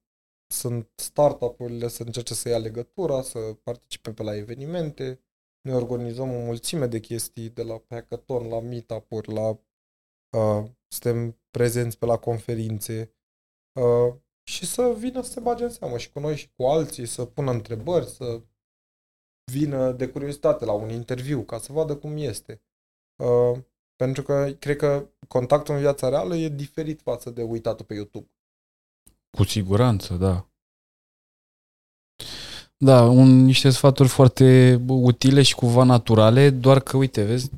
sunt 0.55 0.91
startup-urile, 0.95 1.89
să 1.89 2.03
încerce 2.03 2.35
să 2.35 2.49
ia 2.49 2.59
legătura, 2.59 3.23
să 3.23 3.39
participe 3.63 4.13
pe 4.13 4.23
la 4.23 4.37
evenimente. 4.37 5.21
Noi 5.61 5.75
organizăm 5.75 6.31
o 6.31 6.45
mulțime 6.45 6.87
de 6.87 7.01
chestii, 7.01 7.49
de 7.49 7.63
la 7.63 7.83
hackathon, 7.89 8.49
la 8.49 8.61
meetup-uri, 8.61 9.33
la 9.33 9.49
uh, 9.49 10.71
suntem 10.89 11.41
prezenți 11.51 11.99
pe 11.99 12.07
la 12.07 12.19
conferințe 12.19 13.15
uh, 13.81 14.15
și 14.43 14.67
să 14.67 14.95
vină 14.99 15.23
să 15.23 15.31
se 15.31 15.41
bage 15.41 15.65
în 15.65 15.71
seamă 15.71 15.99
și 15.99 16.13
cu 16.13 16.21
noi 16.21 16.37
și 16.37 16.51
cu 16.57 16.63
alții, 16.65 17.07
să 17.07 17.25
pună 17.25 17.51
întrebări, 17.51 18.07
să 18.07 18.43
vină 19.53 19.93
de 19.93 20.09
curiozitate 20.09 20.65
la 20.65 20.73
un 20.73 20.89
interviu 20.91 21.45
ca 21.45 21.59
să 21.59 21.73
vadă 21.73 21.97
cum 21.97 22.17
este. 22.17 22.63
Uh, 23.17 23.59
pentru 23.97 24.23
că 24.23 24.55
cred 24.59 24.77
că 24.77 25.09
contactul 25.29 25.75
în 25.75 25.81
viața 25.81 26.09
reală 26.09 26.37
e 26.37 26.49
diferit 26.49 27.01
față 27.01 27.31
de 27.31 27.43
uitatul 27.43 27.85
pe 27.85 27.95
YouTube. 27.95 28.31
Cu 29.37 29.45
siguranță, 29.45 30.15
da. 30.15 30.49
Da, 32.79 33.03
un, 33.03 33.45
niște 33.45 33.71
sfaturi 33.71 34.09
foarte 34.09 34.81
utile 34.87 35.43
și 35.43 35.55
cumva 35.55 35.83
naturale, 35.83 36.51
doar 36.51 36.81
că, 36.81 36.97
uite, 36.97 37.25
vezi, 37.25 37.51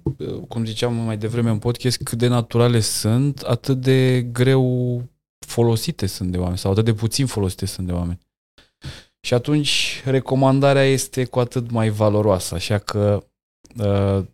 cum 0.48 0.64
ziceam 0.64 0.94
mai 0.94 1.16
devreme 1.16 1.50
în 1.50 1.58
podcast, 1.58 2.02
cât 2.02 2.18
de 2.18 2.26
naturale 2.26 2.80
sunt, 2.80 3.40
atât 3.40 3.80
de 3.80 4.22
greu 4.22 5.02
folosite 5.38 6.06
sunt 6.06 6.30
de 6.30 6.38
oameni 6.38 6.58
sau 6.58 6.70
atât 6.70 6.84
de 6.84 6.94
puțin 6.94 7.26
folosite 7.26 7.66
sunt 7.66 7.86
de 7.86 7.92
oameni. 7.92 8.18
Și 9.20 9.34
atunci 9.34 10.02
recomandarea 10.04 10.84
este 10.84 11.24
cu 11.24 11.38
atât 11.38 11.70
mai 11.70 11.88
valoroasă, 11.88 12.54
așa 12.54 12.78
că 12.78 13.24
uh, 13.78 14.24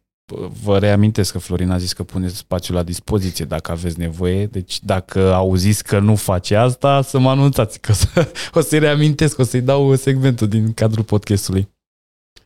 vă 0.63 0.79
reamintesc 0.79 1.33
că 1.33 1.39
Florin 1.39 1.71
a 1.71 1.79
zis 1.79 1.93
că 1.93 2.03
puneți 2.03 2.37
spațiul 2.37 2.77
la 2.77 2.83
dispoziție 2.83 3.45
dacă 3.45 3.71
aveți 3.71 3.99
nevoie, 3.99 4.47
deci 4.47 4.83
dacă 4.83 5.35
auziți 5.35 5.85
că 5.85 5.99
nu 5.99 6.15
face 6.15 6.57
asta, 6.57 7.03
să 7.03 7.19
mă 7.19 7.31
anunțați, 7.31 7.81
că 7.81 7.91
o, 7.91 7.95
să, 7.95 8.33
o 8.59 8.61
să-i 8.61 8.79
reamintesc, 8.79 9.39
o 9.39 9.43
să-i 9.43 9.61
dau 9.61 9.95
segmentul 9.95 10.49
din 10.49 10.73
cadrul 10.73 11.05
podcastului 11.05 11.69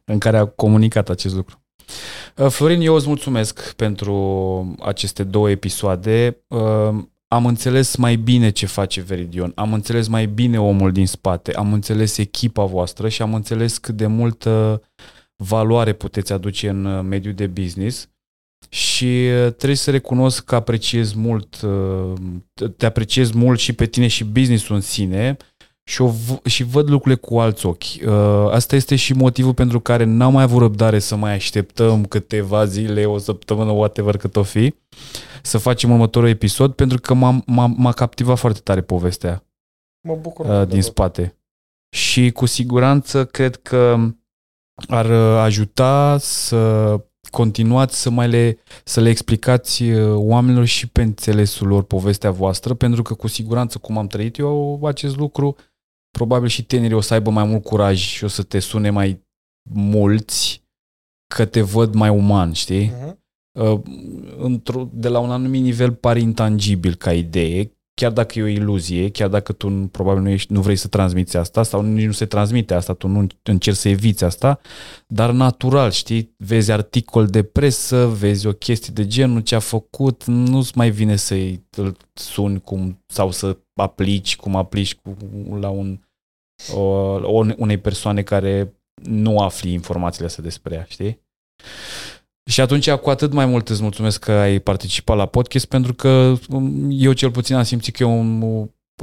în 0.05 0.19
care 0.19 0.37
a 0.37 0.45
comunicat 0.45 1.09
acest 1.09 1.35
lucru. 1.35 1.63
Uh, 2.37 2.49
Florin, 2.49 2.81
eu 2.81 2.95
îți 2.95 3.07
mulțumesc 3.07 3.73
pentru 3.73 4.77
aceste 4.81 5.25
două 5.25 5.51
episoade. 5.51 6.45
Uh, 6.47 7.05
Am 7.31 7.47
înțeles 7.47 7.97
mai 7.97 8.17
bine 8.17 8.51
ce 8.51 8.67
face 8.67 9.01
Veridion, 9.01 9.53
am 9.55 9.73
înțeles 9.73 10.09
mai 10.09 10.27
bine 10.27 10.61
omul 10.61 10.93
din 10.93 11.07
spate, 11.07 11.55
am 11.55 11.73
înțeles 11.73 12.19
echipa 12.19 12.65
voastră 12.65 13.09
și 13.09 13.23
am 13.23 13.35
înțeles 13.35 13.79
cât 13.79 13.97
de 13.97 14.07
multă 14.07 14.83
valoare 15.45 15.93
puteți 15.93 16.33
aduce 16.33 16.69
în 16.69 16.85
uh, 16.85 17.05
mediul 17.05 17.35
de 17.35 17.47
business 17.47 18.09
și 18.69 19.05
uh, 19.45 19.53
trebuie 19.53 19.77
să 19.77 19.91
recunosc 19.91 20.45
că 20.45 20.55
apreciez 20.55 21.13
mult, 21.13 21.61
uh, 21.61 22.13
te 22.77 22.87
apreciez 22.87 23.31
mult 23.31 23.59
și 23.59 23.73
pe 23.73 23.87
tine 23.87 24.07
și 24.07 24.25
businessul 24.25 24.75
în 24.75 24.81
sine 24.81 25.37
și, 25.91 26.03
o, 26.03 26.09
v- 26.09 26.47
și 26.47 26.63
văd 26.63 26.89
lucrurile 26.91 27.21
cu 27.21 27.39
alți 27.39 27.67
ochi. 27.67 28.03
Asta 28.51 28.77
este 28.77 28.97
și 28.97 29.13
motivul 29.13 29.55
pentru 29.55 29.81
care 29.81 30.05
n-am 30.05 30.33
mai 30.33 30.43
avut 30.43 30.61
răbdare 30.61 30.99
să 30.99 31.17
mai 31.17 31.35
așteptăm 31.35 32.05
câteva 32.05 32.65
zile, 32.65 33.05
o 33.05 33.19
săptămână, 33.19 33.71
whatever 33.71 34.17
cât 34.17 34.37
o 34.37 34.43
fi, 34.43 34.75
să 35.43 35.59
facem 35.59 35.91
următorul 35.91 36.29
episod, 36.29 36.73
pentru 36.73 37.01
că 37.01 37.15
m-a, 37.15 37.43
m-a, 37.47 37.67
m-a 37.67 37.93
captivat 37.93 38.39
foarte 38.39 38.61
tare 38.61 38.83
povestea 38.83 39.45
Mă 40.09 40.19
bucur 40.21 40.45
uh, 40.45 40.51
mult 40.53 40.69
de 40.69 40.73
din 40.75 40.83
tot. 40.83 40.91
spate. 40.91 41.39
Și 41.97 42.31
cu 42.31 42.47
siguranță 42.47 43.25
cred 43.25 43.57
că 43.57 43.97
ar 44.87 45.11
uh, 45.11 45.39
ajuta 45.39 46.19
să 46.19 47.01
continuați 47.31 48.01
să 48.01 48.11
mai 48.11 48.29
le, 48.29 48.59
să 48.85 49.01
le 49.01 49.09
explicați 49.09 49.83
uh, 49.83 50.15
oamenilor 50.15 50.65
și 50.65 50.89
pe 50.89 51.03
înțelesul 51.03 51.67
lor 51.67 51.83
povestea 51.83 52.31
voastră, 52.31 52.75
pentru 52.75 53.03
că 53.03 53.15
cu 53.15 53.27
siguranță, 53.27 53.79
cum 53.79 53.99
am 53.99 54.07
trăit 54.07 54.39
eu 54.39 54.81
acest 54.85 55.17
lucru, 55.17 55.57
probabil 56.11 56.49
și 56.49 56.65
tinerii 56.65 56.97
o 56.97 57.01
să 57.01 57.15
aibă 57.15 57.31
mai 57.31 57.45
mult 57.45 57.63
curaj 57.63 57.99
și 57.99 58.25
o 58.25 58.29
să 58.29 58.43
te 58.43 58.59
sune 58.59 58.91
mai 58.91 59.27
mulți 59.71 60.67
că 61.35 61.45
te 61.45 61.61
văd 61.61 61.95
mai 61.95 62.09
uman, 62.09 62.53
știi? 62.53 62.87
Mhm. 62.87 63.23
uh, 63.61 63.81
într-o, 64.39 64.89
de 64.93 65.09
la 65.09 65.19
un 65.19 65.31
anumit 65.31 65.63
nivel 65.63 65.95
pare 65.95 66.21
intangibil 66.21 66.95
ca 66.95 67.13
idee, 67.13 67.78
chiar 67.99 68.13
dacă 68.13 68.39
e 68.39 68.43
o 68.43 68.47
iluzie, 68.47 69.11
chiar 69.11 69.29
dacă 69.29 69.53
tu 69.53 69.69
nu- 69.69 69.87
probabil 69.87 70.23
nu, 70.23 70.29
ești, 70.29 70.53
nu 70.53 70.61
vrei 70.61 70.77
să 70.77 70.89
transmiți 70.89 71.37
asta 71.37 71.63
sau 71.63 71.83
nici 71.83 72.07
nu 72.07 72.13
se 72.13 72.27
transmite 72.27 72.75
asta, 72.75 72.95
tu 72.95 73.07
nu 73.07 73.27
încerci 73.43 73.77
să 73.77 73.89
eviți 73.89 74.25
asta, 74.25 74.61
dar 75.07 75.31
natural, 75.31 75.91
știi, 75.91 76.35
vezi 76.37 76.71
articol 76.71 77.27
de 77.27 77.43
presă, 77.43 78.07
vezi 78.07 78.47
o 78.47 78.53
chestie 78.53 78.93
de 78.93 79.07
genul, 79.07 79.41
ce 79.41 79.55
a 79.55 79.59
făcut, 79.59 80.25
nu-ți 80.25 80.73
mai 80.77 80.91
vine 80.91 81.17
să-i 81.17 81.67
îl 81.77 81.97
suni 82.13 82.61
cum, 82.61 83.03
sau 83.07 83.31
să 83.31 83.59
aplici 83.75 84.37
cum 84.37 84.57
aplici 84.57 84.95
cu, 84.95 85.17
la 85.61 85.69
un, 85.69 86.01
o, 86.75 86.81
o, 87.23 87.47
unei 87.57 87.79
persoane 87.79 88.23
care 88.23 88.73
nu 89.03 89.39
afli 89.39 89.73
informațiile 89.73 90.27
astea 90.27 90.45
despre 90.45 90.75
ea, 90.75 90.85
știi? 90.89 91.21
Și 92.49 92.61
atunci 92.61 92.91
cu 92.91 93.11
atât 93.11 93.33
mai 93.33 93.47
mult 93.47 93.69
îți 93.69 93.83
mulțumesc 93.83 94.21
că 94.21 94.33
ai 94.33 94.59
participat 94.59 95.17
la 95.17 95.27
podcast 95.27 95.65
pentru 95.65 95.95
că 95.95 96.35
um, 96.49 96.89
eu 96.91 97.13
cel 97.13 97.31
puțin 97.31 97.55
am 97.55 97.63
simțit 97.63 97.97
că 97.97 98.03
e 98.03 98.07
un, 98.07 98.43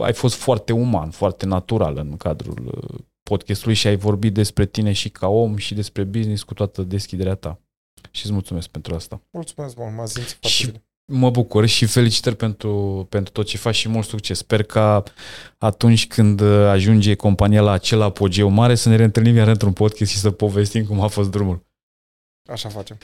ai 0.02 0.14
fost 0.14 0.36
foarte 0.36 0.74
uman, 0.74 1.10
foarte 1.10 1.46
natural 1.46 1.98
în 1.98 2.18
cadrul 2.18 2.72
uh, 2.92 3.00
podcastului 3.24 3.76
și 3.76 3.88
ai 3.88 3.96
vorbit 3.96 4.34
despre 4.34 4.66
tine 4.66 4.92
și 4.92 5.10
ca 5.10 5.28
om 5.28 5.58
și 5.58 5.74
despre 5.74 6.04
business 6.04 6.44
cu 6.44 6.54
toată 6.54 6.82
deschiderea 6.82 7.36
ta. 7.36 7.60
Și 8.12 8.24
îți 8.24 8.34
mulțumesc 8.34 8.68
pentru 8.68 8.96
asta. 8.96 9.22
Mulțumesc 9.32 9.78
mult, 9.78 9.96
m-a 9.96 10.06
simțit 10.06 10.38
foarte 10.40 10.48
Și- 10.48 10.66
bine. 10.66 10.80
Mă 11.12 11.30
bucur 11.30 11.66
și 11.66 11.86
felicitări 11.86 12.36
pentru, 12.36 13.06
pentru 13.10 13.32
tot 13.32 13.46
ce 13.46 13.58
faci 13.58 13.76
și 13.76 13.90
mult 13.90 14.06
succes. 14.08 14.38
Sper 14.38 14.64
ca 14.64 15.04
atunci 15.58 16.08
când 16.08 16.40
uh, 16.42 16.48
ajunge 16.68 17.16
compania 17.16 17.62
la 17.62 17.72
acel 17.72 18.02
apogeu 18.02 18.50
mare 18.50 18.76
să 18.76 18.90
ne 18.90 18.96
reîntâlnim 18.96 19.36
iar 19.36 19.48
într-un 19.48 19.74
podcast 19.74 20.12
și 20.12 20.18
să 20.18 20.32
povestim 20.32 20.86
cum 20.86 21.00
a 21.02 21.08
fost 21.08 21.32
drumul. 21.32 21.64
Așa 22.52 22.70
facem. 22.70 22.98